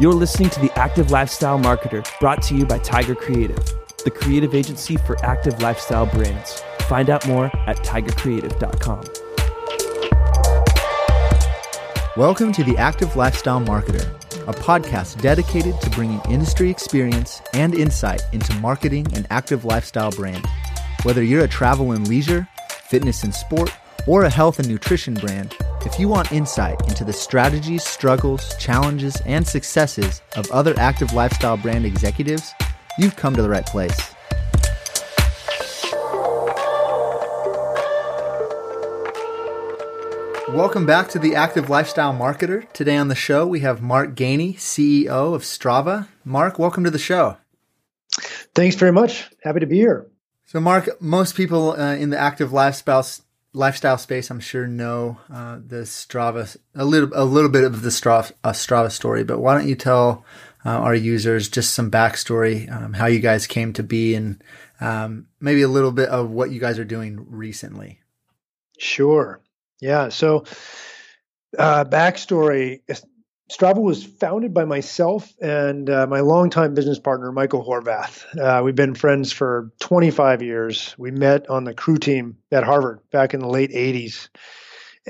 You're 0.00 0.14
listening 0.14 0.48
to 0.50 0.60
The 0.60 0.70
Active 0.78 1.10
Lifestyle 1.10 1.58
Marketer, 1.58 2.06
brought 2.20 2.40
to 2.44 2.54
you 2.54 2.64
by 2.64 2.78
Tiger 2.78 3.16
Creative, 3.16 3.58
the 4.04 4.12
creative 4.12 4.54
agency 4.54 4.96
for 4.96 5.16
active 5.24 5.60
lifestyle 5.60 6.06
brands. 6.06 6.62
Find 6.82 7.10
out 7.10 7.26
more 7.26 7.46
at 7.66 7.78
tigercreative.com. 7.78 9.02
Welcome 12.16 12.52
to 12.52 12.62
The 12.62 12.76
Active 12.78 13.16
Lifestyle 13.16 13.60
Marketer, 13.60 14.08
a 14.46 14.52
podcast 14.52 15.20
dedicated 15.20 15.80
to 15.80 15.90
bringing 15.90 16.20
industry 16.30 16.70
experience 16.70 17.42
and 17.52 17.74
insight 17.74 18.22
into 18.32 18.54
marketing 18.60 19.12
an 19.16 19.26
active 19.30 19.64
lifestyle 19.64 20.12
brand. 20.12 20.46
Whether 21.02 21.24
you're 21.24 21.42
a 21.42 21.48
travel 21.48 21.90
and 21.90 22.06
leisure, 22.06 22.46
fitness 22.84 23.24
and 23.24 23.34
sport, 23.34 23.74
or 24.06 24.22
a 24.22 24.30
health 24.30 24.60
and 24.60 24.68
nutrition 24.68 25.14
brand, 25.14 25.56
if 25.98 26.02
you 26.02 26.08
want 26.08 26.30
insight 26.30 26.80
into 26.88 27.02
the 27.02 27.12
strategies, 27.12 27.82
struggles, 27.82 28.54
challenges, 28.54 29.20
and 29.26 29.44
successes 29.44 30.22
of 30.36 30.48
other 30.52 30.72
active 30.78 31.12
lifestyle 31.12 31.56
brand 31.56 31.84
executives, 31.84 32.52
you've 33.00 33.16
come 33.16 33.34
to 33.34 33.42
the 33.42 33.48
right 33.48 33.66
place. 33.66 34.14
Welcome 40.50 40.86
back 40.86 41.08
to 41.08 41.18
the 41.18 41.34
Active 41.34 41.68
Lifestyle 41.68 42.12
Marketer. 42.12 42.72
Today 42.72 42.96
on 42.96 43.08
the 43.08 43.16
show, 43.16 43.44
we 43.44 43.58
have 43.58 43.82
Mark 43.82 44.14
Gainey, 44.14 44.54
CEO 44.54 45.34
of 45.34 45.42
Strava. 45.42 46.06
Mark, 46.24 46.60
welcome 46.60 46.84
to 46.84 46.92
the 46.92 46.98
show. 47.00 47.38
Thanks 48.54 48.76
very 48.76 48.92
much. 48.92 49.28
Happy 49.42 49.58
to 49.58 49.66
be 49.66 49.78
here. 49.78 50.06
So, 50.46 50.60
Mark, 50.60 51.02
most 51.02 51.34
people 51.34 51.72
uh, 51.72 51.96
in 51.96 52.10
the 52.10 52.18
active 52.18 52.52
lifestyle 52.52 53.02
lifestyle 53.52 53.98
space, 53.98 54.30
I'm 54.30 54.40
sure 54.40 54.66
know 54.66 55.18
uh, 55.32 55.58
the 55.64 55.82
Strava 55.82 56.56
a 56.74 56.84
little 56.84 57.10
a 57.14 57.24
little 57.24 57.50
bit 57.50 57.64
of 57.64 57.82
the 57.82 57.88
Strava, 57.88 58.32
uh, 58.44 58.52
Strava 58.52 58.90
story. 58.90 59.24
But 59.24 59.40
why 59.40 59.56
don't 59.56 59.68
you 59.68 59.74
tell 59.74 60.24
uh, 60.64 60.70
our 60.70 60.94
users 60.94 61.48
just 61.48 61.74
some 61.74 61.90
backstory, 61.90 62.70
um, 62.70 62.92
how 62.92 63.06
you 63.06 63.20
guys 63.20 63.46
came 63.46 63.72
to 63.74 63.82
be, 63.82 64.14
and 64.14 64.42
um, 64.80 65.26
maybe 65.40 65.62
a 65.62 65.68
little 65.68 65.92
bit 65.92 66.08
of 66.08 66.30
what 66.30 66.50
you 66.50 66.60
guys 66.60 66.78
are 66.78 66.84
doing 66.84 67.26
recently. 67.28 68.00
Sure. 68.78 69.40
Yeah. 69.80 70.08
So, 70.08 70.44
uh, 71.58 71.84
backstory 71.84 72.82
Strava 73.50 73.80
was 73.80 74.04
founded 74.04 74.52
by 74.52 74.66
myself 74.66 75.32
and 75.40 75.88
uh, 75.88 76.06
my 76.06 76.20
longtime 76.20 76.74
business 76.74 76.98
partner, 76.98 77.32
Michael 77.32 77.64
Horvath. 77.64 78.26
Uh, 78.38 78.62
we've 78.62 78.74
been 78.74 78.94
friends 78.94 79.32
for 79.32 79.72
25 79.80 80.42
years. 80.42 80.94
We 80.98 81.10
met 81.10 81.48
on 81.48 81.64
the 81.64 81.72
crew 81.72 81.96
team 81.96 82.36
at 82.52 82.64
Harvard 82.64 83.00
back 83.10 83.32
in 83.32 83.40
the 83.40 83.48
late 83.48 83.70
80s. 83.70 84.28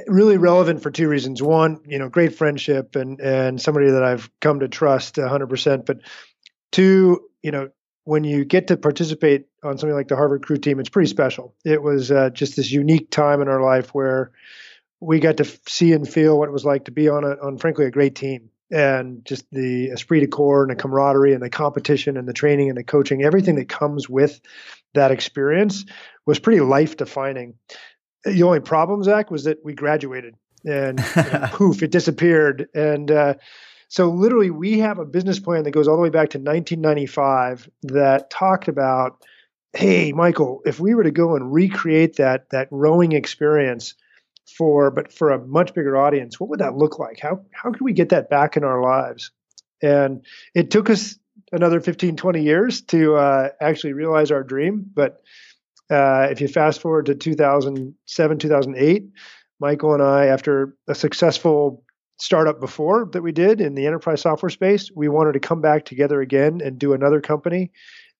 Really 0.06 0.36
relevant 0.36 0.82
for 0.84 0.92
two 0.92 1.08
reasons. 1.08 1.42
One, 1.42 1.80
you 1.84 1.98
know, 1.98 2.08
great 2.08 2.36
friendship 2.36 2.94
and 2.94 3.20
and 3.20 3.60
somebody 3.60 3.90
that 3.90 4.04
I've 4.04 4.30
come 4.40 4.60
to 4.60 4.68
trust 4.68 5.16
100%. 5.16 5.84
But 5.84 6.02
two, 6.70 7.28
you 7.42 7.50
know, 7.50 7.70
when 8.04 8.22
you 8.22 8.44
get 8.44 8.68
to 8.68 8.76
participate 8.76 9.46
on 9.64 9.76
something 9.76 9.96
like 9.96 10.06
the 10.06 10.16
Harvard 10.16 10.46
crew 10.46 10.56
team, 10.56 10.78
it's 10.78 10.88
pretty 10.88 11.10
special. 11.10 11.56
It 11.64 11.82
was 11.82 12.12
uh, 12.12 12.30
just 12.30 12.54
this 12.54 12.70
unique 12.70 13.10
time 13.10 13.42
in 13.42 13.48
our 13.48 13.60
life 13.60 13.92
where 13.92 14.30
we 15.00 15.20
got 15.20 15.36
to 15.38 15.44
see 15.66 15.92
and 15.92 16.08
feel 16.08 16.38
what 16.38 16.48
it 16.48 16.52
was 16.52 16.64
like 16.64 16.86
to 16.86 16.90
be 16.90 17.08
on 17.08 17.24
a 17.24 17.36
on 17.42 17.58
frankly 17.58 17.86
a 17.86 17.90
great 17.90 18.14
team. 18.14 18.50
And 18.70 19.24
just 19.24 19.46
the 19.50 19.90
esprit 19.90 20.20
de 20.20 20.26
corps 20.26 20.62
and 20.62 20.70
the 20.70 20.76
camaraderie 20.76 21.32
and 21.32 21.42
the 21.42 21.48
competition 21.48 22.18
and 22.18 22.28
the 22.28 22.34
training 22.34 22.68
and 22.68 22.76
the 22.76 22.84
coaching 22.84 23.22
everything 23.22 23.56
that 23.56 23.68
comes 23.68 24.08
with 24.08 24.40
that 24.92 25.10
experience 25.10 25.86
was 26.26 26.38
pretty 26.38 26.60
life 26.60 26.96
defining 26.96 27.54
the 28.24 28.42
only 28.42 28.60
problem 28.60 29.02
zach 29.02 29.30
was 29.30 29.44
that 29.44 29.64
we 29.64 29.74
graduated 29.74 30.34
and, 30.64 31.00
and 31.16 31.42
poof 31.52 31.82
it 31.82 31.90
disappeared. 31.90 32.68
And 32.74 33.10
uh, 33.10 33.34
so 33.88 34.10
literally 34.10 34.50
we 34.50 34.78
have 34.78 34.98
a 34.98 35.04
business 35.04 35.38
plan 35.38 35.64
that 35.64 35.70
goes 35.70 35.88
all 35.88 35.96
the 35.96 36.02
way 36.02 36.10
back 36.10 36.30
to 36.30 36.38
1995 36.38 37.70
that 37.84 38.30
talked 38.30 38.68
about 38.68 39.22
hey 39.74 40.12
michael 40.12 40.62
if 40.64 40.80
we 40.80 40.94
were 40.94 41.02
to 41.02 41.10
go 41.10 41.36
and 41.36 41.52
recreate 41.52 42.16
that 42.16 42.48
that 42.48 42.68
rowing 42.70 43.12
experience 43.12 43.94
for 44.56 44.90
but 44.90 45.12
for 45.12 45.30
a 45.30 45.46
much 45.46 45.74
bigger 45.74 45.96
audience 45.96 46.38
what 46.38 46.48
would 46.50 46.60
that 46.60 46.76
look 46.76 46.98
like? 46.98 47.20
How 47.20 47.40
how 47.52 47.70
could 47.70 47.82
we 47.82 47.92
get 47.92 48.10
that 48.10 48.30
back 48.30 48.56
in 48.56 48.64
our 48.64 48.82
lives? 48.82 49.30
And 49.82 50.24
it 50.54 50.70
took 50.70 50.90
us 50.90 51.18
another 51.52 51.80
15 51.80 52.16
20 52.16 52.42
years 52.42 52.82
to 52.82 53.16
uh, 53.16 53.48
actually 53.60 53.92
realize 53.92 54.30
our 54.30 54.42
dream 54.42 54.84
but 54.94 55.22
uh, 55.90 56.28
if 56.30 56.40
you 56.40 56.48
fast 56.48 56.82
forward 56.82 57.06
to 57.06 57.14
2007 57.14 58.38
2008 58.38 59.04
michael 59.60 59.94
and 59.94 60.02
i 60.02 60.26
after 60.26 60.76
a 60.88 60.94
successful 60.94 61.84
startup 62.18 62.60
before 62.60 63.08
that 63.12 63.22
we 63.22 63.32
did 63.32 63.60
in 63.60 63.74
the 63.74 63.86
enterprise 63.86 64.20
software 64.20 64.50
space 64.50 64.90
we 64.94 65.08
wanted 65.08 65.32
to 65.32 65.40
come 65.40 65.60
back 65.60 65.84
together 65.84 66.20
again 66.20 66.60
and 66.62 66.78
do 66.78 66.92
another 66.92 67.20
company. 67.20 67.70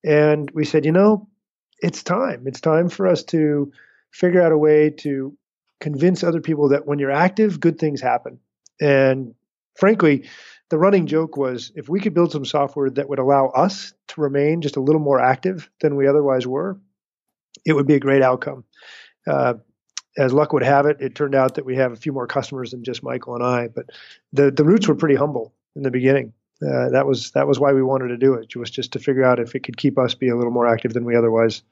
And 0.05 0.51
we 0.53 0.65
said 0.65 0.85
you 0.85 0.93
know 0.93 1.29
it's 1.81 2.03
time. 2.03 2.45
It's 2.47 2.61
time 2.61 2.89
for 2.89 3.07
us 3.07 3.23
to 3.25 3.73
figure 4.13 4.43
out 4.43 4.53
a 4.53 4.59
way 4.59 4.91
to 4.91 5.37
convince 5.81 6.25
other 6.25 6.41
people 6.41 6.71
that 6.71 6.87
when 6.87 6.99
you're 6.99 7.11
active, 7.11 7.61
good 7.61 7.79
things 7.79 8.01
happen. 8.01 8.41
And 8.81 9.35
frankly, 9.77 10.29
the 10.71 10.79
running 10.79 11.07
joke 11.07 11.37
was 11.37 11.73
if 11.75 11.89
we 11.89 12.01
could 12.01 12.15
build 12.15 12.33
some 12.33 12.45
software 12.45 12.91
that 12.91 13.09
would 13.09 13.19
allow 13.19 13.47
us 13.49 13.93
to 14.09 14.21
remain 14.21 14.61
just 14.61 14.77
a 14.77 14.81
little 14.81 15.01
more 15.01 15.21
active 15.21 15.71
than 15.81 15.97
we 15.97 16.07
otherwise 16.07 16.47
were, 16.47 16.79
it 17.65 17.73
would 17.73 17.87
be 17.87 17.95
a 17.95 18.01
great 18.01 18.23
outcome. 18.23 18.65
Uh, 19.27 19.55
as 20.17 20.33
luck 20.33 20.53
would 20.53 20.65
have 20.65 20.87
it, 20.87 21.01
it 21.01 21.15
turned 21.15 21.35
out 21.35 21.55
that 21.55 21.65
we 21.65 21.77
have 21.77 21.93
a 21.93 21.97
few 21.97 22.13
more 22.13 22.27
customers 22.27 22.73
than 22.73 22.83
just 22.83 23.03
Michael 23.03 23.35
and 23.35 23.45
I. 23.45 23.69
But 23.69 23.87
the 24.33 24.51
the 24.51 24.65
roots 24.65 24.89
were 24.89 24.97
pretty 24.97 25.15
humble 25.15 25.55
in 25.77 25.83
the 25.83 25.91
beginning. 25.91 26.33
Uh, 26.61 26.91
that 26.91 27.07
was 27.07 27.31
that 27.33 27.47
was 27.47 27.61
why 27.61 27.73
we 27.73 27.83
wanted 27.83 28.09
to 28.09 28.17
do 28.17 28.35
it. 28.35 28.47
It 28.55 28.59
was 28.59 28.71
just 28.71 28.93
to 28.93 28.99
figure 28.99 29.25
out 29.25 29.39
if 29.39 29.55
it 29.55 29.61
could 29.61 29.77
keep 29.77 29.97
us 29.97 30.15
be 30.15 30.29
a 30.29 30.37
little 30.37 30.51
more 30.51 30.67
active 30.67 30.93
than 30.93 31.05
we 31.05 31.15
otherwise 31.15 31.63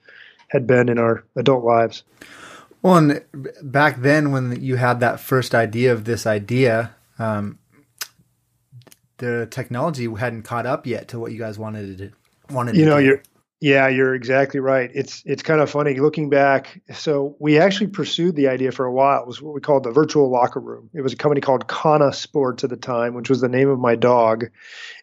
had 0.49 0.66
been 0.66 0.89
in 0.89 0.99
our 0.99 1.25
adult 1.37 1.65
lives. 1.65 2.05
Well, 2.82 2.97
and 2.97 3.22
back 3.62 4.00
then 4.00 4.32
when 4.32 4.60
you 4.62 4.76
had 4.76 5.00
that 5.00 5.20
first 5.20 5.54
idea 5.54 5.92
of 5.92 6.04
this 6.04 6.26
idea, 6.26 6.94
um, 7.19 7.59
the 9.19 9.47
technology 9.50 10.06
hadn't 10.06 10.42
caught 10.42 10.66
up 10.66 10.86
yet 10.86 11.09
to 11.09 11.19
what 11.19 11.32
you 11.32 11.38
guys 11.38 11.59
wanted 11.59 11.98
to 11.98 12.54
wanted. 12.54 12.76
You 12.76 12.84
to 12.84 12.91
know, 12.91 12.98
do. 12.98 13.04
you're 13.06 13.22
yeah, 13.61 13.89
you're 13.89 14.15
exactly 14.15 14.61
right. 14.61 14.91
It's 14.93 15.22
it's 15.25 15.43
kind 15.43 15.62
of 15.62 15.71
funny 15.71 15.94
looking 15.94 16.28
back. 16.28 16.78
So 16.93 17.37
we 17.39 17.59
actually 17.59 17.87
pursued 17.87 18.37
the 18.37 18.49
idea 18.49 18.71
for 18.71 18.84
a 18.84 18.93
while. 18.93 19.22
It 19.22 19.27
was 19.27 19.41
what 19.41 19.55
we 19.55 19.62
called 19.62 19.84
the 19.84 19.93
virtual 19.93 20.31
locker 20.31 20.61
room. 20.61 20.91
It 20.93 21.00
was 21.00 21.15
a 21.15 21.17
company 21.17 21.41
called 21.41 21.66
Kana 21.66 22.12
Sports 22.12 22.65
at 22.65 22.71
the 22.71 22.77
time, 22.77 23.15
which 23.15 23.31
was 23.31 23.41
the 23.41 23.49
name 23.49 23.71
of 23.71 23.78
my 23.78 23.95
dog. 23.97 24.50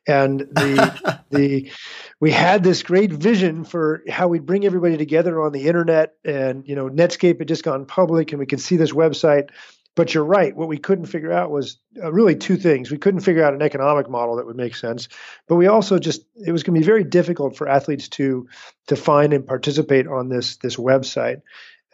And 0.06 0.42
the 0.42 1.22
the 1.32 1.72
we 2.20 2.30
had 2.30 2.64
this 2.64 2.84
great 2.84 3.12
vision 3.12 3.64
for 3.64 4.04
how 4.08 4.28
we'd 4.28 4.46
bring 4.46 4.66
everybody 4.66 4.98
together 4.98 5.42
on 5.42 5.52
the 5.52 5.68
internet 5.68 6.14
and 6.24 6.68
you 6.68 6.76
know 6.76 6.90
netscape 6.90 7.40
had 7.40 7.48
just 7.48 7.64
gone 7.64 7.88
public 7.88 8.34
and 8.34 8.40
we 8.40 8.46
could 8.46 8.62
see 8.62 8.78
this 8.78 8.92
website 8.92 9.50
but 9.96 10.14
you're 10.14 10.26
right. 10.26 10.56
What 10.56 10.68
we 10.68 10.78
couldn't 10.78 11.06
figure 11.06 11.32
out 11.32 11.52
was 11.52 11.78
uh, 12.02 12.12
really 12.12 12.36
two 12.36 12.58
things. 12.58 12.90
We 12.90 12.98
couldn't 12.98 13.22
figure 13.22 13.44
out 13.44 13.54
an 13.54 13.62
economic 13.62 14.10
model 14.10 14.38
that 14.38 14.46
would 14.46 14.58
make 14.58 14.76
sense 14.76 15.08
but 15.48 15.56
we 15.56 15.68
also 15.68 16.00
just 16.00 16.26
it 16.36 16.52
was 16.52 16.64
going 16.64 16.76
to 16.76 16.80
be 16.80 16.86
very 16.86 17.04
difficult 17.04 17.56
for 17.56 17.68
athletes 17.68 18.10
to 18.10 18.48
to 18.88 18.96
find 18.96 19.34
and 19.34 19.46
participate 19.46 20.08
on 20.08 20.30
this 20.30 20.58
this 20.58 20.78
website. 20.78 21.42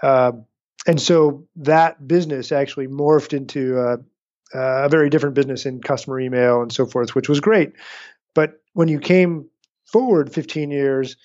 Uh, 0.02 0.34
and 0.88 1.02
so 1.02 1.46
that 1.58 2.08
business 2.08 2.52
actually 2.52 2.88
morphed 2.88 3.34
into 3.34 3.80
uh, 3.80 3.98
a 4.54 4.90
very 4.90 5.10
different 5.10 5.36
business 5.36 5.66
in 5.66 5.81
customer 5.81 6.19
email 6.19 6.62
and 6.62 6.72
so 6.72 6.86
forth 6.86 7.16
which 7.16 7.30
was 7.30 7.40
great. 7.40 7.74
But 8.34 8.62
when 8.74 8.88
you 8.88 9.00
came 9.00 9.50
forward 9.86 10.31
15 10.31 10.72
years, 10.72 11.18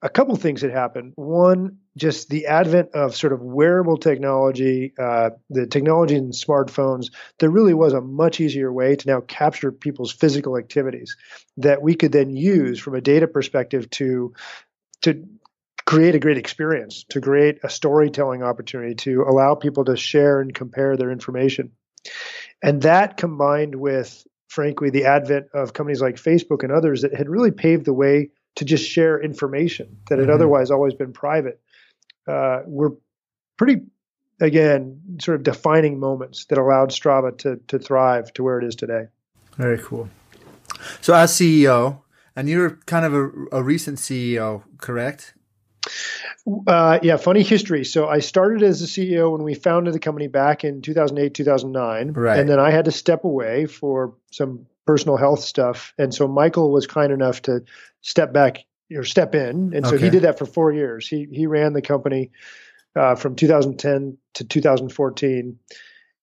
a 0.00 0.08
couple 0.08 0.36
things 0.36 0.62
had 0.62 0.70
happened. 0.70 1.12
One, 1.16 1.78
just 1.98 2.30
the 2.30 2.46
advent 2.46 2.90
of 2.94 3.14
sort 3.14 3.32
of 3.32 3.42
wearable 3.42 3.98
technology, 3.98 4.94
uh, 4.98 5.30
the 5.50 5.66
technology 5.66 6.14
in 6.16 6.30
smartphones, 6.30 7.06
there 7.38 7.50
really 7.50 7.74
was 7.74 7.92
a 7.92 8.00
much 8.00 8.40
easier 8.40 8.72
way 8.72 8.96
to 8.96 9.08
now 9.08 9.20
capture 9.20 9.72
people's 9.72 10.12
physical 10.12 10.56
activities 10.56 11.16
that 11.58 11.82
we 11.82 11.94
could 11.94 12.12
then 12.12 12.34
use 12.34 12.78
from 12.78 12.94
a 12.94 13.00
data 13.00 13.26
perspective 13.26 13.90
to 13.90 14.32
to 15.02 15.24
create 15.84 16.14
a 16.14 16.18
great 16.18 16.38
experience, 16.38 17.04
to 17.10 17.20
create 17.20 17.60
a 17.62 17.70
storytelling 17.70 18.42
opportunity, 18.42 18.94
to 18.94 19.22
allow 19.22 19.54
people 19.54 19.84
to 19.84 19.96
share 19.96 20.40
and 20.40 20.54
compare 20.54 20.96
their 20.96 21.10
information. 21.10 21.72
And 22.62 22.82
that 22.82 23.16
combined 23.16 23.74
with 23.74 24.24
frankly, 24.48 24.90
the 24.90 25.04
advent 25.04 25.46
of 25.54 25.72
companies 25.72 26.00
like 26.00 26.16
Facebook 26.16 26.62
and 26.62 26.72
others 26.72 27.02
that 27.02 27.14
had 27.14 27.28
really 27.28 27.50
paved 27.50 27.84
the 27.84 27.92
way 27.92 28.30
to 28.56 28.64
just 28.64 28.84
share 28.84 29.22
information 29.22 29.98
that 30.08 30.18
had 30.18 30.26
mm-hmm. 30.26 30.34
otherwise 30.34 30.70
always 30.70 30.94
been 30.94 31.12
private 31.12 31.60
uh, 32.28 32.62
were 32.66 32.96
pretty, 33.56 33.82
again, 34.40 35.00
sort 35.20 35.36
of 35.36 35.42
defining 35.42 35.98
moments 35.98 36.44
that 36.46 36.58
allowed 36.58 36.90
Strava 36.90 37.36
to, 37.38 37.56
to 37.68 37.78
thrive 37.78 38.32
to 38.34 38.42
where 38.42 38.58
it 38.58 38.64
is 38.64 38.76
today. 38.76 39.06
Very 39.56 39.78
cool. 39.78 40.08
So, 41.00 41.14
as 41.14 41.32
CEO, 41.32 42.02
and 42.36 42.48
you're 42.48 42.78
kind 42.86 43.04
of 43.04 43.14
a, 43.14 43.30
a 43.52 43.62
recent 43.62 43.98
CEO, 43.98 44.62
correct? 44.78 45.34
Uh, 46.66 46.98
yeah, 47.02 47.16
funny 47.16 47.42
history. 47.42 47.84
So 47.84 48.08
I 48.08 48.20
started 48.20 48.62
as 48.62 48.82
a 48.82 48.86
CEO 48.86 49.32
when 49.32 49.42
we 49.42 49.54
founded 49.54 49.94
the 49.94 49.98
company 49.98 50.28
back 50.28 50.64
in 50.64 50.82
2008, 50.82 51.34
2009. 51.34 52.12
Right. 52.12 52.38
And 52.38 52.48
then 52.48 52.58
I 52.58 52.70
had 52.70 52.84
to 52.86 52.92
step 52.92 53.24
away 53.24 53.66
for 53.66 54.14
some 54.30 54.66
personal 54.86 55.16
health 55.16 55.40
stuff. 55.40 55.92
And 55.98 56.14
so 56.14 56.26
Michael 56.26 56.70
was 56.70 56.86
kind 56.86 57.12
enough 57.12 57.42
to 57.42 57.64
step 58.00 58.32
back 58.32 58.64
or 58.94 59.04
step 59.04 59.34
in, 59.34 59.72
and 59.74 59.86
so 59.86 59.94
Okay. 59.94 60.04
he 60.04 60.10
did 60.10 60.22
that 60.22 60.38
for 60.38 60.46
four 60.46 60.72
years. 60.72 61.06
He 61.06 61.26
he 61.30 61.46
ran 61.46 61.72
the 61.72 61.82
company 61.82 62.30
uh, 62.96 63.14
from 63.14 63.36
2010 63.36 64.16
to 64.34 64.44
2014, 64.44 65.58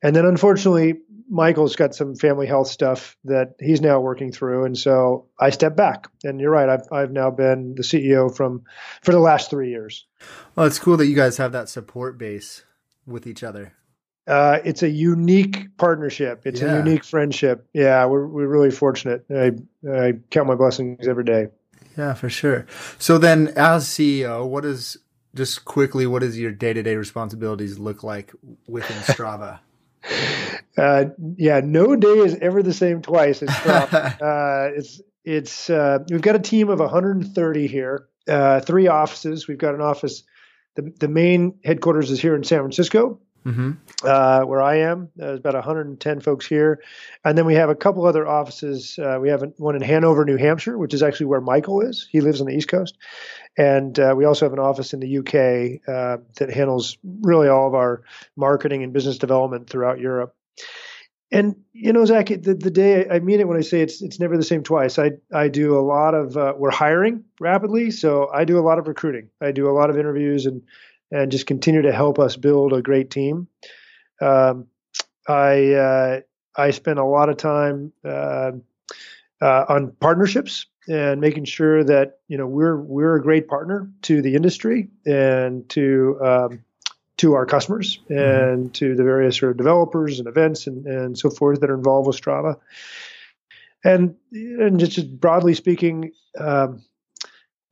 and 0.04 0.16
then 0.16 0.26
unfortunately, 0.26 0.96
Michael's 1.30 1.76
got 1.76 1.96
some 1.96 2.16
family 2.16 2.46
health 2.48 2.68
stuff 2.68 3.18
that 3.26 3.56
he's 3.60 3.82
now 3.82 4.00
working 4.00 4.32
through, 4.32 4.66
and 4.66 4.78
so 4.78 5.28
I 5.40 5.50
stepped 5.50 5.76
back. 5.78 6.08
And 6.24 6.40
you're 6.40 6.52
right, 6.52 6.70
I've 6.70 6.84
I've 6.92 7.12
now 7.12 7.32
been 7.32 7.76
the 7.76 7.84
CEO 7.84 8.36
from 8.36 8.64
for 9.04 9.12
the 9.12 9.20
last 9.20 9.50
three 9.50 9.70
years. 9.70 10.06
Well, 10.56 10.66
it's 10.66 10.80
cool 10.80 10.98
that 10.98 11.08
you 11.08 11.16
guys 11.16 11.38
have 11.38 11.52
that 11.52 11.70
support 11.70 12.18
base 12.18 12.64
with 13.06 13.28
each 13.28 13.44
other. 13.44 13.74
Uh, 14.28 14.58
it's 14.66 14.82
a 14.82 14.90
unique 14.90 15.68
partnership. 15.78 16.42
It's 16.46 16.60
Yeah. 16.62 16.74
a 16.74 16.78
unique 16.78 17.04
friendship. 17.04 17.68
Yeah, 17.74 18.06
we're 18.06 18.26
we're 18.26 18.48
really 18.48 18.72
fortunate. 18.72 19.24
I 19.30 19.52
I 19.88 20.14
count 20.32 20.48
my 20.48 20.56
blessings 20.56 21.08
every 21.08 21.24
day. 21.24 21.48
Yeah, 21.98 22.14
for 22.14 22.30
sure. 22.30 22.66
So 23.00 23.18
then, 23.18 23.50
as 23.56 23.86
CEO, 23.88 24.46
what 24.48 24.66
is 24.66 24.98
just 25.36 25.66
quickly 25.66 26.08
what 26.08 26.22
does 26.22 26.40
your 26.40 26.52
day 26.52 26.74
to 26.74 26.82
day 26.82 26.96
responsibilities 26.96 27.78
look 27.78 28.04
like 28.04 28.32
within 28.68 28.98
Strava? 29.04 29.60
Uh, 30.78 31.06
yeah, 31.38 31.62
no 31.64 31.96
day 31.96 32.18
is 32.20 32.36
ever 32.42 32.64
the 32.64 32.74
same 32.74 33.02
twice. 33.02 33.42
It's 33.42 33.66
uh, 33.66 34.72
it's 34.76 35.02
it's 35.24 35.70
uh, 35.70 36.00
we've 36.10 36.22
got 36.22 36.36
a 36.36 36.40
team 36.40 36.70
of 36.70 36.80
130 36.80 37.68
here, 37.68 38.08
uh, 38.28 38.60
three 38.62 38.88
offices. 38.88 39.48
We've 39.48 39.58
got 39.58 39.76
an 39.76 39.82
office. 39.82 40.24
The 40.76 40.94
the 41.00 41.08
main 41.08 41.60
headquarters 41.64 42.12
is 42.12 42.20
here 42.20 42.36
in 42.36 42.44
San 42.44 42.60
Francisco, 42.60 43.20
mm-hmm. 43.46 43.72
uh, 44.04 44.46
where 44.46 44.62
I 44.62 44.78
am. 44.80 45.10
There's 45.16 45.40
about 45.40 45.54
110 45.54 46.20
folks 46.20 46.46
here, 46.46 46.82
and 47.24 47.38
then 47.38 47.46
we 47.46 47.56
have 47.56 47.70
a 47.70 47.76
couple 47.76 48.06
other 48.06 48.28
offices. 48.28 48.98
Uh, 48.98 49.20
we 49.22 49.30
have 49.30 49.44
one 49.58 49.76
in 49.76 49.82
Hanover, 49.82 50.26
New 50.26 50.38
Hampshire, 50.38 50.78
which 50.78 50.94
is 50.94 51.04
actually 51.04 51.28
where 51.28 51.42
Michael 51.42 51.82
is. 51.82 52.08
He 52.12 52.22
lives 52.22 52.42
on 52.42 52.48
the 52.48 52.56
East 52.56 52.68
Coast, 52.68 52.98
and 53.58 53.98
uh, 54.00 54.14
we 54.18 54.26
also 54.26 54.46
have 54.46 54.54
an 54.54 54.60
office 54.60 54.94
in 54.94 55.00
the 55.00 55.20
UK 55.20 55.88
uh, 55.88 56.18
that 56.38 56.50
handles 56.52 56.98
really 57.22 57.48
all 57.48 57.68
of 57.68 57.76
our 57.76 58.04
marketing 58.36 58.84
and 58.84 58.94
business 58.94 59.18
development 59.18 59.70
throughout 59.70 60.00
Europe. 60.00 60.36
And 61.32 61.56
you 61.74 61.92
know, 61.92 62.06
Zach, 62.06 62.28
the, 62.28 62.54
the 62.54 62.72
day 62.72 63.10
I 63.10 63.20
mean 63.20 63.40
it 63.40 63.48
when 63.48 63.58
I 63.58 63.62
say 63.62 63.82
it's 63.82 64.02
it's 64.02 64.20
never 64.20 64.38
the 64.38 64.44
same 64.44 64.64
twice. 64.64 65.00
I 65.00 65.14
I 65.34 65.48
do 65.50 65.78
a 65.78 65.82
lot 65.82 66.14
of 66.14 66.38
uh, 66.38 66.54
we're 66.56 66.72
hiring 66.72 67.26
rapidly, 67.40 67.92
so 67.92 68.30
I 68.32 68.46
do 68.46 68.60
a 68.60 68.62
lot 68.62 68.78
of 68.80 68.88
recruiting. 68.88 69.30
I 69.42 69.52
do 69.52 69.70
a 69.70 69.74
lot 69.74 69.90
of 69.90 69.98
interviews 69.98 70.46
and 70.46 70.62
and 71.16 71.32
just 71.32 71.48
continue 71.48 71.82
to 71.82 71.94
help 71.94 72.20
us 72.20 72.36
build 72.36 72.74
a 72.74 72.82
great 72.82 73.10
team. 73.10 73.48
Um, 74.22 74.68
I 75.28 75.74
uh, 75.74 76.20
I 76.58 76.72
spend 76.72 77.00
a 77.00 77.06
lot 77.06 77.30
of 77.30 77.38
time 77.38 77.94
uh, 78.04 78.52
uh, 79.42 79.66
on 79.70 79.92
partnerships 80.00 80.66
and 80.88 81.22
making 81.22 81.46
sure 81.46 81.84
that 81.84 82.20
you 82.28 82.38
know 82.38 82.48
we're 82.48 82.76
we're 82.76 83.16
a 83.16 83.22
great 83.22 83.48
partner 83.48 83.90
to 84.04 84.22
the 84.22 84.36
industry 84.36 84.90
and 85.06 85.68
to 85.70 86.20
um, 86.22 86.64
to 87.18 87.34
our 87.34 87.46
customers 87.46 88.00
and 88.10 88.74
to 88.74 88.94
the 88.94 89.04
various 89.04 89.38
sort 89.38 89.52
of 89.52 89.58
developers 89.58 90.20
and 90.20 90.28
events 90.28 90.68
and, 90.68 90.86
and 90.86 91.18
so 91.18 91.30
forth 91.30 91.62
that 91.62 91.70
are 91.70 91.76
involved 91.76 92.08
with 92.08 92.20
Strava. 92.20 92.58
And 93.86 94.16
and 94.32 94.80
just, 94.80 94.92
just 94.92 95.20
broadly 95.20 95.54
speaking, 95.54 96.12
um, 96.38 96.84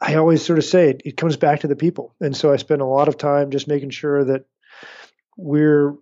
I 0.05 0.15
always 0.15 0.45
sort 0.45 0.59
of 0.59 0.65
say 0.65 0.89
it, 0.89 1.01
it 1.05 1.17
comes 1.17 1.37
back 1.37 1.61
to 1.61 1.67
the 1.67 1.77
people. 1.77 2.13
And 2.19 2.35
so 2.35 2.51
I 2.51 2.57
spend 2.57 2.81
a 2.81 2.85
lot 2.85 3.07
of 3.07 3.17
time 3.17 3.51
just 3.51 3.69
making 3.69 3.91
sure 3.91 4.25
that 4.25 4.45
we're 5.37 5.95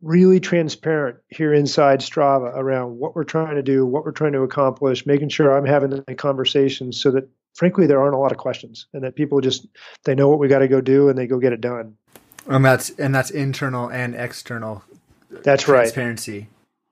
really 0.00 0.38
transparent 0.38 1.18
here 1.28 1.52
inside 1.52 2.00
Strava 2.00 2.56
around 2.56 2.98
what 2.98 3.16
we're 3.16 3.24
trying 3.24 3.56
to 3.56 3.62
do, 3.62 3.84
what 3.84 4.04
we're 4.04 4.12
trying 4.12 4.32
to 4.32 4.42
accomplish, 4.42 5.06
making 5.06 5.28
sure 5.28 5.56
I'm 5.56 5.66
having 5.66 5.90
the 5.90 6.14
conversations 6.14 7.00
so 7.00 7.10
that 7.10 7.28
frankly 7.54 7.88
there 7.88 8.00
aren't 8.00 8.14
a 8.14 8.18
lot 8.18 8.30
of 8.30 8.38
questions 8.38 8.86
and 8.92 9.02
that 9.02 9.16
people 9.16 9.40
just 9.40 9.66
they 10.04 10.14
know 10.14 10.28
what 10.28 10.38
we 10.38 10.46
got 10.46 10.60
to 10.60 10.68
go 10.68 10.80
do 10.80 11.08
and 11.08 11.18
they 11.18 11.26
go 11.26 11.38
get 11.38 11.52
it 11.52 11.60
done. 11.60 11.96
And 12.46 12.64
that's 12.64 12.90
and 12.90 13.14
that's 13.14 13.30
internal 13.30 13.88
and 13.88 14.14
external 14.14 14.84
That's 15.42 15.66
right. 15.66 15.78
transparency. 15.78 16.48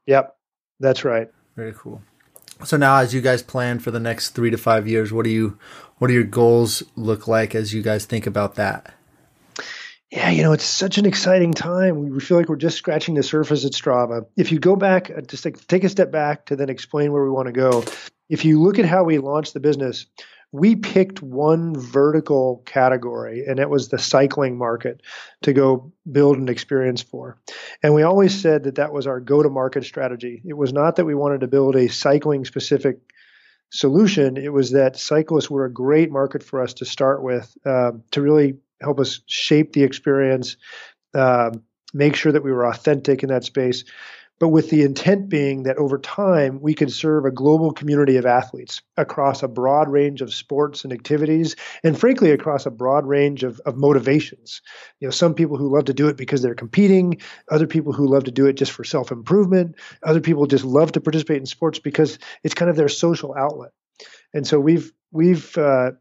Yep. 0.06 0.36
That's 0.80 1.04
right. 1.04 1.28
Very 1.56 1.74
cool. 1.76 2.02
So 2.64 2.76
now, 2.76 2.96
as 2.98 3.14
you 3.14 3.20
guys 3.20 3.42
plan 3.42 3.78
for 3.78 3.90
the 3.90 4.00
next 4.00 4.30
three 4.30 4.50
to 4.50 4.58
five 4.58 4.86
years, 4.86 5.12
what 5.12 5.24
are 5.24 5.30
you, 5.30 5.58
what 6.00 6.08
do 6.08 6.14
your 6.14 6.24
goals 6.24 6.82
look 6.96 7.28
like 7.28 7.54
as 7.54 7.74
you 7.74 7.82
guys 7.82 8.06
think 8.06 8.26
about 8.26 8.54
that? 8.54 8.94
Yeah, 10.10 10.30
you 10.30 10.42
know, 10.42 10.54
it's 10.54 10.64
such 10.64 10.96
an 10.96 11.04
exciting 11.04 11.52
time. 11.52 12.10
We 12.10 12.20
feel 12.20 12.38
like 12.38 12.48
we're 12.48 12.56
just 12.56 12.78
scratching 12.78 13.14
the 13.14 13.22
surface 13.22 13.66
at 13.66 13.72
Strava. 13.72 14.24
If 14.34 14.50
you 14.50 14.58
go 14.58 14.76
back, 14.76 15.10
uh, 15.10 15.20
just 15.20 15.44
like 15.44 15.64
take 15.66 15.84
a 15.84 15.90
step 15.90 16.10
back 16.10 16.46
to 16.46 16.56
then 16.56 16.70
explain 16.70 17.12
where 17.12 17.22
we 17.22 17.28
want 17.30 17.46
to 17.46 17.52
go. 17.52 17.84
If 18.30 18.46
you 18.46 18.62
look 18.62 18.78
at 18.78 18.86
how 18.86 19.04
we 19.04 19.18
launched 19.18 19.52
the 19.52 19.60
business, 19.60 20.06
we 20.52 20.74
picked 20.74 21.22
one 21.22 21.78
vertical 21.78 22.62
category, 22.64 23.44
and 23.46 23.58
it 23.60 23.68
was 23.68 23.88
the 23.88 23.98
cycling 23.98 24.56
market 24.56 25.02
to 25.42 25.52
go 25.52 25.92
build 26.10 26.38
an 26.38 26.48
experience 26.48 27.02
for. 27.02 27.38
And 27.82 27.94
we 27.94 28.04
always 28.04 28.40
said 28.40 28.64
that 28.64 28.76
that 28.76 28.92
was 28.94 29.06
our 29.06 29.20
go 29.20 29.42
to 29.42 29.50
market 29.50 29.84
strategy. 29.84 30.40
It 30.46 30.56
was 30.56 30.72
not 30.72 30.96
that 30.96 31.04
we 31.04 31.14
wanted 31.14 31.42
to 31.42 31.46
build 31.46 31.76
a 31.76 31.88
cycling 31.88 32.46
specific 32.46 33.00
solution, 33.70 34.36
it 34.36 34.52
was 34.52 34.72
that 34.72 34.96
cyclists 34.96 35.50
were 35.50 35.64
a 35.64 35.72
great 35.72 36.10
market 36.10 36.42
for 36.42 36.62
us 36.62 36.74
to 36.74 36.84
start 36.84 37.22
with 37.22 37.56
um, 37.64 38.02
to 38.10 38.20
really 38.20 38.58
help 38.80 38.98
us 38.98 39.20
shape 39.26 39.72
the 39.72 39.82
experience, 39.82 40.56
um, 41.14 41.62
make 41.92 42.16
sure 42.16 42.32
that 42.32 42.44
we 42.44 42.52
were 42.52 42.66
authentic 42.66 43.22
in 43.22 43.28
that 43.28 43.44
space. 43.44 43.84
But 44.40 44.48
with 44.48 44.70
the 44.70 44.82
intent 44.82 45.28
being 45.28 45.64
that 45.64 45.76
over 45.76 45.98
time 45.98 46.60
we 46.62 46.72
could 46.72 46.90
serve 46.90 47.26
a 47.26 47.30
global 47.30 47.72
community 47.72 48.16
of 48.16 48.24
athletes 48.24 48.80
across 48.96 49.42
a 49.42 49.48
broad 49.48 49.90
range 49.90 50.22
of 50.22 50.32
sports 50.32 50.82
and 50.82 50.92
activities, 50.94 51.56
and 51.84 51.98
frankly 51.98 52.30
across 52.30 52.64
a 52.64 52.70
broad 52.70 53.06
range 53.06 53.44
of, 53.44 53.60
of 53.66 53.76
motivations. 53.76 54.62
You 54.98 55.06
know, 55.06 55.12
some 55.12 55.34
people 55.34 55.58
who 55.58 55.72
love 55.72 55.84
to 55.84 55.94
do 55.94 56.08
it 56.08 56.16
because 56.16 56.40
they're 56.40 56.54
competing, 56.54 57.20
other 57.50 57.66
people 57.66 57.92
who 57.92 58.08
love 58.08 58.24
to 58.24 58.30
do 58.30 58.46
it 58.46 58.54
just 58.54 58.72
for 58.72 58.82
self 58.82 59.12
improvement, 59.12 59.76
other 60.02 60.20
people 60.22 60.46
just 60.46 60.64
love 60.64 60.92
to 60.92 61.00
participate 61.02 61.36
in 61.36 61.46
sports 61.46 61.78
because 61.78 62.18
it's 62.42 62.54
kind 62.54 62.70
of 62.70 62.76
their 62.76 62.88
social 62.88 63.34
outlet. 63.36 63.72
And 64.32 64.46
so 64.46 64.58
we've 64.58 64.90
we've 65.12 65.56
uh, 65.58 65.92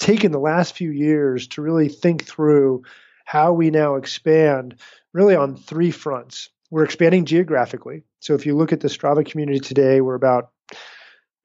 taken 0.00 0.32
the 0.32 0.40
last 0.40 0.74
few 0.74 0.90
years 0.90 1.46
to 1.48 1.62
really 1.62 1.88
think 1.88 2.26
through 2.26 2.82
how 3.24 3.52
we 3.52 3.70
now 3.70 3.94
expand 3.94 4.74
really 5.12 5.36
on 5.36 5.56
three 5.56 5.92
fronts. 5.92 6.48
We're 6.70 6.84
expanding 6.84 7.24
geographically. 7.24 8.04
So 8.20 8.34
if 8.34 8.46
you 8.46 8.56
look 8.56 8.72
at 8.72 8.80
the 8.80 8.88
Strava 8.88 9.28
community 9.28 9.60
today, 9.60 10.00
we're 10.00 10.14
about, 10.14 10.50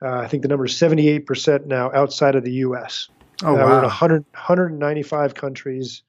uh, 0.04 0.18
I 0.20 0.28
think 0.28 0.44
the 0.44 0.50
number 0.50 0.66
is 0.66 0.74
78% 0.74 1.66
now 1.66 1.92
outside 1.94 2.36
of 2.36 2.44
the 2.44 2.54
US. 2.54 3.10
Oh 3.44 3.54
Uh, 3.54 3.56
We're 3.56 3.78
in 3.78 3.82
100, 3.84 4.26
195 4.34 5.34
countries. 5.36 6.04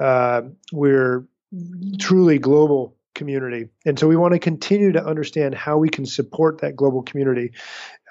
Uh, 0.00 0.42
we're 0.72 1.26
truly 1.98 2.38
global 2.38 2.96
community. 3.18 3.68
And 3.84 3.98
so 3.98 4.08
we 4.08 4.16
want 4.16 4.32
to 4.32 4.38
continue 4.38 4.92
to 4.92 5.04
understand 5.04 5.54
how 5.54 5.76
we 5.76 5.90
can 5.90 6.06
support 6.06 6.62
that 6.62 6.76
global 6.76 7.02
community 7.02 7.52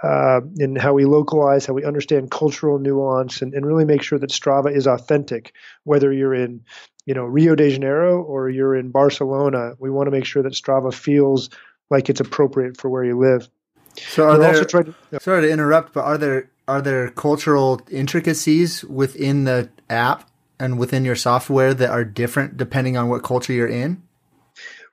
uh, 0.03 0.41
and 0.57 0.77
how 0.77 0.93
we 0.93 1.05
localize, 1.05 1.65
how 1.65 1.73
we 1.73 1.83
understand 1.83 2.29
cultural 2.29 2.77
nuance, 2.77 3.41
and, 3.41 3.53
and 3.55 3.65
really 3.65 3.85
make 3.85 4.03
sure 4.03 4.19
that 4.19 4.29
Strava 4.29 4.75
is 4.75 4.85
authentic, 4.85 5.53
whether 5.83 6.13
you're 6.13 6.35
in 6.35 6.61
you 7.05 7.15
know 7.15 7.23
Rio 7.23 7.55
de 7.55 7.71
Janeiro 7.71 8.21
or 8.21 8.49
you're 8.49 8.75
in 8.75 8.91
Barcelona. 8.91 9.73
We 9.79 9.89
want 9.89 10.07
to 10.07 10.11
make 10.11 10.25
sure 10.25 10.43
that 10.43 10.53
Strava 10.53 10.93
feels 10.93 11.49
like 11.89 12.09
it's 12.09 12.19
appropriate 12.19 12.77
for 12.77 12.89
where 12.89 13.03
you 13.03 13.17
live. 13.17 13.49
So 13.95 14.25
are 14.25 14.37
We're 14.37 14.53
there? 14.53 14.65
to, 14.83 14.95
Sorry 15.19 15.41
to 15.41 15.51
interrupt, 15.51 15.93
but 15.93 16.03
are 16.03 16.17
there 16.17 16.51
are 16.67 16.81
there 16.81 17.09
cultural 17.09 17.81
intricacies 17.89 18.83
within 18.83 19.45
the 19.45 19.69
app 19.89 20.29
and 20.59 20.77
within 20.77 21.05
your 21.05 21.15
software 21.15 21.73
that 21.73 21.89
are 21.89 22.03
different 22.03 22.57
depending 22.57 22.97
on 22.97 23.09
what 23.09 23.23
culture 23.23 23.53
you're 23.53 23.67
in? 23.67 24.03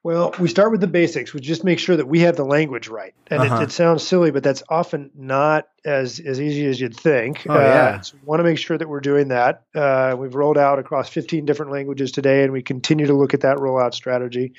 Well, 0.05 0.35
we 0.39 0.49
start 0.49 0.71
with 0.71 0.83
the 0.83 0.87
basics. 0.87 1.33
We 1.33 1.41
just 1.41 1.65
make 1.65 1.79
sure 1.79 1.97
that 1.97 2.07
we 2.07 2.21
have 2.21 2.37
the 2.37 2.45
language 2.45 2.89
right, 2.89 3.15
and 3.29 3.43
Uh-huh. 3.43 3.57
it, 3.57 3.63
it 3.65 3.73
sounds 3.73 4.07
silly, 4.07 4.31
but 4.31 4.43
that's 4.43 4.63
often 4.69 5.11
not 5.17 5.67
as 5.83 6.21
as 6.21 6.41
easy 6.43 6.67
as 6.67 6.79
you'd 6.79 6.95
think. 6.95 7.47
Oh, 7.49 7.59
yeah. 7.59 8.01
so 8.03 8.19
we 8.21 8.27
want 8.27 8.41
to 8.41 8.45
make 8.45 8.59
sure 8.59 8.77
that 8.77 8.87
we're 8.87 9.01
doing 9.01 9.29
that. 9.29 9.63
Uh, 9.75 10.15
we've 10.19 10.35
rolled 10.35 10.59
out 10.59 10.79
across 10.79 11.09
15 11.09 11.47
different 11.47 11.73
languages 11.73 12.13
today, 12.13 12.43
and 12.45 12.53
we 12.53 12.63
continue 12.63 13.07
to 13.07 13.15
look 13.15 13.33
at 13.33 13.41
that 13.41 13.57
rollout 13.57 13.95
strategy. 13.95 14.53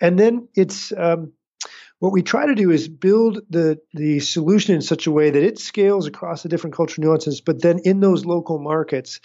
And 0.00 0.18
then 0.18 0.48
it's 0.54 0.90
um, 0.96 1.32
what 2.02 2.12
we 2.12 2.20
try 2.20 2.46
to 2.46 2.56
do 2.56 2.72
is 2.72 2.88
build 2.88 3.42
the 3.48 3.78
the 3.94 4.18
solution 4.18 4.74
in 4.74 4.82
such 4.82 5.06
a 5.06 5.12
way 5.12 5.30
that 5.30 5.40
it 5.40 5.56
scales 5.56 6.08
across 6.08 6.42
the 6.42 6.48
different 6.48 6.74
cultural 6.74 7.06
nuances, 7.06 7.40
but 7.40 7.62
then 7.62 7.78
in 7.84 8.00
those 8.00 8.24
local 8.24 8.58
markets, 8.58 9.20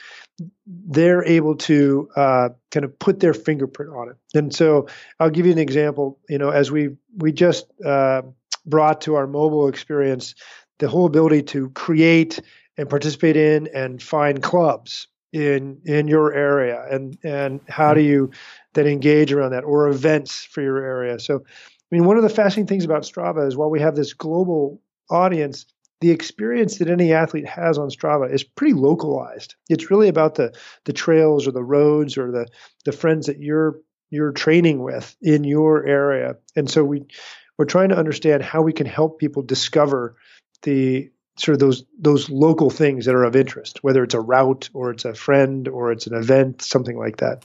they're 0.67 1.25
able 1.25 1.55
to 1.55 2.07
uh, 2.15 2.49
kind 2.69 2.83
of 2.83 2.99
put 2.99 3.19
their 3.19 3.33
fingerprint 3.33 3.91
on 3.91 4.09
it. 4.09 4.37
And 4.37 4.53
so 4.53 4.85
I'll 5.19 5.31
give 5.31 5.47
you 5.47 5.51
an 5.53 5.57
example. 5.57 6.19
You 6.29 6.37
know, 6.37 6.51
as 6.51 6.69
we 6.69 6.89
we 7.15 7.31
just 7.31 7.65
uh, 7.83 8.21
brought 8.63 9.01
to 9.01 9.15
our 9.15 9.25
mobile 9.25 9.69
experience 9.69 10.35
the 10.77 10.87
whole 10.87 11.07
ability 11.07 11.41
to 11.53 11.71
create 11.71 12.39
and 12.77 12.87
participate 12.87 13.37
in 13.37 13.69
and 13.73 14.03
find 14.03 14.43
clubs 14.43 15.07
in 15.33 15.81
in 15.85 16.07
your 16.07 16.31
area, 16.31 16.85
and 16.91 17.17
and 17.23 17.59
how 17.67 17.95
do 17.95 18.01
you 18.01 18.29
then 18.73 18.85
engage 18.85 19.33
around 19.33 19.53
that 19.53 19.63
or 19.63 19.87
events 19.87 20.45
for 20.45 20.61
your 20.61 20.77
area. 20.77 21.17
So 21.19 21.43
I 21.91 21.95
mean, 21.95 22.05
one 22.05 22.17
of 22.17 22.23
the 22.23 22.29
fascinating 22.29 22.67
things 22.67 22.85
about 22.85 23.03
Strava 23.03 23.47
is 23.47 23.55
while 23.55 23.69
we 23.69 23.79
have 23.79 23.95
this 23.95 24.13
global 24.13 24.81
audience, 25.09 25.65
the 26.01 26.11
experience 26.11 26.77
that 26.77 26.89
any 26.89 27.13
athlete 27.13 27.47
has 27.47 27.77
on 27.77 27.89
Strava 27.89 28.31
is 28.31 28.43
pretty 28.43 28.73
localized. 28.73 29.55
It's 29.69 29.89
really 29.89 30.09
about 30.09 30.35
the 30.35 30.53
the 30.83 30.93
trails 30.93 31.47
or 31.47 31.51
the 31.51 31.63
roads 31.63 32.17
or 32.17 32.31
the 32.31 32.47
the 32.85 32.91
friends 32.91 33.27
that 33.27 33.39
you're 33.39 33.79
you're 34.09 34.31
training 34.31 34.83
with 34.83 35.15
in 35.21 35.43
your 35.43 35.85
area. 35.85 36.35
And 36.55 36.69
so 36.69 36.83
we 36.83 37.05
we're 37.57 37.65
trying 37.65 37.89
to 37.89 37.97
understand 37.97 38.43
how 38.43 38.61
we 38.61 38.73
can 38.73 38.85
help 38.85 39.19
people 39.19 39.41
discover 39.41 40.15
the 40.63 41.09
sort 41.37 41.53
of 41.53 41.59
those 41.59 41.83
those 41.97 42.29
local 42.29 42.69
things 42.69 43.05
that 43.05 43.15
are 43.15 43.23
of 43.23 43.35
interest, 43.35 43.83
whether 43.83 44.03
it's 44.03 44.13
a 44.13 44.19
route 44.19 44.69
or 44.73 44.91
it's 44.91 45.05
a 45.05 45.13
friend 45.13 45.67
or 45.67 45.91
it's 45.91 46.07
an 46.07 46.15
event, 46.15 46.61
something 46.61 46.97
like 46.97 47.17
that. 47.17 47.43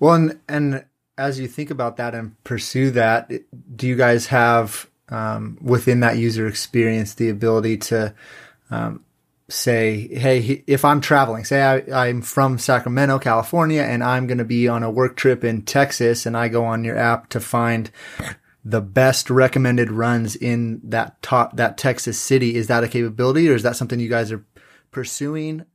Well, 0.00 0.14
and, 0.14 0.40
and 0.48 0.84
as 1.20 1.38
you 1.38 1.46
think 1.46 1.70
about 1.70 1.98
that 1.98 2.14
and 2.14 2.42
pursue 2.44 2.90
that, 2.92 3.30
do 3.76 3.86
you 3.86 3.94
guys 3.94 4.26
have 4.26 4.88
um, 5.10 5.58
within 5.60 6.00
that 6.00 6.16
user 6.16 6.46
experience 6.46 7.14
the 7.14 7.28
ability 7.28 7.76
to 7.76 8.14
um, 8.70 9.04
say, 9.48 10.08
hey, 10.08 10.64
if 10.66 10.82
I'm 10.82 11.02
traveling, 11.02 11.44
say 11.44 11.62
I, 11.62 12.08
I'm 12.08 12.22
from 12.22 12.58
Sacramento, 12.58 13.18
California, 13.18 13.82
and 13.82 14.02
I'm 14.02 14.26
going 14.26 14.38
to 14.38 14.44
be 14.46 14.66
on 14.66 14.82
a 14.82 14.90
work 14.90 15.16
trip 15.16 15.44
in 15.44 15.62
Texas, 15.62 16.24
and 16.24 16.36
I 16.36 16.48
go 16.48 16.64
on 16.64 16.84
your 16.84 16.96
app 16.96 17.28
to 17.30 17.40
find 17.40 17.90
the 18.64 18.80
best 18.80 19.28
recommended 19.28 19.90
runs 19.90 20.36
in 20.36 20.80
that 20.84 21.20
top 21.20 21.56
that 21.56 21.76
Texas 21.76 22.18
city. 22.18 22.54
Is 22.54 22.68
that 22.68 22.84
a 22.84 22.88
capability, 22.88 23.50
or 23.50 23.54
is 23.54 23.62
that 23.62 23.76
something 23.76 24.00
you 24.00 24.08
guys 24.08 24.32
are 24.32 24.44
pursuing? 24.90 25.66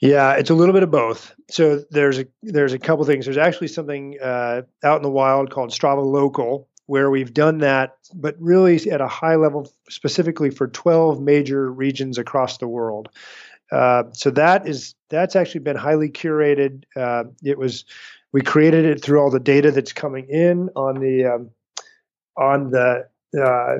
Yeah, 0.00 0.34
it's 0.34 0.50
a 0.50 0.54
little 0.54 0.74
bit 0.74 0.82
of 0.82 0.90
both. 0.90 1.34
So 1.50 1.82
there's 1.90 2.18
a 2.18 2.26
there's 2.42 2.74
a 2.74 2.78
couple 2.78 3.04
things. 3.04 3.24
There's 3.24 3.38
actually 3.38 3.68
something 3.68 4.18
uh, 4.22 4.62
out 4.84 4.96
in 4.96 5.02
the 5.02 5.10
wild 5.10 5.50
called 5.50 5.70
Strava 5.70 6.04
Local, 6.04 6.68
where 6.86 7.10
we've 7.10 7.32
done 7.32 7.58
that, 7.58 7.96
but 8.14 8.36
really 8.38 8.76
at 8.90 9.00
a 9.00 9.08
high 9.08 9.36
level, 9.36 9.72
specifically 9.88 10.50
for 10.50 10.68
12 10.68 11.20
major 11.20 11.72
regions 11.72 12.18
across 12.18 12.58
the 12.58 12.68
world. 12.68 13.08
Uh, 13.72 14.04
so 14.12 14.30
that 14.30 14.68
is 14.68 14.94
that's 15.08 15.34
actually 15.34 15.60
been 15.60 15.76
highly 15.76 16.10
curated. 16.10 16.84
Uh, 16.94 17.24
it 17.42 17.58
was 17.58 17.84
we 18.32 18.42
created 18.42 18.84
it 18.84 19.02
through 19.02 19.20
all 19.20 19.30
the 19.30 19.40
data 19.40 19.70
that's 19.70 19.94
coming 19.94 20.28
in 20.28 20.68
on 20.76 21.00
the 21.00 21.24
um, 21.24 21.50
on 22.36 22.70
the 22.70 23.08
uh, 23.42 23.76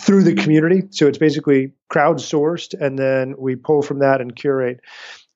through 0.00 0.24
the 0.24 0.34
community. 0.34 0.82
So 0.90 1.06
it's 1.06 1.18
basically 1.18 1.72
crowdsourced, 1.92 2.78
and 2.80 2.98
then 2.98 3.34
we 3.38 3.56
pull 3.56 3.82
from 3.82 4.00
that 4.00 4.20
and 4.20 4.34
curate. 4.34 4.80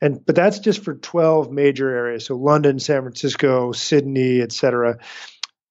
And 0.02 0.26
but 0.26 0.34
that's 0.34 0.58
just 0.58 0.84
for 0.84 0.94
12 0.94 1.52
major 1.52 1.88
areas. 1.88 2.26
So 2.26 2.36
London, 2.36 2.80
San 2.80 3.02
Francisco, 3.02 3.70
Sydney, 3.70 4.42
et 4.42 4.50
cetera. 4.50 4.98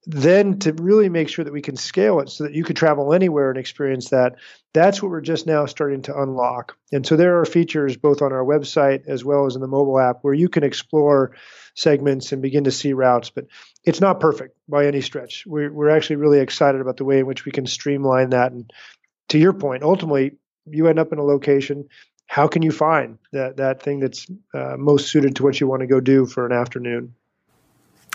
Then 0.07 0.57
to 0.59 0.73
really 0.73 1.09
make 1.09 1.29
sure 1.29 1.45
that 1.45 1.53
we 1.53 1.61
can 1.61 1.75
scale 1.75 2.21
it 2.21 2.29
so 2.29 2.45
that 2.45 2.53
you 2.53 2.63
could 2.63 2.77
travel 2.77 3.13
anywhere 3.13 3.51
and 3.51 3.59
experience 3.59 4.09
that 4.09 4.38
that's 4.73 5.03
what 5.03 5.11
we're 5.11 5.21
just 5.21 5.45
now 5.45 5.67
starting 5.67 6.01
to 6.03 6.19
unlock. 6.19 6.75
And 6.91 7.05
so 7.05 7.17
there 7.17 7.39
are 7.39 7.45
features 7.45 7.97
both 7.97 8.21
on 8.23 8.31
our 8.31 8.43
website 8.43 9.03
as 9.05 9.23
well 9.23 9.45
as 9.45 9.55
in 9.55 9.61
the 9.61 9.67
mobile 9.67 10.00
app 10.00 10.19
where 10.21 10.33
you 10.33 10.50
can 10.50 10.63
explore 10.63 11.35
segments 11.75 12.31
and 12.31 12.41
begin 12.41 12.63
to 12.63 12.71
see 12.71 12.93
routes 12.93 13.29
but 13.29 13.45
it's 13.85 14.01
not 14.01 14.19
perfect 14.19 14.57
by 14.67 14.88
any 14.88 15.01
stretch. 15.01 15.43
We're, 15.45 15.71
we're 15.71 15.89
actually 15.89 16.17
really 16.17 16.39
excited 16.39 16.81
about 16.81 16.97
the 16.97 17.05
way 17.05 17.19
in 17.19 17.27
which 17.27 17.45
we 17.45 17.51
can 17.51 17.65
streamline 17.65 18.31
that. 18.31 18.53
And 18.53 18.71
to 19.29 19.38
your 19.38 19.53
point 19.53 19.83
ultimately 19.83 20.31
you 20.65 20.88
end 20.88 21.00
up 21.00 21.11
in 21.11 21.19
a 21.19 21.23
location 21.23 21.88
how 22.31 22.47
can 22.47 22.61
you 22.61 22.71
find 22.71 23.17
that 23.33 23.57
that 23.57 23.83
thing 23.83 24.00
that's 24.00 24.25
uh, 24.53 24.77
most 24.77 25.11
suited 25.11 25.35
to 25.35 25.43
what 25.43 25.59
you 25.59 25.67
want 25.67 25.81
to 25.81 25.88
go 25.88 26.00
do 26.00 26.25
for 26.25 26.45
an 26.45 26.53
afternoon 26.53 27.13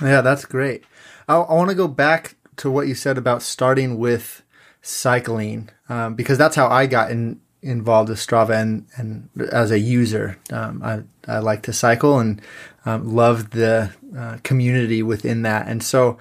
yeah 0.00 0.22
that's 0.22 0.44
great 0.44 0.84
I, 1.28 1.36
I 1.36 1.54
want 1.54 1.68
to 1.70 1.76
go 1.76 1.88
back 1.88 2.36
to 2.56 2.70
what 2.70 2.88
you 2.88 2.94
said 2.94 3.18
about 3.18 3.42
starting 3.42 3.98
with 3.98 4.42
cycling 4.80 5.68
um, 5.88 6.14
because 6.14 6.38
that's 6.38 6.56
how 6.56 6.68
I 6.68 6.86
got 6.86 7.10
in, 7.10 7.40
involved 7.62 8.08
with 8.08 8.18
Strava 8.18 8.60
and, 8.60 8.86
and 8.96 9.28
as 9.52 9.70
a 9.70 9.78
user. 9.78 10.38
Um, 10.52 10.82
I, 10.82 11.02
I 11.26 11.38
like 11.40 11.62
to 11.64 11.72
cycle 11.72 12.18
and 12.18 12.40
um, 12.84 13.14
love 13.14 13.50
the 13.50 13.92
uh, 14.16 14.38
community 14.42 15.02
within 15.02 15.42
that. 15.42 15.66
And 15.66 15.82
so, 15.82 16.18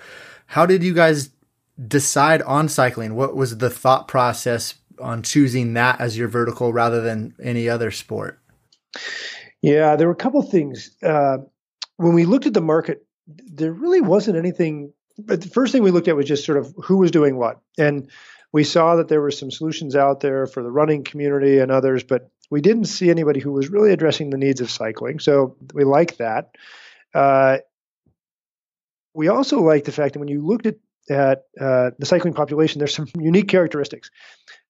how 0.48 0.66
did 0.66 0.84
you 0.84 0.94
guys 0.94 1.30
decide 1.88 2.42
on 2.44 2.70
cycling? 2.70 3.16
What 3.16 3.36
was 3.36 3.58
the 3.58 3.70
thought 3.70 4.08
process 4.08 4.76
on 5.00 5.24
choosing 5.24 5.74
that 5.74 6.00
as 6.00 6.18
your 6.18 6.28
vertical 6.28 6.74
rather 6.74 7.02
than 7.02 7.36
any 7.42 7.70
other 7.70 7.92
sport? 7.92 8.40
Yeah, 9.62 9.96
there 9.96 10.08
were 10.08 10.14
a 10.14 10.18
couple 10.18 10.40
of 10.40 10.50
things. 10.50 10.96
Uh, 11.02 11.38
when 11.98 12.14
we 12.14 12.26
looked 12.26 12.46
at 12.46 12.54
the 12.54 12.62
market, 12.62 13.06
there 13.28 13.72
really 13.72 14.02
wasn't 14.02 14.38
anything 14.38 14.94
but 15.18 15.42
the 15.42 15.50
first 15.50 15.72
thing 15.72 15.84
we 15.84 15.92
looked 15.92 16.08
at 16.08 16.16
was 16.16 16.26
just 16.26 16.46
sort 16.46 16.58
of 16.58 16.74
who 16.84 16.98
was 16.98 17.12
doing 17.12 17.38
what. 17.38 17.62
And 17.78 18.10
we 18.52 18.64
saw 18.64 18.96
that 18.96 19.08
there 19.08 19.22
were 19.22 19.32
some 19.32 19.52
solutions 19.52 19.96
out 19.96 20.20
there 20.20 20.46
for 20.48 20.64
the 20.64 20.72
running 20.72 21.04
community 21.04 21.60
and 21.60 21.72
others, 21.72 22.04
but 22.04 22.30
we 22.50 22.62
didn't 22.62 22.86
see 22.86 23.10
anybody 23.10 23.40
who 23.40 23.52
was 23.52 23.70
really 23.70 23.92
addressing 23.92 24.30
the 24.30 24.38
needs 24.38 24.62
of 24.62 24.70
cycling. 24.70 25.20
So 25.20 25.56
we 25.74 25.84
like 25.84 26.18
that. 26.18 26.56
Uh, 27.14 27.58
we 29.14 29.30
also 29.30 29.62
like 29.62 29.86
the 29.86 29.92
fact 29.92 30.14
that 30.14 30.20
when 30.20 30.28
you 30.28 30.46
looked 30.46 30.66
at, 30.66 30.76
at 31.10 31.44
uh, 31.60 31.92
the 31.98 32.06
cycling 32.06 32.34
population, 32.34 32.80
there's 32.80 32.96
some 32.96 33.08
unique 33.20 33.48
characteristics. 33.48 34.12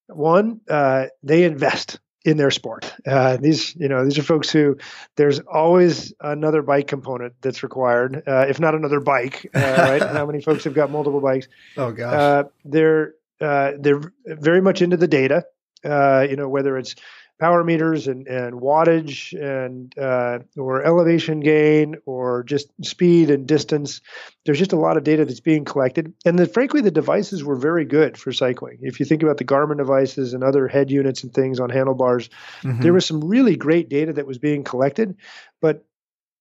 One, 0.08 0.62
uh, 0.70 1.06
they 1.24 1.44
invest 1.44 2.00
in 2.26 2.38
their 2.38 2.52
sport. 2.52 2.92
Uh, 3.06 3.38
these, 3.38 3.76
you 3.76 3.88
know, 3.88 4.04
these 4.04 4.18
are 4.18 4.24
folks 4.24 4.50
who 4.50 4.78
there's 5.16 5.40
always 5.42 6.12
another 6.20 6.64
bike 6.64 6.88
component 6.88 7.36
that's 7.42 7.62
required, 7.62 8.24
uh, 8.28 8.46
if 8.50 8.60
not 8.60 8.74
another 8.74 9.00
bike. 9.00 9.50
Uh, 9.54 9.60
right? 9.60 10.02
How 10.12 10.26
many 10.26 10.42
folks 10.42 10.64
have 10.64 10.74
got 10.74 10.90
multiple 10.90 11.22
bikes? 11.22 11.48
Oh 11.78 11.92
gosh. 11.92 12.14
Uh, 12.14 12.44
they're 12.66 13.14
uh, 13.40 13.74
they're 13.80 14.02
very 14.26 14.62
much 14.62 14.82
into 14.82 14.98
the 14.98 15.08
data. 15.08 15.46
Uh, 15.84 16.26
you 16.28 16.36
know, 16.36 16.50
whether 16.50 16.78
it's 16.80 16.96
power 17.40 17.64
meters 17.64 18.08
and, 18.08 18.28
and 18.28 18.62
wattage 18.62 19.34
and 19.34 19.98
uh, 19.98 20.40
or 20.58 20.84
elevation 20.84 21.42
gain 21.42 21.96
or 22.06 22.44
just 22.44 22.70
speed 22.84 23.30
and 23.30 23.48
distance. 23.48 24.02
There's 24.46 24.60
just 24.60 24.74
a 24.74 24.78
lot 24.78 24.98
of 24.98 25.04
data 25.04 25.26
that's 25.26 25.42
being 25.42 25.66
collected, 25.66 26.14
and 26.26 26.40
then 26.40 26.48
frankly, 26.48 26.82
the 26.82 26.92
devices 26.92 27.44
were 27.44 27.58
very 27.58 27.86
good 27.86 28.18
for 28.18 28.32
cycling. 28.32 28.80
If 28.82 29.00
you 29.00 29.06
think 29.06 29.24
about 29.24 29.38
the 29.38 29.46
Garmin 29.46 29.78
devices 29.78 30.34
and 30.34 30.44
other 30.44 30.68
head 30.68 30.92
units 30.92 31.24
and 31.24 31.34
things 31.34 31.60
on 31.60 31.70
handlebars, 31.70 32.30
mm-hmm. 32.62 32.82
there 32.82 32.94
was 32.94 33.06
some 33.06 33.24
really 33.24 33.56
great 33.56 33.90
data 33.90 34.14
that 34.14 34.28
was 34.28 34.38
being 34.38 34.64
collected, 34.64 35.18
but 35.62 35.86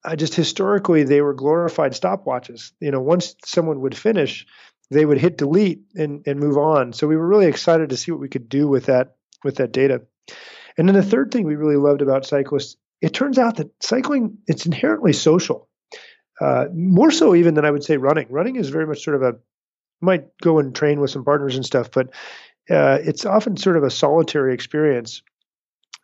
uh, 0.05 0.15
just 0.17 0.35
historically 0.35 1.03
they 1.03 1.23
were 1.23 1.35
glorified 1.35 1.93
stopwatches. 1.93 2.73
You 2.81 2.91
know, 2.91 3.01
once 3.01 3.35
someone 3.45 3.81
would 3.81 3.97
finish, 3.97 4.47
they 4.91 5.05
would 5.05 5.19
hit 5.19 5.39
delete 5.39 5.83
and, 5.97 6.23
and 6.27 6.39
move 6.39 6.59
on. 6.59 6.93
So 6.93 7.07
we 7.07 7.17
were 7.17 7.27
really 7.27 7.47
excited 7.47 7.91
to 7.91 7.97
see 7.97 8.13
what 8.13 8.21
we 8.21 8.29
could 8.29 8.49
do 8.49 8.69
with 8.69 8.87
that 8.87 9.17
with 9.43 9.57
that 9.57 9.73
data. 9.73 10.03
And 10.77 10.89
then 10.89 10.95
the 10.95 11.03
third 11.03 11.31
thing 11.31 11.47
we 11.47 11.57
really 11.57 11.77
loved 11.77 12.03
about 12.03 12.27
cyclists, 12.27 12.77
it 13.01 13.13
turns 13.13 13.39
out 13.39 13.57
that 13.57 13.71
cycling 13.83 14.39
it's 14.47 14.67
inherently 14.67 15.13
social, 15.13 15.69
uh, 16.41 16.67
more 16.73 17.11
so 17.11 17.35
even 17.35 17.55
than 17.55 17.65
I 17.65 17.71
would 17.71 17.85
say 17.85 17.97
running. 17.97 18.27
Running 18.31 18.57
is 18.57 18.71
very 18.71 18.87
much 18.87 19.03
sort 19.03 19.17
of 19.17 19.23
a 19.23 19.37
might 20.01 20.37
go 20.39 20.59
and 20.59 20.75
train 20.75 21.01
with 21.01 21.11
some 21.11 21.25
partners 21.25 21.57
and 21.57 21.65
stuff, 21.65 21.91
but 21.91 22.09
uh, 22.71 22.99
it's 23.03 23.25
often 23.25 23.57
sort 23.57 23.77
of 23.77 23.83
a 23.83 23.91
solitary 23.91 24.55
experience. 24.55 25.23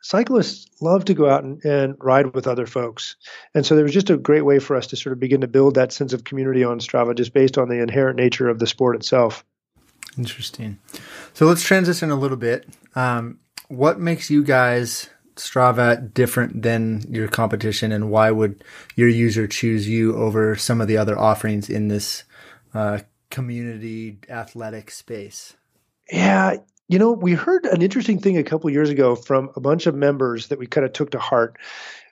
Cyclists 0.03 0.67
love 0.81 1.05
to 1.07 1.15
go 1.15 1.29
out 1.29 1.45
and, 1.45 1.63
and 1.65 1.95
ride 2.01 2.35
with 2.35 2.47
other 2.47 2.67
folks. 2.67 3.17
And 3.55 3.67
so 3.67 3.75
there 3.75 3.85
was 3.85 3.93
just 3.93 4.09
a 4.09 4.17
great 4.17 4.45
way 4.45 4.59
for 4.59 4.77
us 4.77 4.87
to 4.89 4.97
sort 4.97 5.13
of 5.13 5.21
begin 5.21 5.43
to 5.43 5.49
build 5.49 5.75
that 5.75 5.93
sense 5.93 6.15
of 6.15 6.25
community 6.25 6.65
on 6.65 6.81
Strava 6.81 7.15
just 7.15 7.35
based 7.35 7.59
on 7.59 7.69
the 7.69 7.83
inherent 7.83 8.17
nature 8.17 8.49
of 8.49 8.59
the 8.59 8.67
sport 8.67 8.97
itself. 8.97 9.45
Interesting. 10.17 10.79
So 11.35 11.47
let's 11.47 11.63
transition 11.63 12.11
a 12.11 12.15
little 12.17 12.39
bit. 12.39 12.67
Um, 12.95 13.39
what 13.71 14.01
makes 14.01 14.31
you 14.31 14.43
guys 14.43 15.09
Strava 15.37 16.13
different 16.13 16.63
than 16.63 17.03
your 17.09 17.29
competition, 17.29 17.93
and 17.93 18.11
why 18.11 18.31
would 18.31 18.63
your 18.97 19.09
user 19.09 19.47
choose 19.47 19.89
you 19.89 20.15
over 20.17 20.57
some 20.57 20.81
of 20.81 20.89
the 20.89 20.99
other 20.99 21.19
offerings 21.19 21.71
in 21.71 21.89
this 21.89 22.25
uh, 22.75 22.99
community 23.31 24.19
athletic 24.29 24.91
space? 24.91 25.55
Yeah, 26.11 26.57
you 26.89 26.99
know, 26.99 27.13
we 27.13 27.33
heard 27.33 27.65
an 27.65 27.81
interesting 27.81 28.19
thing 28.19 28.37
a 28.37 28.43
couple 28.43 28.69
years 28.71 28.91
ago 28.91 29.15
from 29.15 29.51
a 29.57 29.61
bunch 29.61 29.87
of 29.87 29.95
members 29.95 30.49
that 30.49 30.59
we 30.59 30.67
kind 30.67 30.85
of 30.85 30.93
took 30.93 31.13
to 31.13 31.19
heart. 31.19 31.57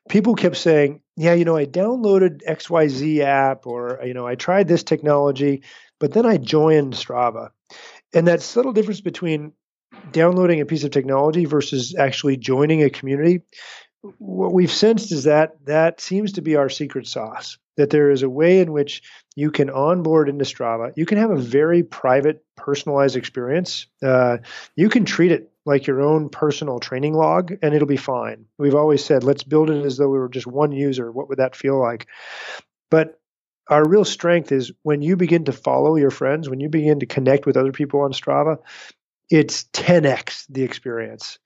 People 0.09 0.37
kept 0.37 0.57
saying, 0.57 1.01
"Yeah, 1.17 1.35
you 1.35 1.45
know, 1.45 1.57
I 1.57 1.67
downloaded 1.67 2.43
XYZ 2.47 3.21
app, 3.21 3.67
or 3.67 4.01
you 4.05 4.15
know, 4.15 4.27
I 4.27 4.37
tried 4.37 4.69
this 4.69 4.85
technology, 4.85 5.65
but 5.99 6.13
then 6.13 6.25
I 6.25 6.37
joined 6.37 6.95
Strava." 6.95 7.51
And 8.15 8.29
that 8.29 8.41
subtle 8.41 8.73
difference 8.73 9.03
between 9.03 9.53
downloading 10.11 10.61
a 10.61 10.67
piece 10.67 10.85
of 10.85 10.91
technology 10.91 11.45
versus 11.45 11.95
actually 11.97 12.37
joining 12.37 12.83
a 12.83 12.91
community, 12.91 13.43
what 14.19 14.53
we've 14.53 14.73
sensed 14.73 15.13
is 15.13 15.25
that 15.25 15.65
that 15.67 16.01
seems 16.01 16.33
to 16.35 16.43
be 16.43 16.57
our 16.57 16.69
secret 16.69 17.07
sauce. 17.07 17.59
That 17.77 17.91
there 17.91 18.11
is 18.11 18.23
a 18.23 18.29
way 18.29 18.61
in 18.61 18.73
which 18.73 19.03
you 19.37 19.53
can 19.53 19.71
onboard 19.71 20.29
into 20.29 20.45
Strava. 20.45 20.93
You 20.97 21.07
can 21.07 21.19
have 21.19 21.31
a 21.31 21.37
very 21.37 21.85
private, 21.85 22.45
personalized 22.57 23.17
experience. 23.17 23.87
Uh, 24.03 24.39
you 24.75 24.89
can 24.89 25.05
treat 25.05 25.31
it 25.31 25.53
like 25.65 25.87
your 25.87 26.01
own 26.01 26.29
personal 26.29 26.81
training 26.81 27.15
log, 27.15 27.53
and 27.63 27.75
it'll 27.75 27.87
be 27.87 27.97
fine. 27.97 28.47
We've 28.59 28.75
always 28.75 29.05
said, 29.05 29.23
let's 29.23 29.45
build 29.45 29.71
it 29.71 29.85
as 29.85 29.97
though 29.97 30.09
we 30.09 30.19
were 30.19 30.29
just 30.29 30.47
one 30.47 30.73
user. 30.73 31.13
What 31.13 31.29
would 31.29 31.39
that 31.39 31.55
feel 31.55 31.79
like? 31.79 32.09
But 32.91 33.21
our 33.69 33.87
real 33.87 34.05
strength 34.05 34.51
is 34.51 34.73
when 34.83 35.03
you 35.03 35.17
begin 35.17 35.45
to 35.45 35.53
follow 35.53 35.97
your 35.97 36.11
friends, 36.11 36.49
when 36.49 36.61
you 36.61 36.69
begin 36.69 37.01
to 37.01 37.07
connect 37.07 37.47
with 37.47 37.57
other 37.57 37.73
people 37.73 38.01
on 38.01 38.13
Strava, 38.13 38.59
it's 39.31 39.65
10x 39.73 40.47
the 40.49 40.63
experience. 40.63 41.39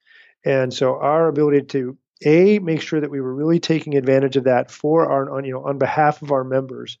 And 0.45 0.73
so 0.73 0.99
our 0.99 1.27
ability 1.27 1.63
to 1.67 1.97
a 2.25 2.59
make 2.59 2.81
sure 2.81 3.01
that 3.01 3.11
we 3.11 3.21
were 3.21 3.33
really 3.33 3.59
taking 3.59 3.95
advantage 3.95 4.37
of 4.37 4.45
that 4.45 4.71
for 4.71 5.09
our 5.09 5.43
you 5.43 5.51
know 5.51 5.65
on 5.65 5.77
behalf 5.77 6.21
of 6.21 6.31
our 6.31 6.43
members. 6.43 6.97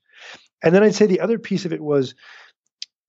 And 0.63 0.73
then 0.73 0.83
I'd 0.83 0.95
say 0.95 1.05
the 1.05 1.21
other 1.21 1.39
piece 1.39 1.65
of 1.65 1.73
it 1.73 1.81
was 1.81 2.15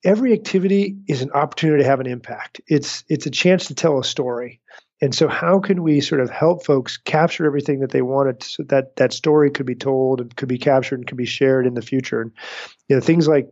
every 0.05 0.33
activity 0.33 0.97
is 1.09 1.23
an 1.23 1.33
opportunity 1.33 1.83
to 1.83 1.89
have 1.89 2.01
an 2.01 2.07
impact. 2.07 2.61
It's 2.67 3.05
it's 3.09 3.27
a 3.27 3.31
chance 3.31 3.67
to 3.67 3.75
tell 3.75 3.99
a 3.99 4.05
story. 4.05 4.61
And 5.01 5.15
so, 5.15 5.29
how 5.29 5.59
can 5.59 5.83
we 5.83 6.01
sort 6.01 6.21
of 6.21 6.31
help 6.31 6.65
folks 6.65 6.97
capture 6.97 7.47
everything 7.47 7.81
that 7.81 7.91
they 7.91 8.03
wanted 8.03 8.43
so 8.43 8.63
that 8.65 8.97
that 8.97 9.13
story 9.13 9.51
could 9.51 9.67
be 9.67 9.75
told 9.75 10.21
and 10.21 10.35
could 10.35 10.49
be 10.49 10.59
captured 10.59 10.97
and 10.97 11.07
could 11.07 11.19
be 11.19 11.27
shared 11.27 11.67
in 11.67 11.75
the 11.75 11.83
future? 11.83 12.21
And 12.21 12.33
you 12.89 12.97
know, 12.97 13.03
things 13.03 13.27
like 13.27 13.49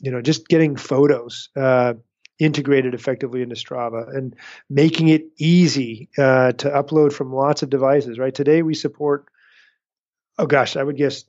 you 0.00 0.10
know, 0.10 0.20
just 0.20 0.48
getting 0.48 0.76
photos 0.76 1.48
uh, 1.56 1.94
integrated 2.38 2.94
effectively 2.94 3.42
into 3.42 3.54
Strava 3.54 4.14
and 4.14 4.36
making 4.68 5.08
it 5.08 5.26
easy 5.38 6.08
uh, 6.18 6.52
to 6.52 6.68
upload 6.70 7.12
from 7.12 7.32
lots 7.32 7.62
of 7.62 7.70
devices. 7.70 8.18
Right 8.18 8.34
today, 8.34 8.62
we 8.62 8.74
support. 8.74 9.26
Oh 10.38 10.46
gosh, 10.46 10.76
I 10.76 10.82
would 10.82 10.96
guess 10.96 11.24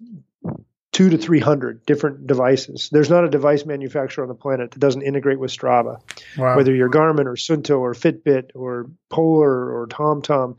two 0.92 1.10
to 1.10 1.18
300 1.18 1.86
different 1.86 2.28
devices. 2.28 2.90
There's 2.92 3.10
not 3.10 3.24
a 3.24 3.30
device 3.30 3.66
manufacturer 3.66 4.24
on 4.24 4.30
the 4.30 4.36
planet 4.36 4.72
that 4.72 4.80
doesn't 4.80 5.04
integrate 5.04 5.40
with 5.40 5.52
Strava. 5.52 6.02
Wow. 6.38 6.56
Whether 6.56 6.74
you're 6.74 6.90
Garmin 6.90 7.26
or 7.26 7.36
Suunto 7.36 7.80
or 7.80 7.94
Fitbit 7.94 8.52
or 8.56 8.90
Polar 9.10 9.72
or 9.72 9.88
TomTom. 9.88 10.58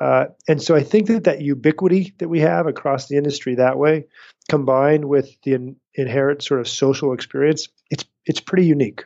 Uh, 0.00 0.26
and 0.48 0.62
so 0.62 0.74
I 0.74 0.82
think 0.82 1.08
that 1.08 1.24
that 1.24 1.42
ubiquity 1.42 2.14
that 2.18 2.28
we 2.28 2.40
have 2.40 2.66
across 2.66 3.08
the 3.08 3.16
industry 3.16 3.54
that 3.56 3.78
way, 3.78 4.06
combined 4.48 5.06
with 5.06 5.30
the 5.42 5.54
in, 5.54 5.76
inherent 5.94 6.42
sort 6.42 6.60
of 6.60 6.68
social 6.68 7.12
experience, 7.12 7.68
it's 7.90 8.04
it's 8.24 8.40
pretty 8.40 8.66
unique. 8.66 9.04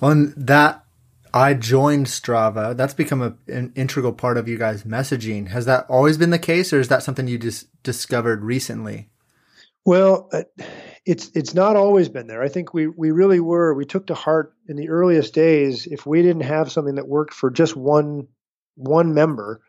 On 0.00 0.32
that, 0.36 0.84
I 1.34 1.54
joined 1.54 2.06
Strava. 2.06 2.76
That's 2.76 2.94
become 2.94 3.22
a, 3.22 3.36
an 3.52 3.72
integral 3.74 4.12
part 4.12 4.36
of 4.36 4.48
you 4.48 4.56
guys' 4.56 4.84
messaging. 4.84 5.48
Has 5.48 5.66
that 5.66 5.86
always 5.88 6.16
been 6.16 6.30
the 6.30 6.38
case, 6.38 6.72
or 6.72 6.80
is 6.80 6.88
that 6.88 7.02
something 7.02 7.28
you 7.28 7.38
just 7.38 7.66
discovered 7.82 8.42
recently? 8.42 9.10
Well, 9.84 10.28
uh, 10.32 10.42
it's 11.04 11.30
it's 11.34 11.54
not 11.54 11.76
always 11.76 12.08
been 12.08 12.26
there. 12.26 12.42
I 12.42 12.48
think 12.48 12.74
we 12.74 12.86
we 12.86 13.10
really 13.10 13.40
were. 13.40 13.74
We 13.74 13.86
took 13.86 14.06
to 14.08 14.14
heart 14.14 14.54
in 14.68 14.76
the 14.76 14.88
earliest 14.88 15.34
days. 15.34 15.86
If 15.86 16.06
we 16.06 16.22
didn't 16.22 16.42
have 16.42 16.70
something 16.72 16.96
that 16.96 17.08
worked 17.08 17.34
for 17.34 17.50
just 17.50 17.76
one 17.76 18.28
one 18.74 19.14
member, 19.14 19.62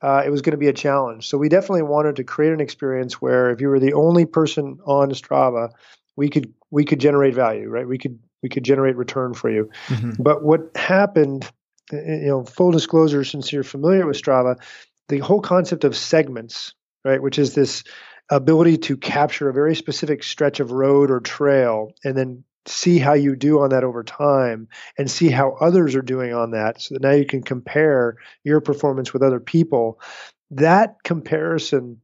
uh, 0.00 0.22
it 0.24 0.30
was 0.30 0.42
going 0.42 0.52
to 0.52 0.58
be 0.58 0.68
a 0.68 0.72
challenge. 0.72 1.28
So 1.28 1.38
we 1.38 1.48
definitely 1.48 1.82
wanted 1.82 2.16
to 2.16 2.24
create 2.24 2.52
an 2.52 2.60
experience 2.60 3.20
where 3.20 3.50
if 3.50 3.60
you 3.60 3.68
were 3.68 3.80
the 3.80 3.94
only 3.94 4.26
person 4.26 4.78
on 4.84 5.10
Strava, 5.10 5.70
we 6.16 6.28
could 6.28 6.54
we 6.70 6.84
could 6.84 7.00
generate 7.00 7.34
value, 7.34 7.68
right? 7.68 7.88
We 7.88 7.98
could 7.98 8.18
we 8.44 8.50
could 8.50 8.62
generate 8.62 8.94
return 8.94 9.32
for 9.32 9.50
you. 9.50 9.70
Mm-hmm. 9.88 10.22
But 10.22 10.44
what 10.44 10.76
happened, 10.76 11.50
you 11.90 12.26
know, 12.26 12.44
full 12.44 12.70
disclosure, 12.70 13.24
since 13.24 13.50
you're 13.50 13.64
familiar 13.64 14.06
with 14.06 14.20
Strava, 14.20 14.62
the 15.08 15.18
whole 15.18 15.40
concept 15.40 15.82
of 15.82 15.96
segments, 15.96 16.74
right, 17.06 17.22
which 17.22 17.38
is 17.38 17.54
this 17.54 17.82
ability 18.30 18.76
to 18.76 18.98
capture 18.98 19.48
a 19.48 19.54
very 19.54 19.74
specific 19.74 20.22
stretch 20.22 20.60
of 20.60 20.72
road 20.72 21.10
or 21.10 21.20
trail 21.20 21.92
and 22.04 22.16
then 22.16 22.44
see 22.66 22.98
how 22.98 23.14
you 23.14 23.34
do 23.34 23.60
on 23.60 23.70
that 23.70 23.84
over 23.84 24.04
time 24.04 24.68
and 24.98 25.10
see 25.10 25.30
how 25.30 25.56
others 25.60 25.94
are 25.94 26.02
doing 26.02 26.34
on 26.34 26.50
that 26.50 26.80
so 26.80 26.94
that 26.94 27.02
now 27.02 27.12
you 27.12 27.26
can 27.26 27.42
compare 27.42 28.16
your 28.42 28.60
performance 28.60 29.12
with 29.12 29.22
other 29.22 29.40
people 29.40 29.98
that 30.50 30.96
comparison 31.02 32.00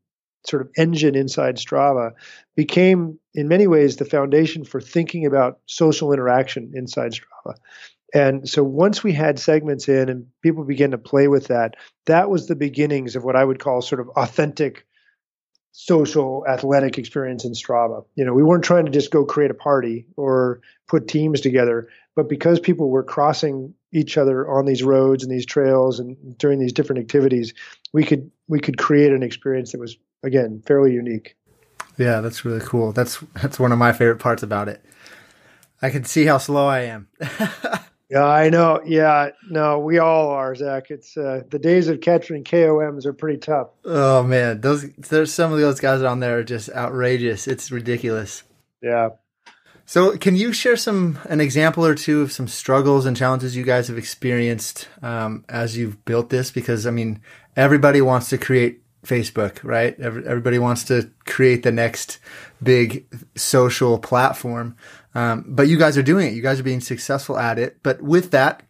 sort 0.46 0.62
of 0.62 0.70
engine 0.76 1.14
inside 1.14 1.56
strava 1.56 2.12
became 2.56 3.18
in 3.34 3.48
many 3.48 3.66
ways 3.66 3.96
the 3.96 4.04
foundation 4.04 4.64
for 4.64 4.80
thinking 4.80 5.26
about 5.26 5.58
social 5.66 6.12
interaction 6.12 6.72
inside 6.74 7.12
strava 7.12 7.54
and 8.12 8.48
so 8.48 8.64
once 8.64 9.04
we 9.04 9.12
had 9.12 9.38
segments 9.38 9.88
in 9.88 10.08
and 10.08 10.26
people 10.42 10.64
began 10.64 10.90
to 10.90 10.98
play 10.98 11.28
with 11.28 11.48
that 11.48 11.74
that 12.06 12.30
was 12.30 12.46
the 12.46 12.56
beginnings 12.56 13.16
of 13.16 13.24
what 13.24 13.36
i 13.36 13.44
would 13.44 13.58
call 13.58 13.82
sort 13.82 14.00
of 14.00 14.08
authentic 14.10 14.86
social 15.72 16.44
athletic 16.48 16.98
experience 16.98 17.44
in 17.44 17.52
Strava. 17.52 18.04
You 18.16 18.24
know, 18.24 18.34
we 18.34 18.42
weren't 18.42 18.64
trying 18.64 18.86
to 18.86 18.90
just 18.90 19.10
go 19.10 19.24
create 19.24 19.50
a 19.50 19.54
party 19.54 20.06
or 20.16 20.60
put 20.88 21.08
teams 21.08 21.40
together, 21.40 21.88
but 22.16 22.28
because 22.28 22.58
people 22.58 22.90
were 22.90 23.04
crossing 23.04 23.74
each 23.92 24.18
other 24.18 24.48
on 24.48 24.66
these 24.66 24.82
roads 24.82 25.22
and 25.22 25.32
these 25.32 25.46
trails 25.46 26.00
and 26.00 26.36
during 26.38 26.58
these 26.58 26.72
different 26.72 27.00
activities, 27.00 27.54
we 27.92 28.04
could 28.04 28.30
we 28.48 28.60
could 28.60 28.78
create 28.78 29.12
an 29.12 29.22
experience 29.22 29.72
that 29.72 29.80
was 29.80 29.96
again 30.22 30.62
fairly 30.66 30.92
unique. 30.92 31.36
Yeah, 31.96 32.20
that's 32.20 32.44
really 32.44 32.60
cool. 32.60 32.92
That's 32.92 33.18
that's 33.40 33.58
one 33.58 33.72
of 33.72 33.78
my 33.78 33.92
favorite 33.92 34.20
parts 34.20 34.42
about 34.42 34.68
it. 34.68 34.84
I 35.82 35.90
can 35.90 36.04
see 36.04 36.26
how 36.26 36.38
slow 36.38 36.66
I 36.66 36.80
am. 36.80 37.08
Yeah, 38.10 38.24
I 38.24 38.50
know. 38.50 38.82
Yeah, 38.84 39.30
no, 39.48 39.78
we 39.78 40.00
all 40.00 40.30
are, 40.30 40.52
Zach. 40.56 40.90
It's 40.90 41.16
uh, 41.16 41.42
the 41.48 41.60
days 41.60 41.86
of 41.86 42.00
catching 42.00 42.42
KOMs 42.42 43.06
are 43.06 43.12
pretty 43.12 43.38
tough. 43.38 43.68
Oh 43.84 44.24
man, 44.24 44.60
those 44.62 44.90
there's 44.94 45.32
some 45.32 45.52
of 45.52 45.60
those 45.60 45.78
guys 45.78 46.02
on 46.02 46.18
there 46.18 46.38
are 46.38 46.42
just 46.42 46.70
outrageous. 46.70 47.46
It's 47.46 47.70
ridiculous. 47.70 48.42
Yeah. 48.82 49.10
So, 49.86 50.16
can 50.18 50.34
you 50.34 50.52
share 50.52 50.76
some 50.76 51.20
an 51.28 51.40
example 51.40 51.86
or 51.86 51.94
two 51.94 52.22
of 52.22 52.32
some 52.32 52.48
struggles 52.48 53.06
and 53.06 53.16
challenges 53.16 53.54
you 53.56 53.64
guys 53.64 53.86
have 53.86 53.98
experienced 53.98 54.88
um, 55.02 55.44
as 55.48 55.76
you've 55.76 56.04
built 56.04 56.30
this? 56.30 56.50
Because 56.50 56.88
I 56.88 56.90
mean, 56.90 57.20
everybody 57.54 58.00
wants 58.00 58.28
to 58.30 58.38
create 58.38 58.82
Facebook, 59.04 59.62
right? 59.62 59.98
Everybody 59.98 60.58
wants 60.58 60.84
to 60.84 61.10
create 61.26 61.62
the 61.62 61.72
next 61.72 62.18
big 62.62 63.06
social 63.36 63.98
platform. 63.98 64.76
Um, 65.14 65.44
but 65.48 65.68
you 65.68 65.78
guys 65.78 65.96
are 65.96 66.02
doing 66.02 66.28
it. 66.28 66.34
You 66.34 66.42
guys 66.42 66.60
are 66.60 66.64
being 66.64 66.80
successful 66.80 67.38
at 67.38 67.58
it. 67.58 67.78
But 67.82 68.02
with 68.02 68.30
that, 68.30 68.62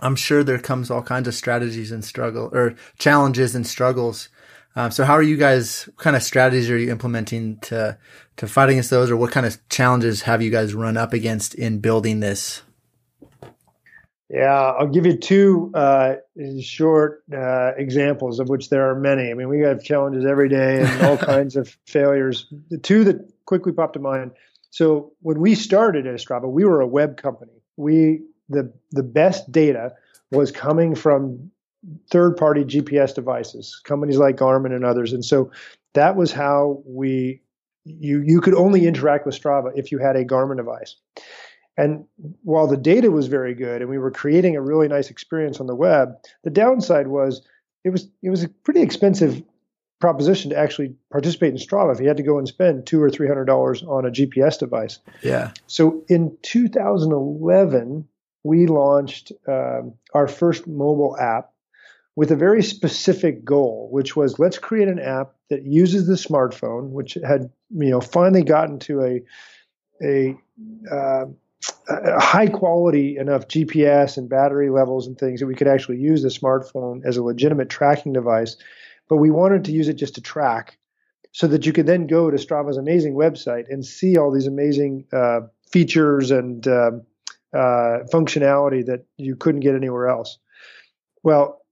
I'm 0.00 0.16
sure 0.16 0.44
there 0.44 0.58
comes 0.58 0.90
all 0.90 1.02
kinds 1.02 1.28
of 1.28 1.34
strategies 1.34 1.90
and 1.92 2.04
struggle 2.04 2.50
or 2.52 2.74
challenges 2.98 3.54
and 3.54 3.66
struggles. 3.66 4.28
Um, 4.76 4.90
so 4.90 5.04
how 5.04 5.14
are 5.14 5.22
you 5.22 5.36
guys? 5.36 5.84
What 5.86 5.98
kind 5.98 6.16
of 6.16 6.22
strategies 6.22 6.70
are 6.70 6.78
you 6.78 6.90
implementing 6.90 7.58
to 7.62 7.98
to 8.36 8.46
fight 8.46 8.68
against 8.68 8.90
those, 8.90 9.10
or 9.10 9.16
what 9.16 9.32
kind 9.32 9.46
of 9.46 9.58
challenges 9.68 10.22
have 10.22 10.40
you 10.40 10.50
guys 10.50 10.74
run 10.74 10.96
up 10.96 11.12
against 11.12 11.54
in 11.54 11.80
building 11.80 12.20
this? 12.20 12.62
Yeah, 14.30 14.52
I'll 14.52 14.88
give 14.88 15.06
you 15.06 15.16
two 15.16 15.70
uh, 15.74 16.16
short 16.60 17.22
uh, 17.34 17.72
examples 17.78 18.40
of 18.40 18.50
which 18.50 18.68
there 18.68 18.90
are 18.90 18.94
many. 18.94 19.30
I 19.30 19.34
mean, 19.34 19.48
we 19.48 19.60
have 19.60 19.82
challenges 19.82 20.26
every 20.26 20.50
day 20.50 20.82
and 20.82 21.02
all 21.06 21.16
kinds 21.16 21.56
of 21.56 21.76
failures. 21.86 22.46
The 22.68 22.76
two 22.76 23.04
that 23.04 23.32
quickly 23.46 23.72
popped 23.72 23.94
to 23.94 24.00
mind 24.00 24.32
so 24.70 25.12
when 25.20 25.40
we 25.40 25.54
started 25.54 26.06
at 26.06 26.14
Strava, 26.16 26.48
we 26.48 26.64
were 26.64 26.80
a 26.80 26.86
web 26.86 27.16
company. 27.16 27.52
We 27.76 28.22
the 28.48 28.72
the 28.90 29.02
best 29.02 29.50
data 29.50 29.92
was 30.30 30.50
coming 30.50 30.94
from 30.94 31.50
third 32.10 32.36
party 32.36 32.64
GPS 32.64 33.14
devices, 33.14 33.80
companies 33.84 34.18
like 34.18 34.36
Garmin 34.36 34.74
and 34.74 34.84
others. 34.84 35.12
And 35.12 35.24
so 35.24 35.50
that 35.94 36.16
was 36.16 36.32
how 36.32 36.82
we 36.84 37.40
you 37.84 38.20
you 38.20 38.40
could 38.40 38.54
only 38.54 38.86
interact 38.86 39.24
with 39.26 39.40
Strava 39.40 39.70
if 39.74 39.90
you 39.90 39.98
had 39.98 40.16
a 40.16 40.24
Garmin 40.24 40.56
device. 40.56 40.96
And 41.78 42.04
while 42.42 42.66
the 42.66 42.76
data 42.76 43.10
was 43.10 43.28
very 43.28 43.54
good 43.54 43.80
and 43.80 43.88
we 43.88 43.98
were 43.98 44.10
creating 44.10 44.56
a 44.56 44.60
really 44.60 44.88
nice 44.88 45.10
experience 45.10 45.60
on 45.60 45.68
the 45.68 45.76
web, 45.76 46.16
the 46.42 46.50
downside 46.50 47.06
was 47.06 47.40
it 47.84 47.90
was 47.90 48.08
it 48.20 48.30
was 48.30 48.42
a 48.42 48.48
pretty 48.48 48.82
expensive 48.82 49.42
proposition 50.00 50.50
to 50.50 50.58
actually 50.58 50.94
participate 51.10 51.52
in 51.52 51.56
Strava 51.56 51.92
if 51.92 52.00
he 52.00 52.06
had 52.06 52.16
to 52.16 52.22
go 52.24 52.36
and 52.36 52.48
spend 52.48 52.86
two 52.86 53.00
or 53.00 53.10
three 53.10 53.28
hundred 53.28 53.44
dollars 53.44 53.84
on 53.84 54.04
a 54.04 54.10
GPS 54.10 54.58
device. 54.58 54.98
Yeah. 55.22 55.52
So 55.68 56.04
in 56.08 56.36
2011, 56.42 58.08
we 58.42 58.66
launched 58.66 59.30
um, 59.46 59.94
our 60.14 60.26
first 60.26 60.66
mobile 60.66 61.16
app 61.16 61.52
with 62.16 62.32
a 62.32 62.36
very 62.36 62.64
specific 62.64 63.44
goal, 63.44 63.88
which 63.92 64.16
was 64.16 64.40
let's 64.40 64.58
create 64.58 64.88
an 64.88 64.98
app 64.98 65.34
that 65.50 65.62
uses 65.64 66.08
the 66.08 66.14
smartphone, 66.14 66.90
which 66.90 67.16
had 67.24 67.50
you 67.70 67.90
know 67.90 68.00
finally 68.00 68.42
gotten 68.42 68.80
to 68.80 69.02
a 69.02 69.22
a, 70.02 70.36
uh, 70.90 71.26
high 71.88 72.46
quality 72.46 73.16
enough 73.16 73.48
GPS 73.48 74.16
and 74.16 74.28
battery 74.28 74.70
levels 74.70 75.06
and 75.06 75.18
things 75.18 75.40
that 75.40 75.46
we 75.46 75.54
could 75.54 75.68
actually 75.68 75.98
use 75.98 76.22
the 76.22 76.28
smartphone 76.28 77.00
as 77.04 77.16
a 77.16 77.22
legitimate 77.22 77.68
tracking 77.68 78.12
device 78.12 78.56
but 79.08 79.16
we 79.16 79.30
wanted 79.30 79.64
to 79.64 79.72
use 79.72 79.88
it 79.88 79.94
just 79.94 80.14
to 80.14 80.20
track 80.20 80.78
so 81.32 81.46
that 81.46 81.66
you 81.66 81.72
could 81.72 81.86
then 81.86 82.06
go 82.06 82.30
to 82.30 82.36
Strava's 82.36 82.76
amazing 82.76 83.14
website 83.14 83.64
and 83.68 83.84
see 83.84 84.16
all 84.16 84.30
these 84.30 84.46
amazing 84.46 85.04
uh, 85.12 85.40
features 85.70 86.30
and 86.30 86.66
uh, 86.66 86.92
uh, 87.52 88.04
functionality 88.12 88.84
that 88.86 89.04
you 89.16 89.36
couldn't 89.36 89.60
get 89.60 89.74
anywhere 89.74 90.08
else. 90.08 90.38
Well, 91.22 91.62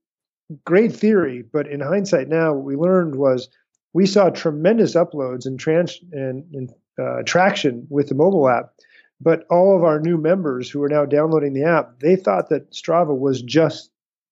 great 0.65 0.93
theory, 0.93 1.43
but 1.51 1.67
in 1.67 1.79
hindsight 1.79 2.27
now, 2.27 2.53
what 2.53 2.65
we 2.65 2.75
learned 2.75 3.15
was 3.15 3.49
we 3.93 4.05
saw 4.05 4.29
tremendous 4.29 4.95
uploads 4.95 5.45
and, 5.45 5.59
trans- 5.59 5.99
and, 6.11 6.43
and 6.53 6.69
uh, 6.99 7.23
traction 7.25 7.87
with 7.89 8.09
the 8.09 8.15
mobile 8.15 8.47
app. 8.49 8.73
But 9.19 9.45
all 9.49 9.75
of 9.75 9.83
our 9.83 9.99
new 9.99 10.17
members 10.17 10.69
who 10.69 10.83
are 10.83 10.89
now 10.89 11.05
downloading 11.05 11.53
the 11.53 11.63
app, 11.63 11.99
they 11.99 12.15
thought 12.15 12.49
that 12.49 12.71
Strava 12.71 13.17
was 13.17 13.41
just 13.41 13.89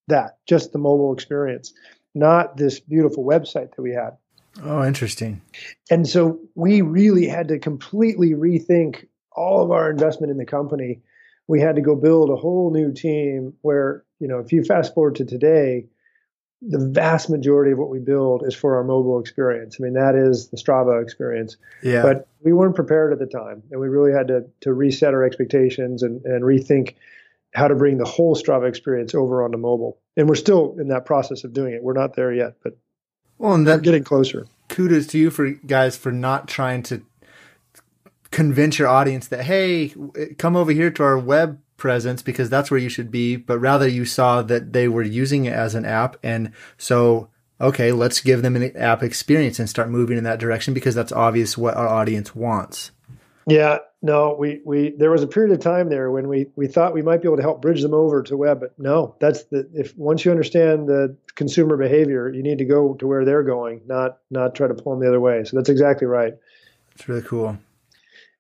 that, 0.08 0.38
just 0.46 0.72
the 0.72 0.80
mobile 0.80 1.14
experience 1.14 1.74
not 2.16 2.56
this 2.58 2.80
beautiful 2.80 3.24
website 3.24 3.76
that 3.76 3.82
we 3.82 3.92
had. 3.92 4.12
Oh, 4.64 4.84
interesting. 4.84 5.42
And 5.92 6.08
so 6.08 6.40
we 6.56 6.82
really 6.82 7.28
had 7.28 7.50
to 7.50 7.60
completely 7.60 8.32
rethink 8.32 9.08
all 9.34 9.62
of 9.62 9.70
our 9.70 9.92
investment 9.92 10.32
in 10.32 10.38
the 10.38 10.46
company. 10.46 11.02
We 11.48 11.60
had 11.60 11.76
to 11.76 11.82
go 11.82 11.96
build 11.96 12.30
a 12.30 12.38
whole 12.38 12.72
new 12.72 12.94
team 12.94 13.54
where, 13.62 14.06
you 14.20 14.30
know, 14.30 14.40
if 14.40 14.54
you 14.54 14.64
fast 14.64 14.94
forward 14.94 15.16
to 15.16 15.26
today, 15.26 15.88
the 16.62 16.80
vast 16.80 17.30
majority 17.30 17.72
of 17.72 17.78
what 17.78 17.90
we 17.90 18.00
build 18.00 18.44
is 18.46 18.56
for 18.56 18.76
our 18.78 18.84
mobile 18.84 19.20
experience. 19.20 19.78
I 19.80 19.84
mean, 19.84 19.94
that 19.94 20.16
is 20.16 20.48
the 20.50 20.58
Strava 20.58 21.02
experience. 21.02 21.58
Yeah. 21.84 22.02
But 22.02 22.28
we 22.42 22.54
weren't 22.54 22.76
prepared 22.76 23.14
at 23.14 23.20
the 23.20 23.26
time, 23.26 23.62
and 23.72 23.80
we 23.80 23.88
really 23.88 24.12
had 24.12 24.28
to 24.30 24.46
to 24.62 24.74
reset 24.74 25.14
our 25.14 25.24
expectations 25.24 26.04
and, 26.04 26.24
and 26.26 26.44
rethink 26.44 26.96
how 27.54 27.68
to 27.68 27.76
bring 27.76 27.98
the 27.98 28.06
whole 28.06 28.36
Strava 28.36 28.68
experience 28.68 29.16
over 29.16 29.44
onto 29.44 29.58
mobile. 29.58 29.98
And 30.18 30.28
we're 30.28 30.36
still 30.36 30.76
in 30.80 30.90
that 30.90 31.06
process 31.06 31.44
of 31.44 31.54
doing 31.54 31.74
it. 31.74 31.84
We're 31.84 31.94
not 31.94 32.16
there 32.16 32.34
yet, 32.34 32.56
but 32.64 32.78
well, 33.38 33.54
and 33.54 33.68
that, 33.68 33.78
we're 33.78 33.82
getting 33.82 34.04
closer. 34.04 34.48
Kudos 34.70 35.08
to 35.08 35.18
you 35.18 35.30
for 35.30 35.52
guys 35.52 35.96
for 35.96 36.12
not 36.12 36.48
trying 36.48 36.84
to 36.84 37.04
convince 38.32 38.80
your 38.80 38.88
audience 38.88 39.28
that 39.28 39.44
hey, 39.44 39.94
come 40.38 40.56
over 40.56 40.72
here 40.72 40.92
to 40.92 41.04
our 41.04 41.18
web 41.18 41.60
presence 41.78 42.22
because 42.22 42.50
that's 42.50 42.72
where 42.72 42.80
you 42.80 42.90
should 42.90 43.12
be, 43.12 43.36
but 43.36 43.60
rather 43.60 43.88
you 43.88 44.06
saw 44.06 44.42
that 44.42 44.74
they 44.74 44.88
were 44.88 45.04
using 45.04 45.46
it 45.46 45.54
as 45.54 45.76
an 45.76 45.86
app. 45.86 46.18
And 46.24 46.52
so, 46.78 47.30
okay, 47.60 47.92
let's 47.92 48.22
give 48.22 48.42
them 48.42 48.56
an 48.56 48.76
app 48.78 49.04
experience 49.04 49.60
and 49.60 49.70
start 49.70 49.90
moving 49.90 50.18
in 50.18 50.24
that 50.24 50.40
direction 50.40 50.74
because 50.74 50.96
that's 50.96 51.12
obvious 51.12 51.58
what 51.58 51.76
our 51.76 51.88
audience 51.88 52.36
wants. 52.36 52.92
Yeah, 53.48 53.80
no, 54.02 54.36
we, 54.38 54.62
we, 54.66 54.96
there 54.98 55.12
was 55.12 55.22
a 55.22 55.28
period 55.28 55.54
of 55.54 55.60
time 55.60 55.90
there 55.90 56.10
when 56.10 56.28
we, 56.28 56.48
we 56.56 56.68
thought 56.68 56.94
we 56.94 57.04
might 57.04 57.22
be 57.22 57.28
able 57.28 57.38
to 57.38 57.44
help 57.44 57.62
bridge 57.62 57.82
them 57.82 57.94
over 57.94 58.24
to 58.24 58.38
web, 58.38 58.60
but 58.60 58.78
no, 58.80 59.16
that's 59.20 59.44
the, 59.46 59.70
if 59.74 59.96
once 59.98 60.26
you 60.26 60.32
understand 60.32 60.88
the 60.88 61.16
consumer 61.36 61.78
behavior, 61.78 62.32
you 62.32 62.42
need 62.42 62.58
to 62.58 62.66
go 62.66 62.96
to 62.96 63.06
where 63.06 63.24
they're 63.24 63.44
going, 63.44 63.82
not, 63.86 64.18
not 64.32 64.56
try 64.56 64.68
to 64.68 64.74
pull 64.74 64.94
them 64.94 65.02
the 65.02 65.08
other 65.08 65.20
way. 65.20 65.44
So 65.44 65.58
that's 65.58 65.70
exactly 65.70 66.08
right. 66.08 66.34
It's 66.94 67.08
really 67.08 67.22
cool. 67.22 67.58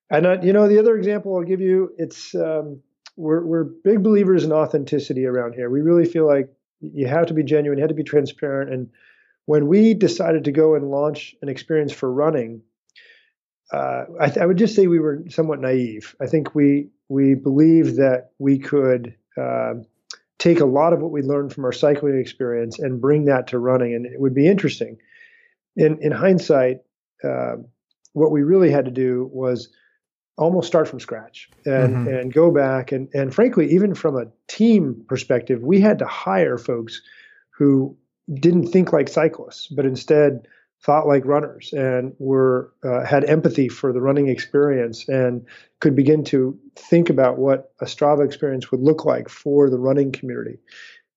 And 0.09 0.25
uh, 0.25 0.41
you 0.41 0.53
know, 0.53 0.67
the 0.67 0.79
other 0.79 0.95
example 0.97 1.35
I'll 1.35 1.43
give 1.43 1.61
you, 1.61 1.93
it's, 1.97 2.33
um, 2.33 2.81
we're 3.15 3.45
we're 3.45 3.63
big 3.63 4.03
believers 4.03 4.43
in 4.43 4.51
authenticity 4.51 5.25
around 5.25 5.53
here. 5.53 5.69
We 5.69 5.81
really 5.81 6.05
feel 6.05 6.27
like 6.27 6.49
you 6.81 7.07
have 7.07 7.27
to 7.27 7.33
be 7.33 7.43
genuine, 7.43 7.77
you 7.77 7.83
have 7.83 7.89
to 7.89 7.95
be 7.95 8.03
transparent. 8.03 8.73
And 8.73 8.89
when 9.45 9.67
we 9.67 9.93
decided 9.93 10.43
to 10.45 10.51
go 10.51 10.75
and 10.75 10.89
launch 10.89 11.35
an 11.41 11.49
experience 11.49 11.93
for 11.93 12.11
running, 12.11 12.61
uh, 13.71 14.05
I, 14.19 14.27
th- 14.27 14.37
I, 14.37 14.45
would 14.45 14.57
just 14.57 14.75
say 14.75 14.87
we 14.87 14.99
were 14.99 15.23
somewhat 15.29 15.59
naive. 15.59 16.15
I 16.21 16.27
think 16.27 16.53
we 16.53 16.89
we 17.09 17.35
believed 17.35 17.97
that 17.97 18.31
we 18.37 18.59
could 18.59 19.15
uh, 19.39 19.75
take 20.37 20.59
a 20.59 20.65
lot 20.65 20.93
of 20.93 21.01
what 21.01 21.11
we 21.11 21.21
learned 21.21 21.53
from 21.53 21.65
our 21.65 21.71
cycling 21.71 22.19
experience 22.19 22.79
and 22.79 23.01
bring 23.01 23.25
that 23.25 23.47
to 23.47 23.59
running, 23.59 23.93
and 23.93 24.05
it 24.05 24.19
would 24.19 24.35
be 24.35 24.47
interesting. 24.47 24.97
In 25.75 25.97
in 26.01 26.11
hindsight, 26.11 26.81
uh, 27.23 27.55
what 28.13 28.31
we 28.31 28.43
really 28.43 28.71
had 28.71 28.85
to 28.85 28.91
do 28.91 29.29
was 29.33 29.69
almost 30.37 30.67
start 30.67 30.87
from 30.87 30.99
scratch 30.99 31.49
and 31.65 31.95
mm-hmm. 31.95 32.07
and 32.07 32.33
go 32.33 32.51
back. 32.51 32.91
And 32.91 33.09
and 33.13 33.33
frankly 33.33 33.71
even 33.73 33.95
from 33.95 34.17
a 34.17 34.27
team 34.47 35.03
perspective 35.07 35.61
we 35.61 35.81
had 35.81 35.99
to 35.99 36.05
hire 36.05 36.57
folks 36.57 37.01
who 37.49 37.95
didn't 38.33 38.67
think 38.67 38.91
like 38.91 39.07
cyclists 39.07 39.67
but 39.67 39.85
instead 39.85 40.47
thought 40.85 41.07
like 41.07 41.25
runners 41.25 41.73
and 41.73 42.13
were 42.19 42.71
uh, 42.83 43.03
had 43.03 43.25
empathy 43.25 43.67
for 43.67 43.91
the 43.91 44.01
running 44.01 44.27
experience 44.27 45.07
and 45.09 45.45
could 45.79 45.95
begin 45.95 46.23
to 46.23 46.57
think 46.75 47.09
about 47.09 47.39
what 47.39 47.71
a 47.81 47.85
Strava 47.85 48.23
experience 48.23 48.69
would 48.71 48.81
look 48.81 49.03
like 49.03 49.27
for 49.27 49.69
the 49.69 49.79
running 49.79 50.11
community. 50.11 50.59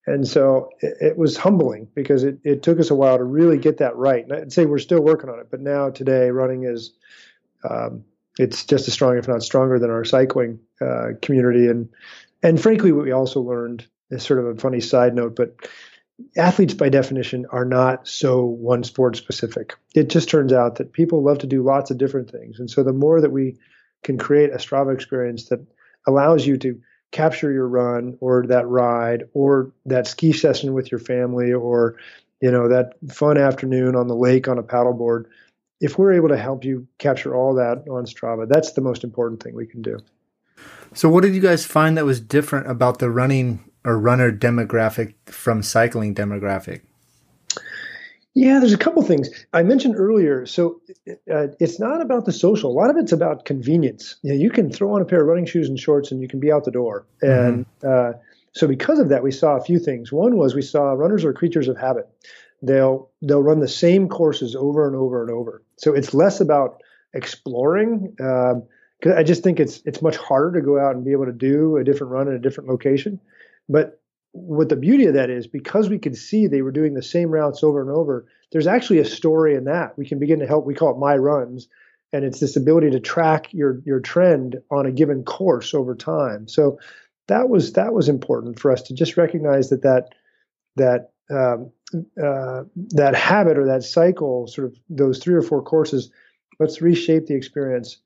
And 0.07 0.27
so 0.27 0.71
it, 0.81 0.97
it 1.01 1.19
was 1.19 1.37
humbling 1.37 1.87
because 1.95 2.25
it, 2.25 2.39
it 2.45 2.63
took 2.63 2.81
us 2.81 2.91
a 2.91 2.95
while 2.95 3.19
to 3.19 3.25
really 3.25 3.59
get 3.59 3.77
that 3.79 3.95
right. 3.97 4.25
And 4.25 4.33
I'd 4.33 4.53
say 4.53 4.65
we're 4.65 4.79
still 4.79 5.03
working 5.03 5.29
on 5.29 5.39
it 5.39 5.49
but 5.51 5.61
now 5.61 5.91
today 5.91 6.31
running 6.31 6.65
is 6.65 6.93
um, 7.69 8.05
it's 8.39 8.65
just 8.65 8.89
as 8.89 8.95
strong, 8.95 9.19
if 9.19 9.29
not 9.29 9.43
stronger, 9.43 9.79
than 9.79 9.91
our 9.91 10.05
cycling 10.05 10.61
uh, 10.81 11.09
community. 11.23 11.67
And 11.67 11.89
and 12.43 12.61
frankly, 12.61 12.93
what 12.93 13.05
we 13.05 13.13
also 13.13 13.41
learned 13.41 13.87
is 14.11 14.23
sort 14.23 14.41
of 14.41 14.47
a 14.47 14.55
funny 14.55 14.81
side 14.81 15.15
note, 15.15 15.37
but 15.37 15.57
athletes 16.37 16.75
by 16.75 16.89
definition 16.89 17.47
are 17.51 17.65
not 17.65 18.07
so 18.07 18.45
one 18.45 18.85
sport 18.85 19.17
specific. 19.17 19.75
It 19.95 20.09
just 20.09 20.29
turns 20.29 20.53
out 20.53 20.77
that 20.77 20.93
people 20.93 21.23
love 21.23 21.39
to 21.39 21.47
do 21.47 21.63
lots 21.63 21.91
of 21.91 21.99
different 21.99 22.31
things, 22.31 22.59
and 22.59 22.71
so 22.71 22.83
the 22.83 22.93
more 22.93 23.21
that 23.21 23.33
we 23.33 23.57
can 24.03 24.19
create 24.19 24.51
a 24.51 24.57
Strava 24.57 24.95
experience 24.95 25.49
that 25.49 25.61
allows 26.07 26.47
you 26.47 26.57
to 26.59 26.81
capture 27.11 27.51
your 27.51 27.67
run 27.67 28.17
or 28.21 28.47
that 28.47 28.67
ride 28.69 29.25
or 29.33 29.73
that 29.87 30.07
ski 30.07 30.33
session 30.33 30.75
with 30.75 30.91
your 30.91 30.99
family 30.99 31.53
or 31.53 31.97
you 32.41 32.51
know 32.51 32.69
that 32.69 32.93
fun 33.11 33.39
afternoon 33.39 33.97
on 33.97 34.09
the 34.09 34.15
lake 34.15 34.47
on 34.47 34.59
a 34.59 34.63
paddleboard 34.63 35.25
if 35.81 35.99
we're 35.99 36.13
able 36.13 36.29
to 36.29 36.37
help 36.37 36.65
you 36.65 36.87
capture 36.99 37.35
all 37.35 37.55
that 37.55 37.85
on 37.89 38.05
Strava, 38.05 38.49
that's 38.49 38.73
the 38.73 38.81
most 38.81 39.05
important 39.05 39.43
thing 39.43 39.55
we 39.55 39.67
can 39.67 39.83
do. 39.83 39.99
So, 40.95 41.09
what 41.09 41.23
did 41.23 41.35
you 41.35 41.41
guys 41.41 41.65
find 41.65 41.97
that 41.97 42.05
was 42.05 42.21
different 42.21 42.71
about 42.71 42.99
the 42.99 43.11
running 43.11 43.65
or 43.85 43.99
runner 43.99 44.33
demographic 44.33 45.15
from 45.27 45.63
cycling 45.63 46.15
demographic? 46.15 46.81
Yeah, 48.35 48.61
there's 48.61 48.73
a 48.73 48.79
couple 48.79 49.03
things 49.03 49.29
I 49.53 49.65
mentioned 49.65 49.97
earlier. 49.97 50.47
So 50.47 50.81
uh, 51.09 51.49
it's 51.59 51.81
not 51.81 52.01
about 52.01 52.25
the 52.25 52.33
social. 52.33 52.71
A 52.71 52.73
lot 52.73 52.89
of 52.89 52.97
it's 52.97 53.11
about 53.11 53.45
convenience. 53.45 54.17
You, 54.23 54.33
know, 54.33 54.39
you 54.39 54.51
can 54.51 54.71
throw 54.71 54.95
on 54.95 55.03
a 55.03 55.05
pair 55.05 55.23
of 55.23 55.27
running 55.27 55.45
shoes 55.45 55.69
and 55.69 55.79
shorts, 55.79 56.13
and 56.13 56.23
you 56.23 56.29
can 56.29 56.39
be 56.39 56.53
out 56.53 56.65
the 56.65 56.71
door. 56.71 57.05
And 57.21 57.67
mm-hmm. 57.83 58.17
uh, 58.17 58.19
so, 58.53 58.69
because 58.69 59.01
of 59.01 59.09
that, 59.09 59.23
we 59.23 59.33
saw 59.33 59.57
a 59.57 59.61
few 59.61 59.79
things. 59.79 60.13
One 60.13 60.37
was 60.37 60.55
we 60.55 60.63
saw 60.63 60.93
runners 60.93 61.25
are 61.25 61.33
creatures 61.33 61.67
of 61.67 61.77
habit 61.79 62.09
they'll 62.63 63.11
they'll 63.23 63.43
run 63.43 63.61
the 63.61 63.69
same 63.69 64.09
courses 64.09 64.57
over 64.57 64.87
and 64.87 64.97
over 64.97 65.23
and 65.23 65.31
over. 65.31 65.63
So 65.77 65.95
it's 65.95 66.15
less 66.15 66.41
about 66.41 66.83
exploring. 67.15 68.15
Um, 68.21 68.65
cause 69.03 69.13
I 69.17 69.23
just 69.23 69.43
think 69.43 69.61
it's 69.61 69.81
it's 69.85 70.03
much 70.03 70.17
harder 70.17 70.61
to 70.61 70.65
go 70.65 70.79
out 70.79 70.95
and 70.95 71.05
be 71.05 71.13
able 71.13 71.27
to 71.27 71.33
do 71.33 71.77
a 71.77 71.85
different 71.85 72.13
run 72.13 72.29
in 72.29 72.35
a 72.35 72.39
different 72.39 72.69
location. 72.69 73.21
But 73.69 74.01
what 74.33 74.69
the 74.69 74.77
beauty 74.77 75.07
of 75.07 75.15
that 75.15 75.31
is 75.31 75.47
because 75.47 75.89
we 75.89 75.99
could 75.99 76.17
see 76.17 76.47
they 76.47 76.63
were 76.63 76.73
doing 76.73 76.95
the 76.95 77.03
same 77.03 77.31
routes 77.31 77.63
over 77.63 77.81
and 77.81 77.91
over. 77.91 78.27
There's 78.53 78.67
actually 78.67 78.99
a 78.99 79.05
story 79.05 79.55
in 79.55 79.65
that. 79.65 79.97
We 79.97 80.07
can 80.07 80.19
begin 80.19 80.39
to 80.41 80.47
help. 80.47 80.67
We 80.67 80.75
call 80.75 80.93
it 80.93 80.99
my 80.99 81.17
runs, 81.17 81.69
and 82.13 82.25
it's 82.25 82.41
this 82.41 82.57
ability 82.57 82.91
to 82.91 83.01
track 83.01 83.53
your 83.53 83.81
your 83.85 84.01
trend 84.01 84.57
on 84.71 84.87
a 84.87 84.93
given 84.93 85.25
course 85.25 85.75
over 85.75 85.95
time. 85.95 86.49
So 86.49 86.79
that 87.29 87.49
was 87.49 87.73
that 87.75 87.93
was 87.93 88.09
important 88.09 88.59
for 88.59 88.71
us 88.73 88.83
to 88.83 88.95
just 88.95 89.17
recognize 89.17 89.71
that 89.71 89.83
that 89.83 90.15
that 90.77 91.11
um, 91.31 91.71
uh, 92.23 92.65
that 92.91 93.15
habit 93.15 93.59
or 93.59 93.67
that 93.67 93.83
cycle, 93.83 94.47
sort 94.47 94.67
of 94.67 94.79
those 94.89 95.19
three 95.19 95.35
or 95.35 95.43
four 95.43 95.63
courses, 95.63 96.11
let's 96.59 96.83
reshape 96.83 97.27
the 97.27 97.35
experience. 97.35 97.99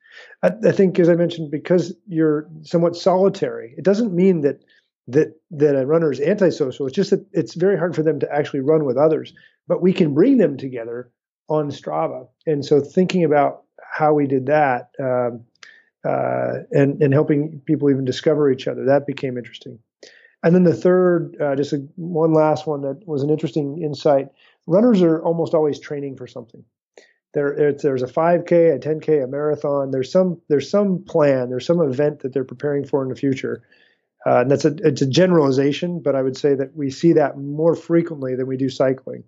I, 0.42 0.53
I, 0.64 0.73
think, 0.73 0.99
as 0.99 1.09
I 1.09 1.14
mentioned, 1.14 1.51
because 1.51 1.95
you're 2.07 2.49
somewhat 2.62 2.97
solitary, 2.97 3.75
it 3.77 3.85
doesn't 3.85 4.14
mean 4.14 4.42
that 4.42 4.62
that 5.09 5.35
that 5.51 5.75
a 5.75 5.85
runner 5.85 6.12
is 6.12 6.21
antisocial. 6.21 6.87
It's 6.87 6.95
just 6.95 7.11
that 7.11 7.27
it's 7.33 7.55
very 7.55 7.77
hard 7.77 7.95
for 7.97 8.03
them 8.03 8.21
to 8.21 8.33
actually 8.33 8.61
run 8.61 8.85
with 8.85 8.97
others. 8.97 9.33
But 9.66 9.83
we 9.83 9.92
can 9.92 10.14
bring 10.14 10.38
them 10.38 10.57
together 10.57 11.11
on 11.49 11.71
Strava, 11.71 12.29
and 12.47 12.64
so 12.64 12.81
thinking 12.81 13.25
about 13.25 13.64
how 13.90 14.14
we 14.14 14.27
did 14.27 14.47
that 14.47 14.90
um, 15.01 15.45
uh, 16.05 16.64
and 16.71 17.03
and 17.03 17.12
helping 17.12 17.61
people 17.64 17.90
even 17.90 18.05
discover 18.05 18.51
each 18.51 18.68
other 18.68 18.85
that 18.85 19.07
became 19.07 19.37
interesting. 19.37 19.79
And 20.43 20.55
then 20.55 20.65
the 20.65 20.75
third, 20.75 21.37
uh, 21.41 21.55
just 21.55 21.73
a, 21.73 21.79
one 21.97 22.33
last 22.33 22.67
one 22.67 22.83
that 22.83 23.07
was 23.07 23.23
an 23.23 23.31
interesting 23.31 23.83
insight. 23.83 24.29
Runners 24.67 25.03
are 25.03 25.23
almost 25.23 25.55
always 25.55 25.79
training 25.79 26.17
for 26.17 26.27
something. 26.27 26.65
There, 27.35 27.73
there's 27.73 28.03
a 28.03 28.07
5K, 28.07 28.75
a 28.75 28.79
10K, 28.79 29.25
a 29.25 29.27
marathon. 29.27 29.91
There's 29.91 30.13
some, 30.13 30.41
there's 30.49 30.71
some 30.71 31.05
plan. 31.05 31.49
There's 31.49 31.67
some 31.67 31.81
event 31.81 32.21
that 32.21 32.35
they're 32.35 32.45
preparing 32.45 32.85
for 32.85 33.03
in 33.03 33.09
the 33.09 33.17
future. 33.17 33.63
Uh, 34.27 34.41
and 34.41 34.51
that's 34.51 34.65
a, 34.65 34.75
it's 34.81 35.03
a 35.03 35.07
generalization, 35.07 36.01
but 36.01 36.15
I 36.15 36.23
would 36.23 36.37
say 36.37 36.55
that 36.55 36.77
we 36.77 36.91
see 36.91 37.15
that 37.15 37.39
more 37.39 37.75
frequently 37.75 38.37
than 38.37 38.47
we 38.47 38.57
do 38.57 38.69
cycling. 38.69 39.25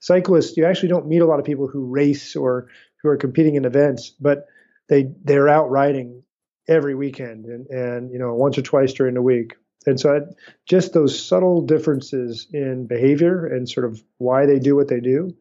Cyclists, 0.00 0.56
you 0.56 0.66
actually 0.66 0.90
don't 0.90 1.06
meet 1.06 1.22
a 1.22 1.26
lot 1.26 1.38
of 1.38 1.46
people 1.46 1.66
who 1.66 1.86
race 1.86 2.36
or 2.36 2.68
who 3.02 3.08
are 3.08 3.16
competing 3.16 3.54
in 3.54 3.64
events, 3.64 4.10
but 4.10 4.46
they 4.88 5.10
they're 5.24 5.48
out 5.48 5.70
riding 5.70 6.22
every 6.68 6.94
weekend 6.94 7.46
and 7.46 7.66
and 7.68 8.10
you 8.12 8.18
know 8.18 8.34
once 8.34 8.58
or 8.58 8.62
twice 8.62 8.92
during 8.92 9.14
the 9.14 9.22
week. 9.22 9.54
And 9.86 9.98
so, 10.00 10.16
I, 10.16 10.20
just 10.66 10.92
those 10.92 11.20
subtle 11.20 11.62
differences 11.62 12.46
in 12.52 12.86
behavior 12.86 13.46
and 13.46 13.68
sort 13.68 13.86
of 13.86 14.02
why 14.18 14.46
they 14.46 14.58
do 14.58 14.76
what 14.76 14.88
they 14.88 15.00
do 15.00 15.34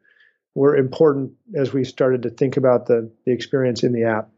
were 0.55 0.75
important 0.75 1.33
as 1.55 1.73
we 1.73 1.83
started 1.83 2.23
to 2.23 2.29
think 2.29 2.57
about 2.57 2.85
the, 2.85 3.09
the 3.25 3.31
experience 3.31 3.83
in 3.83 3.93
the 3.93 4.03
app. 4.03 4.29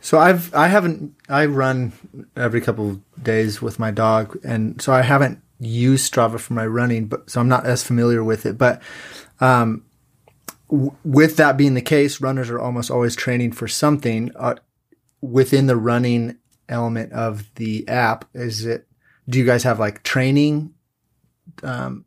So 0.00 0.18
I've 0.18 0.54
I 0.54 0.68
haven't 0.68 1.16
I 1.28 1.46
run 1.46 1.92
every 2.36 2.60
couple 2.60 2.90
of 2.90 3.24
days 3.24 3.60
with 3.60 3.80
my 3.80 3.90
dog, 3.90 4.38
and 4.44 4.80
so 4.80 4.92
I 4.92 5.02
haven't 5.02 5.42
used 5.58 6.12
Strava 6.12 6.38
for 6.38 6.52
my 6.52 6.64
running, 6.64 7.06
but 7.06 7.28
so 7.28 7.40
I'm 7.40 7.48
not 7.48 7.66
as 7.66 7.82
familiar 7.82 8.22
with 8.22 8.46
it. 8.46 8.56
But 8.56 8.80
um, 9.40 9.84
w- 10.70 10.94
with 11.02 11.36
that 11.38 11.56
being 11.56 11.74
the 11.74 11.82
case, 11.82 12.20
runners 12.20 12.50
are 12.50 12.60
almost 12.60 12.88
always 12.88 13.16
training 13.16 13.50
for 13.50 13.66
something 13.66 14.30
uh, 14.36 14.54
within 15.20 15.66
the 15.66 15.76
running 15.76 16.36
element 16.68 17.12
of 17.12 17.52
the 17.56 17.88
app. 17.88 18.26
Is 18.32 18.64
it 18.64 18.86
do 19.28 19.38
you 19.38 19.44
guys 19.44 19.62
have 19.62 19.78
like 19.78 20.02
training 20.02 20.74
um, 21.62 22.04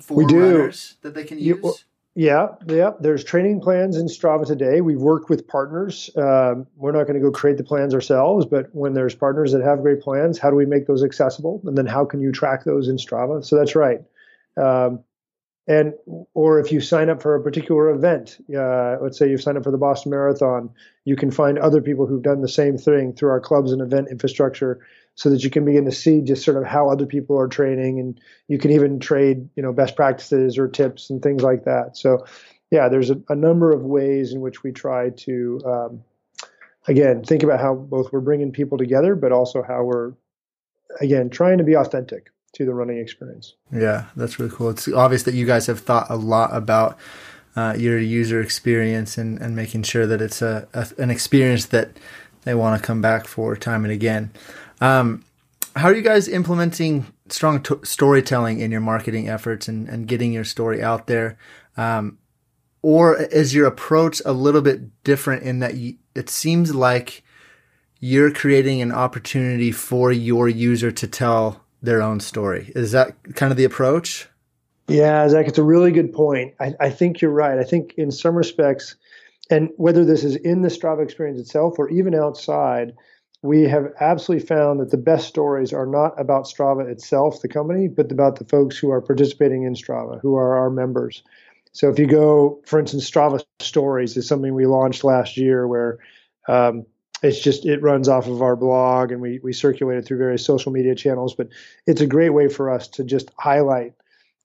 for 0.00 0.16
we 0.16 0.26
do. 0.26 0.72
that 1.02 1.14
they 1.14 1.24
can 1.24 1.38
use? 1.38 1.84
Yeah, 2.16 2.48
yeah. 2.66 2.92
There's 3.00 3.24
training 3.24 3.60
plans 3.60 3.96
in 3.96 4.06
Strava 4.06 4.46
today. 4.46 4.80
We've 4.80 5.00
worked 5.00 5.28
with 5.28 5.48
partners. 5.48 6.10
Um, 6.16 6.66
we're 6.76 6.92
not 6.92 7.04
going 7.04 7.14
to 7.14 7.20
go 7.20 7.32
create 7.32 7.56
the 7.56 7.64
plans 7.64 7.92
ourselves, 7.92 8.46
but 8.46 8.72
when 8.72 8.94
there's 8.94 9.16
partners 9.16 9.50
that 9.50 9.62
have 9.62 9.82
great 9.82 10.00
plans, 10.00 10.38
how 10.38 10.48
do 10.48 10.54
we 10.54 10.64
make 10.64 10.86
those 10.86 11.02
accessible? 11.02 11.60
And 11.64 11.76
then 11.76 11.86
how 11.86 12.04
can 12.04 12.20
you 12.20 12.30
track 12.30 12.64
those 12.64 12.88
in 12.88 12.98
Strava? 12.98 13.44
So 13.44 13.56
that's 13.56 13.74
right. 13.74 14.00
Um, 14.56 15.02
and 15.66 15.94
or 16.34 16.60
if 16.60 16.70
you 16.70 16.80
sign 16.80 17.08
up 17.08 17.20
for 17.20 17.34
a 17.34 17.42
particular 17.42 17.90
event, 17.90 18.38
uh, 18.56 18.96
let's 19.00 19.18
say 19.18 19.28
you 19.28 19.38
sign 19.38 19.56
up 19.56 19.64
for 19.64 19.72
the 19.72 19.78
Boston 19.78 20.10
Marathon, 20.10 20.70
you 21.04 21.16
can 21.16 21.30
find 21.32 21.58
other 21.58 21.80
people 21.80 22.06
who've 22.06 22.22
done 22.22 22.42
the 22.42 22.48
same 22.48 22.76
thing 22.76 23.12
through 23.14 23.30
our 23.30 23.40
clubs 23.40 23.72
and 23.72 23.80
event 23.80 24.08
infrastructure 24.10 24.86
so 25.16 25.30
that 25.30 25.44
you 25.44 25.50
can 25.50 25.64
begin 25.64 25.84
to 25.84 25.92
see 25.92 26.20
just 26.20 26.44
sort 26.44 26.56
of 26.56 26.64
how 26.64 26.90
other 26.90 27.06
people 27.06 27.38
are 27.38 27.48
training 27.48 28.00
and 28.00 28.20
you 28.48 28.58
can 28.58 28.70
even 28.72 28.98
trade 28.98 29.48
you 29.56 29.62
know 29.62 29.72
best 29.72 29.96
practices 29.96 30.58
or 30.58 30.68
tips 30.68 31.10
and 31.10 31.22
things 31.22 31.42
like 31.42 31.64
that. 31.64 31.96
So 31.96 32.26
yeah 32.70 32.88
there's 32.88 33.10
a, 33.10 33.20
a 33.28 33.36
number 33.36 33.72
of 33.72 33.82
ways 33.82 34.32
in 34.32 34.40
which 34.40 34.62
we 34.62 34.72
try 34.72 35.10
to 35.10 35.60
um, 35.64 36.02
again 36.88 37.22
think 37.22 37.42
about 37.42 37.60
how 37.60 37.74
both 37.74 38.12
we're 38.12 38.20
bringing 38.20 38.52
people 38.52 38.78
together 38.78 39.14
but 39.14 39.32
also 39.32 39.62
how 39.62 39.84
we're 39.84 40.12
again 41.00 41.30
trying 41.30 41.58
to 41.58 41.64
be 41.64 41.76
authentic 41.76 42.30
to 42.54 42.64
the 42.64 42.74
running 42.74 42.98
experience. 42.98 43.54
Yeah 43.72 44.06
that's 44.16 44.38
really 44.38 44.52
cool. 44.52 44.70
It's 44.70 44.88
obvious 44.88 45.22
that 45.24 45.34
you 45.34 45.46
guys 45.46 45.66
have 45.66 45.80
thought 45.80 46.06
a 46.10 46.16
lot 46.16 46.50
about 46.52 46.98
uh, 47.56 47.74
your 47.78 47.98
user 48.00 48.40
experience 48.40 49.16
and, 49.16 49.40
and 49.40 49.54
making 49.54 49.84
sure 49.84 50.06
that 50.06 50.20
it's 50.20 50.42
a, 50.42 50.66
a 50.74 50.88
an 50.98 51.10
experience 51.10 51.66
that 51.66 51.90
they 52.42 52.54
want 52.54 52.80
to 52.80 52.86
come 52.86 53.00
back 53.00 53.26
for 53.26 53.56
time 53.56 53.84
and 53.84 53.92
again 53.92 54.32
um, 54.84 55.24
how 55.76 55.88
are 55.88 55.94
you 55.94 56.02
guys 56.02 56.28
implementing 56.28 57.06
strong 57.30 57.62
t- 57.62 57.74
storytelling 57.84 58.60
in 58.60 58.70
your 58.70 58.82
marketing 58.82 59.30
efforts 59.30 59.66
and, 59.66 59.88
and 59.88 60.06
getting 60.06 60.32
your 60.32 60.44
story 60.44 60.82
out 60.82 61.06
there? 61.06 61.38
Um, 61.76 62.18
or 62.82 63.16
is 63.16 63.54
your 63.54 63.66
approach 63.66 64.20
a 64.26 64.32
little 64.32 64.60
bit 64.60 65.02
different 65.02 65.42
in 65.42 65.60
that 65.60 65.74
you, 65.76 65.96
it 66.14 66.28
seems 66.28 66.74
like 66.74 67.22
you're 67.98 68.30
creating 68.30 68.82
an 68.82 68.92
opportunity 68.92 69.72
for 69.72 70.12
your 70.12 70.50
user 70.50 70.92
to 70.92 71.06
tell 71.06 71.64
their 71.80 72.02
own 72.02 72.20
story? 72.20 72.70
Is 72.76 72.92
that 72.92 73.16
kind 73.34 73.50
of 73.50 73.56
the 73.56 73.64
approach? 73.64 74.28
Yeah, 74.86 75.26
Zach, 75.30 75.48
it's 75.48 75.56
a 75.56 75.62
really 75.62 75.92
good 75.92 76.12
point. 76.12 76.54
I, 76.60 76.74
I 76.78 76.90
think 76.90 77.22
you're 77.22 77.30
right. 77.30 77.58
I 77.58 77.64
think 77.64 77.94
in 77.96 78.10
some 78.10 78.34
respects, 78.34 78.96
and 79.48 79.70
whether 79.78 80.04
this 80.04 80.24
is 80.24 80.36
in 80.36 80.60
the 80.60 80.68
Strava 80.68 81.02
experience 81.02 81.40
itself 81.40 81.78
or 81.78 81.88
even 81.88 82.14
outside, 82.14 82.92
we 83.44 83.64
have 83.64 83.92
absolutely 84.00 84.46
found 84.46 84.80
that 84.80 84.90
the 84.90 84.96
best 84.96 85.28
stories 85.28 85.74
are 85.74 85.84
not 85.84 86.18
about 86.18 86.46
Strava 86.46 86.90
itself, 86.90 87.42
the 87.42 87.48
company, 87.48 87.88
but 87.88 88.10
about 88.10 88.38
the 88.38 88.44
folks 88.46 88.78
who 88.78 88.90
are 88.90 89.02
participating 89.02 89.64
in 89.64 89.74
Strava, 89.74 90.18
who 90.22 90.34
are 90.34 90.56
our 90.56 90.70
members. 90.70 91.22
So 91.72 91.90
if 91.90 91.98
you 91.98 92.06
go, 92.06 92.62
for 92.64 92.80
instance, 92.80 93.08
Strava 93.08 93.44
Stories 93.60 94.16
is 94.16 94.26
something 94.26 94.54
we 94.54 94.64
launched 94.64 95.04
last 95.04 95.36
year 95.36 95.68
where 95.68 95.98
um, 96.48 96.86
it's 97.22 97.38
just 97.38 97.66
it 97.66 97.82
runs 97.82 98.08
off 98.08 98.28
of 98.28 98.40
our 98.40 98.56
blog 98.56 99.12
and 99.12 99.20
we 99.20 99.40
we 99.42 99.52
circulate 99.52 99.98
it 99.98 100.06
through 100.06 100.18
various 100.18 100.42
social 100.42 100.72
media 100.72 100.94
channels. 100.94 101.34
But 101.34 101.48
it's 101.86 102.00
a 102.00 102.06
great 102.06 102.30
way 102.30 102.48
for 102.48 102.70
us 102.70 102.88
to 102.88 103.04
just 103.04 103.30
highlight 103.38 103.92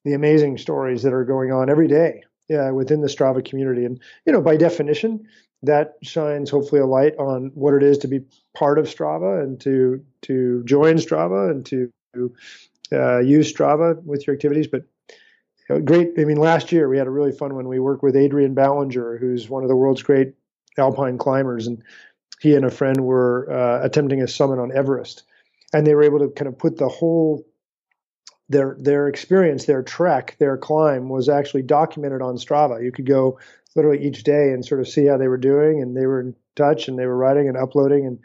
the 0.04 0.12
amazing 0.12 0.58
stories 0.58 1.04
that 1.04 1.14
are 1.14 1.24
going 1.24 1.52
on 1.52 1.70
every 1.70 1.88
day 1.88 2.22
yeah, 2.50 2.70
within 2.72 3.00
the 3.00 3.08
Strava 3.08 3.42
community. 3.42 3.86
And 3.86 3.98
you 4.26 4.32
know, 4.32 4.42
by 4.42 4.56
definition, 4.56 5.26
that 5.62 5.96
shines 6.02 6.50
hopefully 6.50 6.80
a 6.80 6.86
light 6.86 7.16
on 7.18 7.50
what 7.54 7.74
it 7.74 7.82
is 7.82 7.98
to 7.98 8.08
be 8.08 8.20
part 8.54 8.78
of 8.78 8.86
Strava 8.86 9.42
and 9.42 9.60
to 9.60 10.04
to 10.22 10.62
join 10.64 10.96
Strava 10.96 11.50
and 11.50 11.66
to 11.66 11.92
uh, 12.92 13.18
use 13.18 13.52
Strava 13.52 14.02
with 14.04 14.26
your 14.26 14.34
activities. 14.34 14.66
But 14.66 14.84
you 15.68 15.76
know, 15.76 15.80
great. 15.80 16.12
I 16.18 16.24
mean, 16.24 16.38
last 16.38 16.72
year 16.72 16.88
we 16.88 16.98
had 16.98 17.06
a 17.06 17.10
really 17.10 17.32
fun 17.32 17.54
one. 17.54 17.68
We 17.68 17.78
worked 17.78 18.02
with 18.02 18.16
Adrian 18.16 18.54
Ballinger, 18.54 19.18
who's 19.18 19.48
one 19.48 19.62
of 19.62 19.68
the 19.68 19.76
world's 19.76 20.02
great 20.02 20.34
alpine 20.78 21.18
climbers, 21.18 21.66
and 21.66 21.82
he 22.40 22.54
and 22.54 22.64
a 22.64 22.70
friend 22.70 23.00
were 23.00 23.50
uh, 23.52 23.84
attempting 23.84 24.22
a 24.22 24.28
summit 24.28 24.58
on 24.58 24.72
Everest, 24.72 25.24
and 25.72 25.86
they 25.86 25.94
were 25.94 26.02
able 26.02 26.20
to 26.20 26.28
kind 26.28 26.48
of 26.48 26.58
put 26.58 26.78
the 26.78 26.88
whole 26.88 27.44
their 28.48 28.76
their 28.80 29.08
experience, 29.08 29.64
their 29.64 29.82
trek, 29.82 30.36
their 30.38 30.56
climb 30.56 31.08
was 31.08 31.28
actually 31.28 31.62
documented 31.62 32.20
on 32.20 32.36
Strava. 32.36 32.82
You 32.82 32.90
could 32.90 33.06
go 33.06 33.38
literally 33.76 34.04
each 34.04 34.24
day 34.24 34.50
and 34.50 34.64
sort 34.64 34.80
of 34.80 34.88
see 34.88 35.06
how 35.06 35.16
they 35.16 35.28
were 35.28 35.38
doing 35.38 35.82
and 35.82 35.96
they 35.96 36.06
were 36.06 36.20
in 36.20 36.34
touch 36.56 36.88
and 36.88 36.98
they 36.98 37.06
were 37.06 37.16
writing 37.16 37.48
and 37.48 37.56
uploading 37.56 38.06
and 38.06 38.18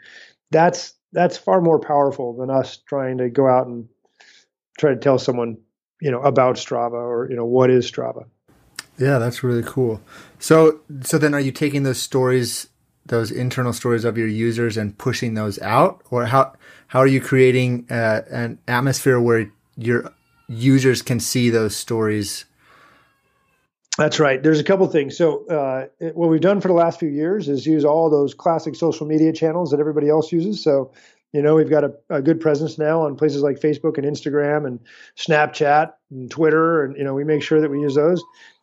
that's 0.50 0.94
that's 1.12 1.36
far 1.36 1.60
more 1.60 1.78
powerful 1.78 2.36
than 2.36 2.50
us 2.50 2.78
trying 2.88 3.18
to 3.18 3.28
go 3.30 3.48
out 3.48 3.66
and 3.66 3.88
try 4.78 4.90
to 4.90 5.00
tell 5.00 5.18
someone 5.18 5.56
you 6.00 6.10
know 6.10 6.20
about 6.20 6.56
strava 6.56 6.92
or 6.92 7.28
you 7.30 7.36
know 7.36 7.44
what 7.44 7.70
is 7.70 7.90
strava. 7.90 8.26
Yeah 8.98 9.18
that's 9.18 9.42
really 9.42 9.62
cool. 9.62 10.00
So 10.38 10.80
so 11.02 11.18
then 11.18 11.34
are 11.34 11.40
you 11.40 11.52
taking 11.52 11.82
those 11.82 12.00
stories 12.00 12.68
those 13.06 13.30
internal 13.30 13.72
stories 13.72 14.04
of 14.04 14.18
your 14.18 14.26
users 14.26 14.76
and 14.76 14.96
pushing 14.98 15.34
those 15.34 15.58
out? 15.60 16.02
Or 16.10 16.26
how 16.26 16.54
how 16.88 17.00
are 17.00 17.06
you 17.06 17.20
creating 17.20 17.86
uh, 17.90 18.22
an 18.30 18.58
atmosphere 18.68 19.20
where 19.20 19.50
your 19.76 20.12
users 20.48 21.02
can 21.02 21.20
see 21.20 21.50
those 21.50 21.74
stories 21.74 22.44
that's 23.96 24.20
right. 24.20 24.42
There's 24.42 24.60
a 24.60 24.64
couple 24.64 24.86
things. 24.88 25.16
So, 25.16 25.46
uh, 25.46 25.86
what 26.12 26.28
we've 26.28 26.40
done 26.40 26.60
for 26.60 26.68
the 26.68 26.74
last 26.74 27.00
few 27.00 27.08
years 27.08 27.48
is 27.48 27.66
use 27.66 27.84
all 27.84 28.10
those 28.10 28.34
classic 28.34 28.74
social 28.74 29.06
media 29.06 29.32
channels 29.32 29.70
that 29.70 29.80
everybody 29.80 30.08
else 30.08 30.30
uses. 30.32 30.62
So, 30.62 30.92
you 31.32 31.42
know, 31.42 31.54
we've 31.54 31.70
got 31.70 31.84
a, 31.84 31.92
a, 32.10 32.22
good 32.22 32.40
presence 32.40 32.78
now 32.78 33.02
on 33.02 33.16
places 33.16 33.42
like 33.42 33.58
Facebook 33.58 33.98
and 33.98 34.06
Instagram 34.06 34.66
and 34.66 34.80
Snapchat 35.16 35.92
and 36.10 36.30
Twitter, 36.30 36.84
and 36.84 36.96
you 36.96 37.04
know, 37.04 37.14
we 37.14 37.24
make 37.24 37.42
sure 37.42 37.60
that 37.60 37.70
we 37.70 37.80
use 37.80 37.94
those. 37.94 38.22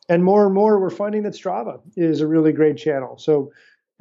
And 0.09 0.23
more 0.23 0.45
and 0.45 0.53
more, 0.53 0.79
we're 0.79 0.89
finding 0.89 1.23
that 1.23 1.33
Strava 1.33 1.79
is 1.95 2.21
a 2.21 2.27
really 2.27 2.51
great 2.51 2.77
channel. 2.77 3.17
So, 3.17 3.51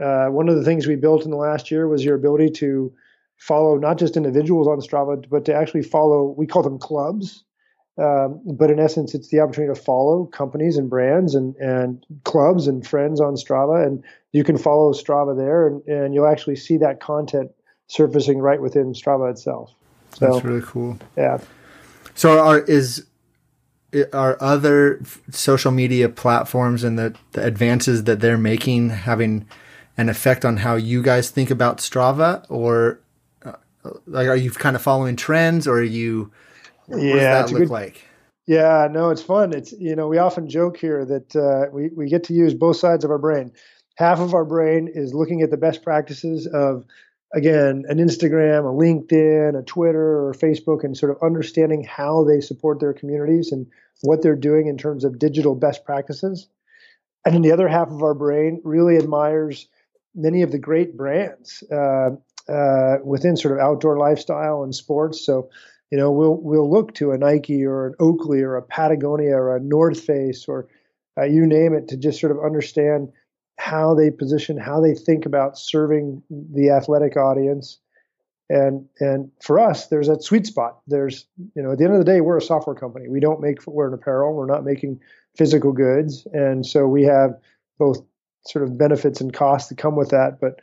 uh, 0.02 0.26
one 0.26 0.48
of 0.48 0.56
the 0.56 0.64
things 0.64 0.86
we 0.86 0.96
built 0.96 1.24
in 1.24 1.30
the 1.30 1.36
last 1.36 1.70
year 1.70 1.88
was 1.88 2.04
your 2.04 2.14
ability 2.14 2.50
to 2.50 2.92
follow 3.38 3.78
not 3.78 3.98
just 3.98 4.16
individuals 4.16 4.68
on 4.68 4.80
Strava, 4.80 5.24
but 5.30 5.46
to 5.46 5.54
actually 5.54 5.82
follow. 5.82 6.34
We 6.36 6.46
call 6.46 6.62
them 6.62 6.78
clubs. 6.78 7.44
Um, 7.98 8.40
but 8.46 8.70
in 8.70 8.80
essence, 8.80 9.14
it's 9.14 9.28
the 9.28 9.40
opportunity 9.40 9.74
to 9.74 9.80
follow 9.80 10.24
companies 10.24 10.78
and 10.78 10.88
brands 10.88 11.34
and, 11.34 11.54
and 11.56 12.04
clubs 12.24 12.66
and 12.66 12.86
friends 12.86 13.20
on 13.20 13.34
Strava. 13.34 13.86
And 13.86 14.02
you 14.32 14.44
can 14.44 14.56
follow 14.56 14.92
Strava 14.92 15.36
there, 15.36 15.66
and, 15.66 15.82
and 15.86 16.14
you'll 16.14 16.26
actually 16.26 16.56
see 16.56 16.78
that 16.78 17.00
content 17.00 17.50
surfacing 17.88 18.38
right 18.38 18.60
within 18.60 18.94
Strava 18.94 19.30
itself. 19.30 19.74
So, 20.14 20.32
That's 20.32 20.44
really 20.44 20.62
cool. 20.64 20.98
Yeah. 21.16 21.38
So, 22.14 22.38
are 22.38 22.60
is 22.60 23.06
are 24.12 24.38
other 24.40 25.02
social 25.30 25.70
media 25.70 26.08
platforms 26.08 26.82
and 26.82 26.98
the, 26.98 27.14
the 27.32 27.44
advances 27.44 28.04
that 28.04 28.20
they're 28.20 28.38
making 28.38 28.88
having 28.88 29.46
an 29.98 30.08
effect 30.08 30.46
on 30.46 30.58
how 30.58 30.76
you 30.76 31.02
guys 31.02 31.28
think 31.28 31.50
about 31.50 31.78
Strava, 31.78 32.46
or 32.48 33.00
uh, 33.44 33.52
like 34.06 34.28
are 34.28 34.36
you 34.36 34.50
kind 34.50 34.76
of 34.76 34.82
following 34.82 35.16
trends, 35.16 35.66
or 35.66 35.74
are 35.74 35.82
you 35.82 36.32
what 36.86 37.02
yeah, 37.02 37.42
does 37.42 37.50
that 37.50 37.52
look 37.52 37.62
good, 37.62 37.70
like? 37.70 38.04
Yeah, 38.46 38.88
no, 38.90 39.10
it's 39.10 39.22
fun. 39.22 39.52
It's 39.54 39.72
you 39.72 39.94
know 39.94 40.08
we 40.08 40.18
often 40.18 40.48
joke 40.48 40.76
here 40.76 41.04
that 41.04 41.36
uh, 41.36 41.70
we 41.72 41.90
we 41.94 42.08
get 42.08 42.24
to 42.24 42.34
use 42.34 42.54
both 42.54 42.76
sides 42.76 43.04
of 43.04 43.10
our 43.10 43.18
brain. 43.18 43.52
Half 43.96 44.20
of 44.20 44.34
our 44.34 44.44
brain 44.44 44.90
is 44.92 45.14
looking 45.14 45.42
at 45.42 45.50
the 45.50 45.56
best 45.56 45.82
practices 45.82 46.46
of 46.46 46.84
again 47.32 47.84
an 47.88 47.98
Instagram, 47.98 48.60
a 48.60 48.74
LinkedIn, 48.74 49.58
a 49.58 49.62
Twitter, 49.62 50.26
or 50.26 50.34
Facebook, 50.34 50.82
and 50.82 50.96
sort 50.96 51.12
of 51.12 51.22
understanding 51.22 51.84
how 51.84 52.24
they 52.24 52.40
support 52.40 52.80
their 52.80 52.92
communities 52.92 53.52
and 53.52 53.66
what 54.02 54.22
they're 54.22 54.34
doing 54.34 54.66
in 54.66 54.76
terms 54.76 55.04
of 55.04 55.18
digital 55.18 55.54
best 55.54 55.84
practices. 55.84 56.48
And 57.24 57.34
then 57.34 57.42
the 57.42 57.52
other 57.52 57.68
half 57.68 57.88
of 57.88 58.02
our 58.02 58.14
brain 58.14 58.60
really 58.64 58.96
admires 58.96 59.68
many 60.14 60.42
of 60.42 60.50
the 60.50 60.58
great 60.58 60.96
brands 60.96 61.62
uh, 61.70 62.10
uh, 62.48 62.96
within 63.04 63.36
sort 63.36 63.54
of 63.54 63.60
outdoor 63.60 63.98
lifestyle 63.98 64.64
and 64.64 64.74
sports. 64.74 65.24
So 65.24 65.48
you 65.92 65.98
know, 65.98 66.10
we'll 66.10 66.38
we'll 66.40 66.70
look 66.70 66.94
to 66.94 67.12
a 67.12 67.18
Nike 67.18 67.66
or 67.66 67.88
an 67.88 67.94
Oakley 68.00 68.40
or 68.40 68.56
a 68.56 68.62
Patagonia 68.62 69.36
or 69.36 69.54
a 69.54 69.60
North 69.60 70.00
Face 70.00 70.48
or 70.48 70.66
uh, 71.18 71.24
you 71.24 71.46
name 71.46 71.74
it 71.74 71.86
to 71.88 71.98
just 71.98 72.18
sort 72.18 72.32
of 72.32 72.42
understand 72.42 73.12
how 73.58 73.94
they 73.94 74.10
position, 74.10 74.56
how 74.56 74.80
they 74.80 74.94
think 74.94 75.26
about 75.26 75.58
serving 75.58 76.22
the 76.30 76.70
athletic 76.70 77.18
audience. 77.18 77.78
And 78.48 78.88
and 79.00 79.30
for 79.42 79.60
us, 79.60 79.88
there's 79.88 80.08
that 80.08 80.24
sweet 80.24 80.46
spot. 80.46 80.80
There's 80.86 81.26
you 81.54 81.62
know, 81.62 81.72
at 81.72 81.78
the 81.78 81.84
end 81.84 81.92
of 81.92 81.98
the 81.98 82.10
day, 82.10 82.22
we're 82.22 82.38
a 82.38 82.42
software 82.42 82.74
company. 82.74 83.10
We 83.10 83.20
don't 83.20 83.42
make 83.42 83.60
footwear 83.60 83.86
and 83.86 83.94
apparel. 83.94 84.32
We're 84.32 84.46
not 84.46 84.64
making 84.64 84.98
physical 85.36 85.72
goods, 85.72 86.26
and 86.32 86.64
so 86.64 86.86
we 86.86 87.02
have 87.02 87.38
both 87.78 88.02
sort 88.46 88.64
of 88.64 88.78
benefits 88.78 89.20
and 89.20 89.30
costs 89.30 89.68
that 89.68 89.76
come 89.76 89.96
with 89.96 90.08
that. 90.08 90.40
But 90.40 90.60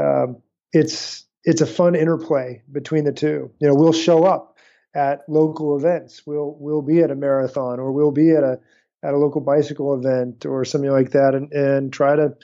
um, 0.00 0.36
it's 0.72 1.24
it's 1.44 1.60
a 1.60 1.66
fun 1.66 1.96
interplay 1.96 2.62
between 2.70 3.02
the 3.02 3.12
two. 3.12 3.50
You 3.58 3.68
know, 3.68 3.74
we'll 3.74 3.92
show 3.92 4.24
up 4.24 4.49
at 4.94 5.28
local 5.28 5.76
events. 5.76 6.22
We'll 6.26 6.56
we'll 6.58 6.82
be 6.82 7.00
at 7.00 7.10
a 7.10 7.14
marathon 7.14 7.78
or 7.78 7.92
we'll 7.92 8.10
be 8.10 8.30
at 8.30 8.42
a 8.42 8.58
at 9.02 9.14
a 9.14 9.18
local 9.18 9.40
bicycle 9.40 9.94
event 9.94 10.44
or 10.46 10.64
something 10.64 10.90
like 10.90 11.10
that, 11.10 11.34
and 11.34 11.52
and 11.52 11.92
try 11.92 12.16
to 12.16 12.34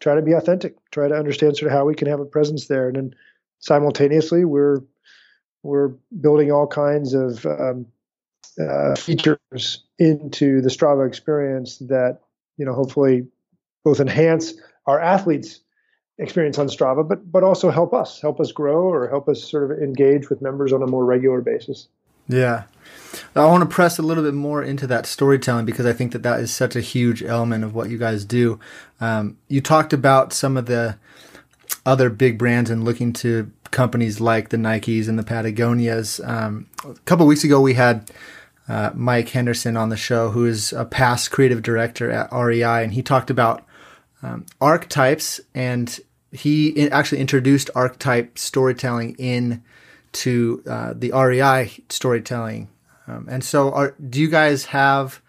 try 0.00 0.14
to 0.14 0.22
be 0.22 0.32
authentic. 0.32 0.76
Try 0.90 1.08
to 1.08 1.14
understand 1.14 1.56
sort 1.56 1.70
of 1.70 1.76
how 1.76 1.84
we 1.84 1.94
can 1.94 2.08
have 2.08 2.20
a 2.20 2.24
presence 2.24 2.66
there, 2.66 2.88
and 2.88 2.96
then 2.96 3.14
simultaneously 3.58 4.44
we're 4.44 4.80
we're 5.62 5.94
building 6.20 6.52
all 6.52 6.66
kinds 6.66 7.14
of 7.14 7.46
um, 7.46 7.86
uh, 8.60 8.94
features 8.94 9.84
into 9.98 10.60
the 10.60 10.68
Strava 10.68 11.08
experience 11.08 11.78
that 11.78 12.20
you 12.56 12.64
know, 12.64 12.74
hopefully 12.74 13.26
both 13.84 14.00
enhance 14.00 14.54
our 14.86 15.00
athletes' 15.00 15.60
experience 16.18 16.58
on 16.58 16.68
Strava, 16.68 17.06
but 17.06 17.30
but 17.30 17.42
also 17.42 17.70
help 17.70 17.92
us, 17.92 18.20
help 18.20 18.40
us 18.40 18.52
grow, 18.52 18.82
or 18.82 19.08
help 19.08 19.28
us 19.28 19.42
sort 19.48 19.70
of 19.70 19.78
engage 19.78 20.30
with 20.30 20.40
members 20.40 20.72
on 20.72 20.82
a 20.82 20.86
more 20.86 21.04
regular 21.04 21.40
basis. 21.40 21.88
Yeah. 22.28 22.64
I 23.36 23.44
want 23.46 23.68
to 23.68 23.74
press 23.74 23.98
a 23.98 24.02
little 24.02 24.24
bit 24.24 24.34
more 24.34 24.62
into 24.62 24.86
that 24.86 25.06
storytelling 25.06 25.66
because 25.66 25.86
I 25.86 25.92
think 25.92 26.12
that 26.12 26.22
that 26.22 26.40
is 26.40 26.52
such 26.52 26.74
a 26.74 26.80
huge 26.80 27.22
element 27.22 27.64
of 27.64 27.74
what 27.74 27.90
you 27.90 27.98
guys 27.98 28.24
do. 28.24 28.58
Um, 29.00 29.36
you 29.48 29.60
talked 29.60 29.92
about 29.92 30.32
some 30.32 30.56
of 30.56 30.66
the 30.66 30.96
other 31.86 32.10
big 32.10 32.38
brands 32.38 32.70
and 32.70 32.84
looking 32.84 33.12
to 33.12 33.50
companies 33.70 34.20
like 34.20 34.48
the 34.48 34.56
Nikes 34.56 35.08
and 35.08 35.18
the 35.18 35.22
Patagonias. 35.22 36.26
Um, 36.26 36.66
a 36.84 36.94
couple 37.04 37.26
weeks 37.26 37.44
ago, 37.44 37.60
we 37.60 37.74
had 37.74 38.10
uh, 38.68 38.90
Mike 38.94 39.28
Henderson 39.28 39.76
on 39.76 39.90
the 39.90 39.96
show, 39.96 40.30
who 40.30 40.46
is 40.46 40.72
a 40.72 40.84
past 40.84 41.30
creative 41.30 41.62
director 41.62 42.10
at 42.10 42.32
REI, 42.32 42.82
and 42.84 42.94
he 42.94 43.02
talked 43.02 43.30
about 43.30 43.64
um, 44.24 44.46
archetypes 44.60 45.40
and 45.54 46.00
he 46.32 46.90
actually 46.90 47.20
introduced 47.20 47.70
archetype 47.74 48.38
storytelling 48.38 49.14
in 49.18 49.62
to 50.12 50.62
uh, 50.68 50.94
the 50.96 51.12
REI 51.12 51.70
storytelling. 51.90 52.70
Um, 53.06 53.28
and 53.30 53.44
so, 53.44 53.70
are, 53.72 53.94
do 54.08 54.20
you 54.20 54.28
guys 54.28 54.66
have 54.66 55.20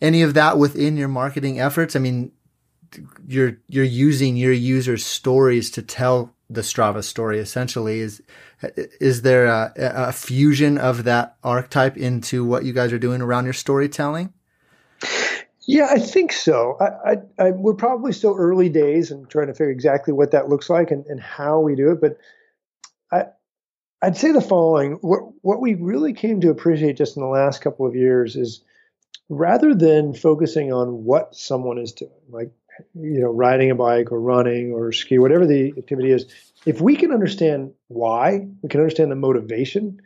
any 0.00 0.22
of 0.22 0.34
that 0.34 0.58
within 0.58 0.96
your 0.96 1.08
marketing 1.08 1.58
efforts? 1.58 1.96
I 1.96 2.00
mean, 2.00 2.32
you're 3.26 3.58
you're 3.66 3.84
using 3.84 4.36
your 4.36 4.52
users' 4.52 5.06
stories 5.06 5.70
to 5.70 5.82
tell 5.82 6.34
the 6.50 6.60
Strava 6.60 7.02
story. 7.02 7.38
Essentially, 7.38 8.00
is 8.00 8.22
is 8.76 9.22
there 9.22 9.46
a, 9.46 9.72
a 9.76 10.12
fusion 10.12 10.76
of 10.76 11.04
that 11.04 11.36
archetype 11.42 11.96
into 11.96 12.44
what 12.44 12.64
you 12.64 12.72
guys 12.74 12.92
are 12.92 12.98
doing 12.98 13.22
around 13.22 13.44
your 13.44 13.54
storytelling? 13.54 14.32
Yeah, 15.66 15.88
I 15.90 15.98
think 15.98 16.32
so. 16.32 16.76
I, 16.80 17.12
I, 17.12 17.16
I, 17.38 17.50
we're 17.52 17.74
probably 17.74 18.12
still 18.12 18.36
early 18.38 18.68
days 18.68 19.10
and 19.10 19.28
trying 19.28 19.46
to 19.46 19.54
figure 19.54 19.70
exactly 19.70 20.12
what 20.12 20.32
that 20.32 20.48
looks 20.48 20.68
like 20.68 20.90
and, 20.90 21.06
and 21.06 21.20
how 21.20 21.60
we 21.60 21.74
do 21.74 21.90
it. 21.92 22.00
But 22.00 22.18
I, 23.10 23.26
I'd 24.02 24.16
say 24.16 24.32
the 24.32 24.42
following: 24.42 24.92
what, 25.00 25.22
what 25.40 25.60
we 25.62 25.74
really 25.74 26.12
came 26.12 26.40
to 26.42 26.50
appreciate 26.50 26.98
just 26.98 27.16
in 27.16 27.22
the 27.22 27.28
last 27.28 27.62
couple 27.62 27.86
of 27.86 27.94
years 27.94 28.36
is 28.36 28.62
rather 29.30 29.74
than 29.74 30.12
focusing 30.12 30.72
on 30.72 31.04
what 31.04 31.34
someone 31.34 31.78
is 31.78 31.92
doing, 31.92 32.12
like 32.28 32.52
you 32.94 33.20
know, 33.20 33.30
riding 33.30 33.70
a 33.70 33.74
bike 33.74 34.12
or 34.12 34.20
running 34.20 34.72
or 34.72 34.92
ski, 34.92 35.18
whatever 35.18 35.46
the 35.46 35.72
activity 35.78 36.10
is, 36.10 36.26
if 36.66 36.80
we 36.80 36.96
can 36.96 37.12
understand 37.12 37.72
why, 37.88 38.46
we 38.62 38.68
can 38.68 38.80
understand 38.80 39.10
the 39.10 39.16
motivation. 39.16 40.02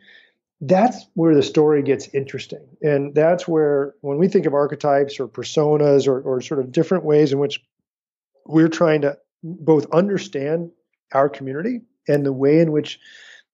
That's 0.61 1.07
where 1.15 1.35
the 1.35 1.43
story 1.43 1.83
gets 1.83 2.09
interesting, 2.09 2.67
and 2.83 3.15
that's 3.15 3.47
where 3.47 3.95
when 4.01 4.19
we 4.19 4.27
think 4.27 4.45
of 4.45 4.55
archetypes 4.55 5.21
or 5.21 5.29
personas 5.29 6.09
or, 6.09 6.21
or 6.21 6.41
sort 6.41 6.59
of 6.59 6.73
different 6.73 7.05
ways 7.05 7.33
in 7.33 7.39
which 7.39 7.61
we're 8.45 8.69
trying 8.69 9.03
to 9.03 9.17
both 9.45 9.87
understand 9.93 10.73
our 11.13 11.29
community 11.29 11.83
and 12.09 12.27
the 12.27 12.33
way 12.33 12.59
in 12.59 12.73
which 12.73 12.99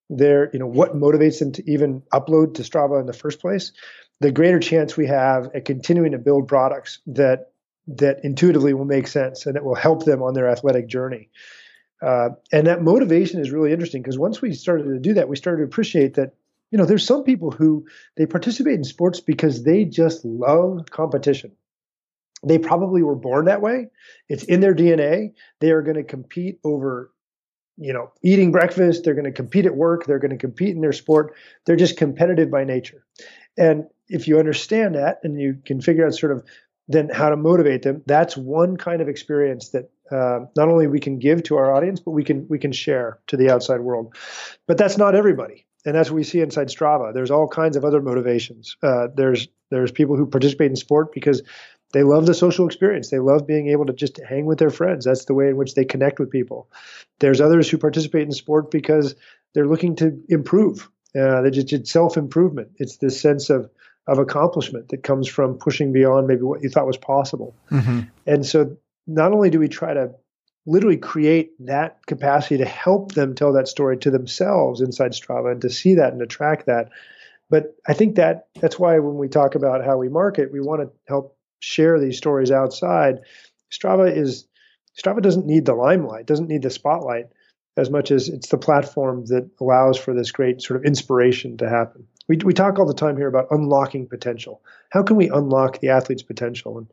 they're, 0.09 0.49
you 0.51 0.59
know, 0.59 0.67
what 0.67 0.95
motivates 0.95 1.39
them 1.39 1.51
to 1.53 1.71
even 1.71 2.01
upload 2.13 2.55
to 2.55 2.63
Strava 2.63 2.99
in 2.99 3.05
the 3.05 3.13
first 3.13 3.39
place, 3.39 3.71
the 4.19 4.31
greater 4.31 4.59
chance 4.59 4.95
we 4.95 5.07
have 5.07 5.49
at 5.53 5.65
continuing 5.65 6.11
to 6.11 6.17
build 6.17 6.47
products 6.47 6.99
that 7.07 7.51
that 7.87 8.21
intuitively 8.23 8.73
will 8.73 8.85
make 8.85 9.07
sense 9.07 9.45
and 9.45 9.55
it 9.55 9.63
will 9.63 9.75
help 9.75 10.05
them 10.05 10.23
on 10.23 10.33
their 10.33 10.49
athletic 10.49 10.87
journey. 10.87 11.29
Uh, 12.01 12.29
and 12.51 12.65
that 12.65 12.81
motivation 12.81 13.39
is 13.39 13.51
really 13.51 13.71
interesting 13.71 14.01
because 14.01 14.17
once 14.17 14.41
we 14.41 14.53
started 14.53 14.85
to 14.85 14.99
do 14.99 15.13
that, 15.13 15.29
we 15.29 15.35
started 15.35 15.59
to 15.59 15.65
appreciate 15.65 16.15
that 16.15 16.33
you 16.75 16.77
know 16.77 16.85
there's 16.85 17.07
some 17.07 17.23
people 17.23 17.51
who 17.51 17.85
they 18.17 18.25
participate 18.25 18.73
in 18.73 18.83
sports 18.83 19.21
because 19.21 19.63
they 19.63 19.85
just 19.85 20.25
love 20.25 20.87
competition. 20.91 21.53
They 22.45 22.57
probably 22.57 23.01
were 23.01 23.15
born 23.15 23.45
that 23.45 23.61
way. 23.61 23.87
It's 24.27 24.43
in 24.43 24.59
their 24.59 24.75
DNA. 24.75 25.31
They 25.61 25.71
are 25.71 25.81
going 25.81 25.95
to 25.95 26.03
compete 26.03 26.59
over 26.65 27.13
you 27.77 27.93
know 27.93 28.11
eating 28.23 28.51
breakfast 28.51 29.05
they're 29.05 29.13
going 29.13 29.25
to 29.25 29.33
compete 29.33 29.65
at 29.65 29.75
work 29.75 30.05
they're 30.05 30.19
going 30.19 30.31
to 30.31 30.37
compete 30.37 30.73
in 30.73 30.79
their 30.79 30.93
sport 30.93 31.35
they're 31.65 31.75
just 31.75 31.97
competitive 31.97 32.49
by 32.49 32.63
nature 32.63 33.05
and 33.57 33.83
if 34.07 34.29
you 34.29 34.39
understand 34.39 34.95
that 34.95 35.19
and 35.23 35.41
you 35.41 35.57
can 35.65 35.81
figure 35.81 36.05
out 36.05 36.15
sort 36.15 36.31
of 36.31 36.41
then 36.87 37.09
how 37.09 37.29
to 37.29 37.35
motivate 37.35 37.81
them. 37.81 38.03
That's 38.05 38.37
one 38.37 38.77
kind 38.77 39.01
of 39.01 39.09
experience 39.09 39.69
that 39.69 39.89
uh, 40.11 40.45
not 40.55 40.69
only 40.69 40.87
we 40.87 40.99
can 40.99 41.17
give 41.17 41.43
to 41.43 41.57
our 41.57 41.73
audience, 41.73 41.99
but 41.99 42.11
we 42.11 42.23
can 42.23 42.47
we 42.47 42.59
can 42.59 42.71
share 42.71 43.19
to 43.27 43.37
the 43.37 43.49
outside 43.49 43.79
world. 43.79 44.15
But 44.67 44.77
that's 44.77 44.97
not 44.97 45.15
everybody, 45.15 45.64
and 45.85 45.95
that's 45.95 46.09
what 46.09 46.15
we 46.15 46.23
see 46.23 46.41
inside 46.41 46.67
Strava. 46.67 47.13
There's 47.13 47.31
all 47.31 47.47
kinds 47.47 47.77
of 47.77 47.85
other 47.85 48.01
motivations. 48.01 48.75
Uh, 48.81 49.07
there's 49.15 49.47
there's 49.69 49.91
people 49.91 50.15
who 50.15 50.25
participate 50.25 50.69
in 50.69 50.75
sport 50.75 51.13
because 51.13 51.41
they 51.93 52.03
love 52.03 52.25
the 52.25 52.33
social 52.33 52.65
experience. 52.65 53.09
They 53.09 53.19
love 53.19 53.47
being 53.47 53.69
able 53.69 53.85
to 53.85 53.93
just 53.93 54.19
hang 54.27 54.45
with 54.45 54.59
their 54.59 54.69
friends. 54.69 55.05
That's 55.05 55.25
the 55.25 55.33
way 55.33 55.49
in 55.49 55.57
which 55.57 55.75
they 55.75 55.85
connect 55.85 56.19
with 56.19 56.31
people. 56.31 56.69
There's 57.19 57.41
others 57.41 57.69
who 57.69 57.77
participate 57.77 58.23
in 58.23 58.31
sport 58.31 58.71
because 58.71 59.15
they're 59.53 59.67
looking 59.67 59.95
to 59.97 60.19
improve. 60.27 60.89
Uh, 61.17 61.41
they 61.41 61.51
just 61.51 61.71
it's 61.71 61.91
self 61.91 62.17
improvement. 62.17 62.69
It's 62.77 62.97
this 62.97 63.21
sense 63.21 63.49
of 63.49 63.69
of 64.07 64.19
accomplishment 64.19 64.89
that 64.89 65.03
comes 65.03 65.27
from 65.27 65.57
pushing 65.57 65.91
beyond 65.91 66.27
maybe 66.27 66.41
what 66.41 66.61
you 66.61 66.69
thought 66.69 66.85
was 66.85 66.97
possible. 66.97 67.55
Mm-hmm. 67.71 68.01
And 68.27 68.45
so 68.45 68.77
not 69.07 69.31
only 69.31 69.49
do 69.49 69.59
we 69.59 69.67
try 69.67 69.93
to 69.93 70.13
literally 70.65 70.97
create 70.97 71.51
that 71.65 72.05
capacity 72.07 72.57
to 72.57 72.65
help 72.65 73.13
them 73.13 73.35
tell 73.35 73.53
that 73.53 73.67
story 73.67 73.97
to 73.97 74.11
themselves 74.11 74.81
inside 74.81 75.11
Strava 75.11 75.51
and 75.51 75.61
to 75.61 75.69
see 75.69 75.95
that 75.95 76.11
and 76.11 76.19
to 76.19 76.25
track 76.25 76.65
that, 76.65 76.89
but 77.49 77.75
I 77.87 77.93
think 77.93 78.15
that 78.15 78.47
that's 78.59 78.79
why 78.79 78.97
when 78.99 79.17
we 79.17 79.27
talk 79.27 79.55
about 79.55 79.85
how 79.85 79.97
we 79.97 80.09
market, 80.09 80.51
we 80.51 80.61
want 80.61 80.81
to 80.81 80.91
help 81.07 81.37
share 81.59 81.99
these 81.99 82.17
stories 82.17 82.51
outside. 82.51 83.19
Strava 83.71 84.15
is 84.15 84.47
Strava 84.97 85.21
doesn't 85.21 85.45
need 85.45 85.65
the 85.65 85.75
limelight, 85.75 86.25
doesn't 86.25 86.47
need 86.47 86.63
the 86.63 86.69
spotlight 86.69 87.27
as 87.77 87.89
much 87.89 88.09
as 88.09 88.29
it's 88.29 88.47
the 88.47 88.57
platform 88.57 89.25
that 89.25 89.49
allows 89.59 89.97
for 89.97 90.13
this 90.13 90.31
great 90.31 90.61
sort 90.61 90.79
of 90.79 90.85
inspiration 90.85 91.57
to 91.57 91.69
happen. 91.69 92.07
We, 92.29 92.37
we 92.37 92.53
talk 92.53 92.79
all 92.79 92.85
the 92.85 92.93
time 92.93 93.17
here 93.17 93.27
about 93.27 93.47
unlocking 93.51 94.07
potential. 94.07 94.61
How 94.91 95.03
can 95.03 95.17
we 95.17 95.29
unlock 95.29 95.79
the 95.79 95.89
athlete's 95.89 96.23
potential? 96.23 96.77
And 96.77 96.87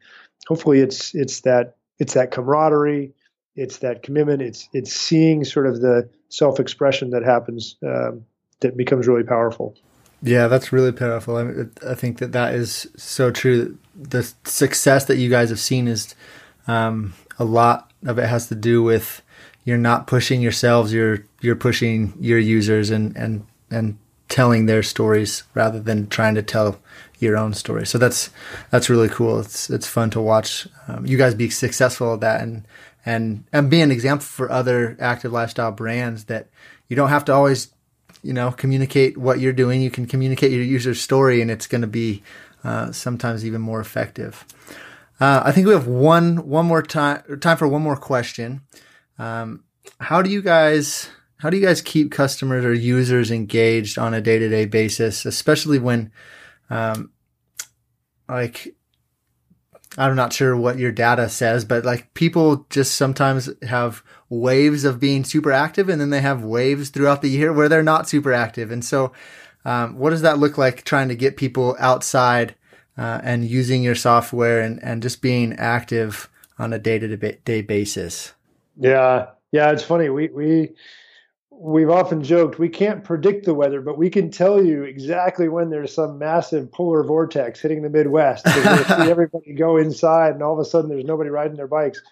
hopefully 0.46 0.80
it's 0.80 1.14
it's 1.14 1.40
that 1.42 1.76
it's 1.98 2.14
that 2.14 2.32
camaraderie, 2.32 3.12
it's 3.54 3.78
that 3.78 4.02
commitment, 4.02 4.42
it's 4.42 4.68
it's 4.72 4.92
seeing 4.92 5.44
sort 5.44 5.66
of 5.66 5.80
the 5.80 6.08
self-expression 6.28 7.10
that 7.10 7.22
happens 7.22 7.76
um, 7.82 8.24
that 8.60 8.76
becomes 8.76 9.06
really 9.06 9.24
powerful. 9.24 9.76
Yeah, 10.22 10.46
that's 10.48 10.72
really 10.72 10.92
powerful. 10.92 11.36
I, 11.36 11.90
I, 11.90 11.94
think 11.96 12.18
that 12.18 12.30
that 12.30 12.54
is 12.54 12.88
so 12.96 13.32
true. 13.32 13.76
The 13.96 14.22
success 14.44 15.06
that 15.06 15.16
you 15.16 15.28
guys 15.28 15.50
have 15.50 15.58
seen 15.58 15.88
is 15.88 16.14
um, 16.68 17.14
a 17.40 17.44
lot 17.44 17.90
of 18.06 18.18
it 18.18 18.28
has 18.28 18.46
to 18.48 18.54
do 18.54 18.82
with 18.82 19.20
you're 19.64 19.78
not 19.78 20.06
pushing 20.06 20.40
yourselves. 20.40 20.92
You're 20.92 21.26
you're 21.40 21.56
pushing 21.56 22.14
your 22.20 22.38
users 22.38 22.90
and 22.90 23.16
and 23.16 23.46
and 23.70 23.98
telling 24.28 24.66
their 24.66 24.82
stories 24.82 25.42
rather 25.54 25.80
than 25.80 26.06
trying 26.08 26.36
to 26.36 26.42
tell 26.42 26.78
your 27.18 27.36
own 27.36 27.52
story. 27.52 27.86
So 27.86 27.98
that's 27.98 28.30
that's 28.70 28.88
really 28.88 29.08
cool. 29.08 29.40
It's 29.40 29.70
it's 29.70 29.86
fun 29.86 30.10
to 30.10 30.20
watch 30.20 30.68
um, 30.88 31.04
you 31.04 31.18
guys 31.18 31.34
be 31.34 31.50
successful 31.50 32.14
at 32.14 32.20
that 32.20 32.40
and 32.40 32.64
and 33.04 33.44
and 33.52 33.70
be 33.70 33.80
an 33.80 33.90
example 33.90 34.24
for 34.24 34.50
other 34.50 34.96
active 35.00 35.32
lifestyle 35.32 35.72
brands 35.72 36.24
that 36.24 36.48
you 36.88 36.96
don't 36.96 37.08
have 37.08 37.24
to 37.26 37.32
always 37.32 37.72
you 38.22 38.32
know 38.32 38.50
communicate 38.52 39.16
what 39.16 39.40
you're 39.40 39.52
doing. 39.52 39.82
You 39.82 39.90
can 39.90 40.06
communicate 40.06 40.52
your 40.52 40.62
user 40.62 40.94
story, 40.94 41.40
and 41.40 41.50
it's 41.50 41.66
going 41.66 41.82
to 41.82 41.86
be 41.86 42.22
uh, 42.64 42.92
sometimes 42.92 43.44
even 43.44 43.60
more 43.60 43.80
effective. 43.80 44.44
Uh, 45.20 45.42
I 45.44 45.52
think 45.52 45.66
we 45.66 45.72
have 45.72 45.86
one 45.86 46.48
one 46.48 46.66
more 46.66 46.82
time 46.82 47.22
time 47.40 47.56
for 47.56 47.68
one 47.68 47.82
more 47.82 47.96
question. 47.96 48.62
Um, 49.18 49.64
how 50.00 50.22
do 50.22 50.30
you 50.30 50.42
guys 50.42 51.10
how 51.42 51.50
do 51.50 51.56
you 51.56 51.66
guys 51.66 51.82
keep 51.82 52.12
customers 52.12 52.64
or 52.64 52.72
users 52.72 53.32
engaged 53.32 53.98
on 53.98 54.14
a 54.14 54.20
day 54.20 54.38
to 54.38 54.48
day 54.48 54.64
basis, 54.64 55.26
especially 55.26 55.80
when, 55.80 56.12
um, 56.70 57.10
like, 58.28 58.76
I'm 59.98 60.16
not 60.16 60.32
sure 60.32 60.56
what 60.56 60.78
your 60.78 60.92
data 60.92 61.28
says, 61.28 61.64
but 61.64 61.84
like 61.84 62.14
people 62.14 62.66
just 62.70 62.94
sometimes 62.94 63.50
have 63.62 64.02
waves 64.30 64.84
of 64.84 64.98
being 64.98 65.24
super 65.24 65.52
active 65.52 65.88
and 65.88 66.00
then 66.00 66.10
they 66.10 66.20
have 66.22 66.42
waves 66.42 66.88
throughout 66.88 67.20
the 67.20 67.28
year 67.28 67.52
where 67.52 67.68
they're 67.68 67.82
not 67.82 68.08
super 68.08 68.32
active. 68.32 68.70
And 68.70 68.84
so, 68.84 69.12
um, 69.64 69.98
what 69.98 70.10
does 70.10 70.22
that 70.22 70.38
look 70.38 70.56
like 70.58 70.84
trying 70.84 71.08
to 71.08 71.14
get 71.14 71.36
people 71.36 71.76
outside 71.78 72.54
uh, 72.96 73.20
and 73.22 73.44
using 73.44 73.82
your 73.82 73.94
software 73.94 74.60
and, 74.60 74.82
and 74.82 75.02
just 75.02 75.22
being 75.22 75.52
active 75.54 76.28
on 76.58 76.72
a 76.72 76.78
day 76.78 76.98
to 76.98 77.16
day 77.16 77.62
basis? 77.62 78.32
Yeah. 78.78 79.26
Yeah. 79.52 79.70
It's 79.72 79.84
funny. 79.84 80.08
We, 80.08 80.28
we, 80.28 80.70
we've 81.62 81.90
often 81.90 82.24
joked 82.24 82.58
we 82.58 82.68
can't 82.68 83.04
predict 83.04 83.44
the 83.44 83.54
weather, 83.54 83.80
but 83.80 83.96
we 83.96 84.10
can 84.10 84.30
tell 84.30 84.64
you 84.64 84.82
exactly 84.82 85.48
when 85.48 85.70
there's 85.70 85.94
some 85.94 86.18
massive 86.18 86.72
polar 86.72 87.04
vortex 87.04 87.60
hitting 87.60 87.82
the 87.82 87.88
Midwest. 87.88 88.44
we 88.44 88.52
see 88.52 88.62
everybody 89.10 89.54
go 89.54 89.76
inside, 89.76 90.34
and 90.34 90.42
all 90.42 90.52
of 90.52 90.58
a 90.58 90.64
sudden 90.64 90.90
there's 90.90 91.04
nobody 91.04 91.30
riding 91.30 91.56
their 91.56 91.68
bikes. 91.68 92.02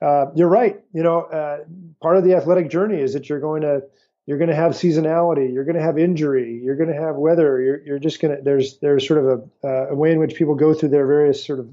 Uh, 0.00 0.26
you're 0.34 0.48
right. 0.48 0.80
You 0.94 1.02
know, 1.02 1.20
uh, 1.24 1.58
part 2.00 2.16
of 2.16 2.24
the 2.24 2.34
athletic 2.34 2.70
journey 2.70 3.00
is 3.00 3.12
that 3.12 3.28
you're 3.28 3.40
going 3.40 3.62
to 3.62 3.82
you're 4.24 4.38
going 4.38 4.48
to 4.50 4.56
have 4.56 4.72
seasonality, 4.72 5.52
you're 5.52 5.64
going 5.64 5.76
to 5.76 5.82
have 5.82 5.98
injury, 5.98 6.60
you're 6.62 6.76
going 6.76 6.88
to 6.88 6.98
have 6.98 7.16
weather. 7.16 7.60
You're 7.60 7.84
you're 7.84 7.98
just 7.98 8.20
going 8.20 8.34
to 8.34 8.42
there's 8.42 8.78
there's 8.78 9.06
sort 9.06 9.18
of 9.18 9.26
a, 9.26 9.66
uh, 9.66 9.86
a 9.90 9.94
way 9.94 10.12
in 10.12 10.18
which 10.18 10.36
people 10.36 10.54
go 10.54 10.72
through 10.72 10.90
their 10.90 11.06
various 11.06 11.44
sort 11.44 11.58
of 11.58 11.68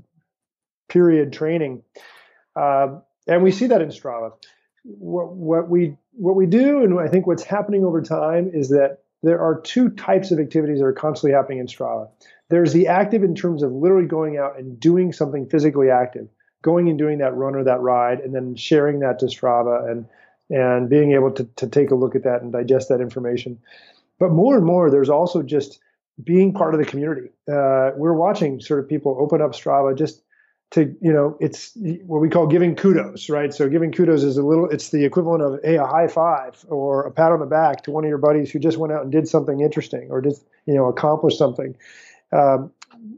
period 0.89 1.31
training. 1.31 1.83
Uh, 2.53 2.99
and 3.27 3.43
we 3.43 3.51
see 3.51 3.67
that 3.67 3.81
in 3.81 3.89
Strava. 3.89 4.31
What, 4.83 5.33
what 5.33 5.69
we 5.69 5.97
what 6.17 6.35
we 6.35 6.45
do, 6.45 6.83
and 6.83 6.99
I 6.99 7.07
think 7.07 7.27
what's 7.27 7.43
happening 7.43 7.85
over 7.85 8.01
time 8.01 8.49
is 8.53 8.69
that 8.69 8.99
there 9.23 9.39
are 9.39 9.61
two 9.61 9.89
types 9.89 10.31
of 10.31 10.39
activities 10.39 10.79
that 10.79 10.85
are 10.85 10.93
constantly 10.93 11.35
happening 11.35 11.59
in 11.59 11.67
Strava. 11.67 12.09
There's 12.49 12.73
the 12.73 12.87
active 12.87 13.23
in 13.23 13.35
terms 13.35 13.63
of 13.63 13.71
literally 13.71 14.07
going 14.07 14.37
out 14.37 14.57
and 14.57 14.79
doing 14.79 15.13
something 15.13 15.47
physically 15.47 15.89
active, 15.89 16.27
going 16.61 16.89
and 16.89 16.97
doing 16.97 17.19
that 17.19 17.35
run 17.35 17.55
or 17.55 17.63
that 17.63 17.81
ride, 17.81 18.19
and 18.19 18.33
then 18.33 18.55
sharing 18.55 18.99
that 18.99 19.19
to 19.19 19.25
Strava 19.25 19.89
and 19.89 20.05
and 20.49 20.89
being 20.89 21.11
able 21.11 21.29
to, 21.31 21.43
to 21.57 21.67
take 21.67 21.91
a 21.91 21.95
look 21.95 22.15
at 22.15 22.23
that 22.23 22.41
and 22.41 22.53
digest 22.53 22.87
that 22.87 23.01
information. 23.01 23.59
But 24.17 24.31
more 24.31 24.55
and 24.55 24.65
more, 24.65 24.89
there's 24.89 25.09
also 25.09 25.43
just 25.43 25.79
being 26.23 26.53
part 26.53 26.73
of 26.73 26.79
the 26.79 26.85
community. 26.85 27.29
Uh, 27.51 27.91
we're 27.95 28.13
watching 28.13 28.61
sort 28.61 28.79
of 28.79 28.87
people 28.87 29.17
open 29.19 29.41
up 29.41 29.51
Strava 29.51 29.95
just 29.95 30.23
to, 30.71 30.93
you 31.01 31.13
know, 31.13 31.37
it's 31.39 31.71
what 32.05 32.19
we 32.19 32.29
call 32.29 32.45
giving 32.45 32.75
kudos, 32.75 33.29
right? 33.29 33.53
So 33.53 33.69
giving 33.69 33.91
kudos 33.91 34.23
is 34.23 34.37
a 34.37 34.43
little, 34.43 34.69
it's 34.69 34.89
the 34.89 35.05
equivalent 35.05 35.41
of, 35.41 35.59
hey, 35.63 35.77
a 35.77 35.85
high 35.85 36.07
five 36.07 36.65
or 36.67 37.05
a 37.05 37.11
pat 37.11 37.31
on 37.31 37.39
the 37.39 37.45
back 37.45 37.83
to 37.83 37.91
one 37.91 38.03
of 38.03 38.09
your 38.09 38.17
buddies 38.17 38.51
who 38.51 38.59
just 38.59 38.77
went 38.77 38.91
out 38.91 39.03
and 39.03 39.11
did 39.11 39.27
something 39.27 39.61
interesting 39.61 40.07
or 40.11 40.21
just, 40.21 40.45
you 40.65 40.73
know, 40.73 40.87
accomplished 40.87 41.37
something. 41.37 41.75
Um, 42.33 42.71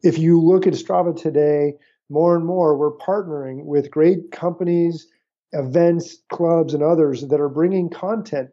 if 0.03 0.19
you 0.19 0.39
look 0.39 0.67
at 0.67 0.73
Strava 0.73 1.19
today, 1.19 1.73
more 2.09 2.35
and 2.35 2.45
more 2.45 2.77
we're 2.77 2.95
partnering 2.97 3.65
with 3.65 3.89
great 3.89 4.31
companies, 4.31 5.07
events, 5.51 6.17
clubs, 6.31 6.75
and 6.75 6.83
others 6.83 7.27
that 7.27 7.41
are 7.41 7.49
bringing 7.49 7.89
content 7.89 8.51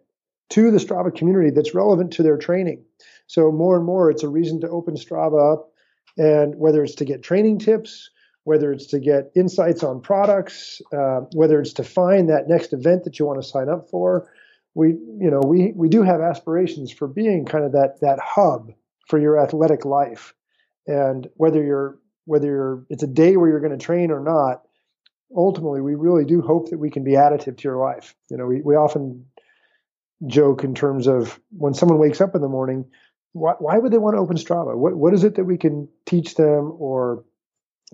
to 0.49 0.70
the 0.70 0.78
Strava 0.78 1.14
community 1.14 1.51
that's 1.51 1.74
relevant 1.74 2.12
to 2.12 2.22
their 2.22 2.38
training. 2.38 2.82
So 3.26 3.53
more 3.53 3.76
and 3.76 3.84
more, 3.84 4.11
it's 4.11 4.22
a 4.22 4.28
reason 4.28 4.61
to 4.61 4.68
open 4.70 4.94
Strava 4.94 5.55
up, 5.55 5.70
and 6.16 6.55
whether 6.57 6.82
it's 6.82 6.94
to 6.94 7.05
get 7.05 7.22
training 7.22 7.59
tips, 7.59 8.09
whether 8.47 8.72
it's 8.72 8.86
to 8.86 9.01
get 9.01 9.32
insights 9.34 9.82
on 9.82 10.01
products, 10.01 10.80
uh, 10.97 11.22
whether 11.32 11.61
it's 11.61 11.72
to 11.72 11.82
find 11.82 12.28
that 12.28 12.49
next 12.49 12.72
event 12.72 13.03
that 13.03 13.18
you 13.18 13.26
want 13.26 13.42
to 13.42 13.49
sign 13.49 13.68
up 13.68 13.90
for, 13.90 14.30
we 14.72 14.90
you 14.90 15.30
know 15.32 15.40
we 15.44 15.72
we 15.74 15.88
do 15.88 16.05
have 16.05 16.20
aspirations 16.20 16.92
for 16.92 17.09
being 17.09 17.44
kind 17.44 17.64
of 17.64 17.72
that 17.72 17.99
that 18.03 18.20
hub 18.20 18.70
for 19.09 19.18
your 19.18 19.36
athletic 19.36 19.84
life, 19.84 20.32
and 20.86 21.26
whether 21.34 21.61
you're 21.61 21.99
whether 22.26 22.47
you're 22.47 22.86
it's 22.88 23.03
a 23.03 23.09
day 23.09 23.36
where 23.36 23.51
you're 23.51 23.59
going 23.59 23.76
to 23.76 23.84
train 23.84 24.12
or 24.12 24.20
not, 24.20 24.62
ultimately 25.36 25.80
we 25.80 25.97
really 25.97 26.24
do 26.24 26.40
hope 26.40 26.70
that 26.70 26.78
we 26.78 26.88
can 26.88 27.03
be 27.03 27.14
additive 27.14 27.57
to 27.57 27.64
your 27.64 27.78
life. 27.78 28.14
You 28.30 28.36
know, 28.36 28.47
we 28.47 28.61
we 28.61 28.76
often 28.76 29.26
joke 30.28 30.62
in 30.62 30.76
terms 30.76 31.09
of 31.09 31.40
when 31.51 31.74
someone 31.74 31.99
wakes 31.99 32.20
up 32.20 32.36
in 32.36 32.42
the 32.42 32.49
morning, 32.49 32.84
why, 33.32 33.55
why 33.59 33.76
would 33.76 33.92
they 33.92 33.99
want 33.99 34.14
to 34.14 34.20
open 34.20 34.36
Strava? 34.36 34.76
What 34.76 34.94
what 34.97 35.14
is 35.14 35.24
it 35.24 35.34
that 35.34 35.47
we 35.47 35.59
can 35.59 35.88
teach 36.07 36.36
them 36.36 36.76
or 36.78 37.24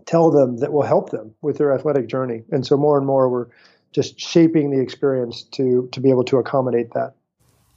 tell 0.06 0.30
them 0.30 0.58
that 0.58 0.72
will 0.72 0.82
help 0.82 1.10
them 1.10 1.34
with 1.42 1.58
their 1.58 1.72
athletic 1.72 2.08
journey? 2.08 2.42
And 2.50 2.66
so 2.66 2.76
more 2.76 2.98
and 2.98 3.06
more 3.06 3.28
we're 3.28 3.48
just 3.92 4.18
shaping 4.18 4.70
the 4.70 4.80
experience 4.80 5.42
to 5.42 5.88
to 5.92 6.00
be 6.00 6.10
able 6.10 6.24
to 6.24 6.38
accommodate 6.38 6.92
that. 6.94 7.14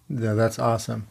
Yeah, 0.07 0.33
that's 0.33 0.59
awesome. 0.59 1.07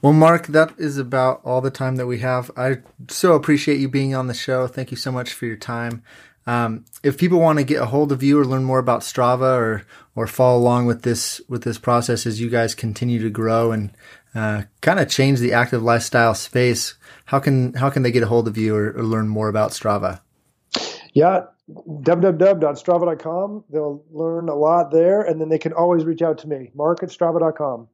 Well, 0.00 0.12
Mark, 0.12 0.48
that 0.48 0.72
is 0.76 0.98
about 0.98 1.40
all 1.44 1.60
the 1.60 1.70
time 1.70 1.96
that 1.96 2.06
we 2.06 2.18
have. 2.18 2.50
I 2.56 2.78
so 3.08 3.34
appreciate 3.34 3.78
you 3.78 3.88
being 3.88 4.14
on 4.14 4.26
the 4.26 4.34
show. 4.34 4.66
Thank 4.66 4.90
you 4.90 4.96
so 4.96 5.12
much 5.12 5.32
for 5.32 5.46
your 5.46 5.56
time. 5.56 6.02
Um, 6.44 6.84
if 7.04 7.18
people 7.18 7.38
want 7.38 7.60
to 7.60 7.64
get 7.64 7.80
a 7.80 7.86
hold 7.86 8.10
of 8.10 8.20
you 8.20 8.38
or 8.38 8.44
learn 8.44 8.64
more 8.64 8.80
about 8.80 9.02
Strava 9.02 9.56
or 9.56 9.86
or 10.16 10.26
follow 10.26 10.58
along 10.58 10.86
with 10.86 11.02
this 11.02 11.40
with 11.48 11.62
this 11.62 11.78
process 11.78 12.26
as 12.26 12.40
you 12.40 12.50
guys 12.50 12.74
continue 12.74 13.22
to 13.22 13.30
grow 13.30 13.70
and 13.70 13.92
uh, 14.34 14.62
kind 14.80 14.98
of 14.98 15.08
change 15.08 15.38
the 15.38 15.52
active 15.52 15.82
lifestyle 15.82 16.34
space, 16.34 16.94
how 17.26 17.38
can 17.38 17.74
how 17.74 17.90
can 17.90 18.02
they 18.02 18.10
get 18.10 18.24
a 18.24 18.26
hold 18.26 18.48
of 18.48 18.58
you 18.58 18.74
or, 18.74 18.90
or 18.90 19.04
learn 19.04 19.28
more 19.28 19.48
about 19.48 19.70
Strava? 19.70 20.20
Yeah, 21.12 21.44
www.strava.com. 21.70 23.64
They'll 23.70 24.04
learn 24.10 24.48
a 24.48 24.54
lot 24.54 24.90
there, 24.90 25.22
and 25.22 25.40
then 25.40 25.48
they 25.48 25.58
can 25.58 25.72
always 25.72 26.04
reach 26.04 26.22
out 26.22 26.38
to 26.38 26.48
me, 26.48 26.70
mark 26.74 27.02
at 27.02 27.10
strava.com. 27.10 27.88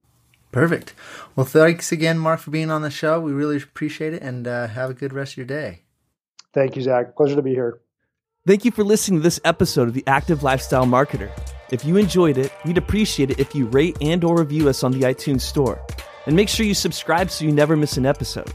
Perfect. 0.50 0.94
Well, 1.36 1.46
thanks 1.46 1.92
again, 1.92 2.18
Mark, 2.18 2.40
for 2.40 2.50
being 2.50 2.70
on 2.70 2.82
the 2.82 2.90
show. 2.90 3.20
We 3.20 3.32
really 3.32 3.56
appreciate 3.56 4.14
it, 4.14 4.22
and 4.22 4.46
uh, 4.46 4.68
have 4.68 4.90
a 4.90 4.94
good 4.94 5.12
rest 5.12 5.32
of 5.32 5.38
your 5.38 5.46
day. 5.46 5.82
Thank 6.54 6.76
you, 6.76 6.82
Zach. 6.82 7.16
Pleasure 7.16 7.36
to 7.36 7.42
be 7.42 7.50
here. 7.50 7.80
Thank 8.46 8.64
you 8.64 8.70
for 8.70 8.82
listening 8.82 9.20
to 9.20 9.22
this 9.22 9.40
episode 9.44 9.88
of 9.88 9.94
the 9.94 10.04
Active 10.06 10.42
Lifestyle 10.42 10.86
Marketer. 10.86 11.30
If 11.70 11.84
you 11.84 11.96
enjoyed 11.98 12.38
it, 12.38 12.50
we'd 12.64 12.78
appreciate 12.78 13.30
it 13.30 13.38
if 13.38 13.54
you 13.54 13.66
rate 13.66 13.98
and 14.00 14.24
or 14.24 14.38
review 14.38 14.70
us 14.70 14.82
on 14.82 14.92
the 14.92 15.00
iTunes 15.00 15.42
Store. 15.42 15.84
And 16.24 16.34
make 16.34 16.48
sure 16.48 16.64
you 16.64 16.74
subscribe 16.74 17.30
so 17.30 17.44
you 17.44 17.52
never 17.52 17.76
miss 17.76 17.98
an 17.98 18.06
episode. 18.06 18.52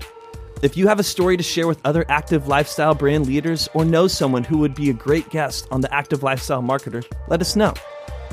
If 0.63 0.77
you 0.77 0.87
have 0.87 0.97
a 0.97 1.03
story 1.03 1.35
to 1.35 1.43
share 1.43 1.67
with 1.67 1.81
other 1.83 2.05
active 2.07 2.47
lifestyle 2.47 2.95
brand 2.95 3.27
leaders 3.27 3.67
or 3.73 3.83
know 3.83 4.07
someone 4.07 4.45
who 4.45 4.59
would 4.59 4.73
be 4.73 4.89
a 4.89 4.93
great 4.93 5.29
guest 5.29 5.67
on 5.71 5.81
the 5.81 5.93
Active 5.93 6.23
Lifestyle 6.23 6.63
Marketer, 6.63 7.03
let 7.27 7.41
us 7.41 7.57
know. 7.57 7.73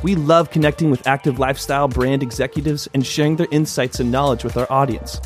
We 0.04 0.14
love 0.14 0.52
connecting 0.52 0.92
with 0.92 1.08
active 1.08 1.40
lifestyle 1.40 1.88
brand 1.88 2.22
executives 2.22 2.88
and 2.94 3.04
sharing 3.04 3.34
their 3.34 3.48
insights 3.50 3.98
and 3.98 4.12
knowledge 4.12 4.44
with 4.44 4.56
our 4.56 4.70
audience. 4.70 5.20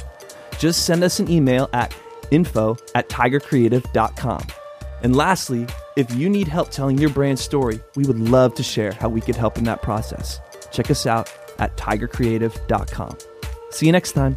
Just 0.59 0.86
send 0.86 1.05
us 1.05 1.20
an 1.20 1.30
email 1.30 1.68
at 1.74 1.94
info 2.30 2.78
at 2.94 3.11
tigercreative.com. 3.11 4.46
And 5.02 5.14
lastly, 5.14 5.66
if 5.98 6.11
you 6.14 6.30
need 6.30 6.48
help 6.48 6.70
telling 6.70 6.96
your 6.96 7.11
brand 7.11 7.38
story, 7.38 7.80
we 7.96 8.07
would 8.07 8.18
love 8.18 8.55
to 8.55 8.62
share 8.62 8.92
how 8.92 9.11
we 9.11 9.20
could 9.20 9.36
help 9.36 9.59
in 9.59 9.64
that 9.64 9.82
process. 9.82 10.40
Check 10.72 10.90
us 10.90 11.05
out 11.05 11.30
at 11.59 11.76
tigercreative.com. 11.76 13.18
See 13.72 13.84
you 13.84 13.92
next 13.92 14.12
time. 14.12 14.36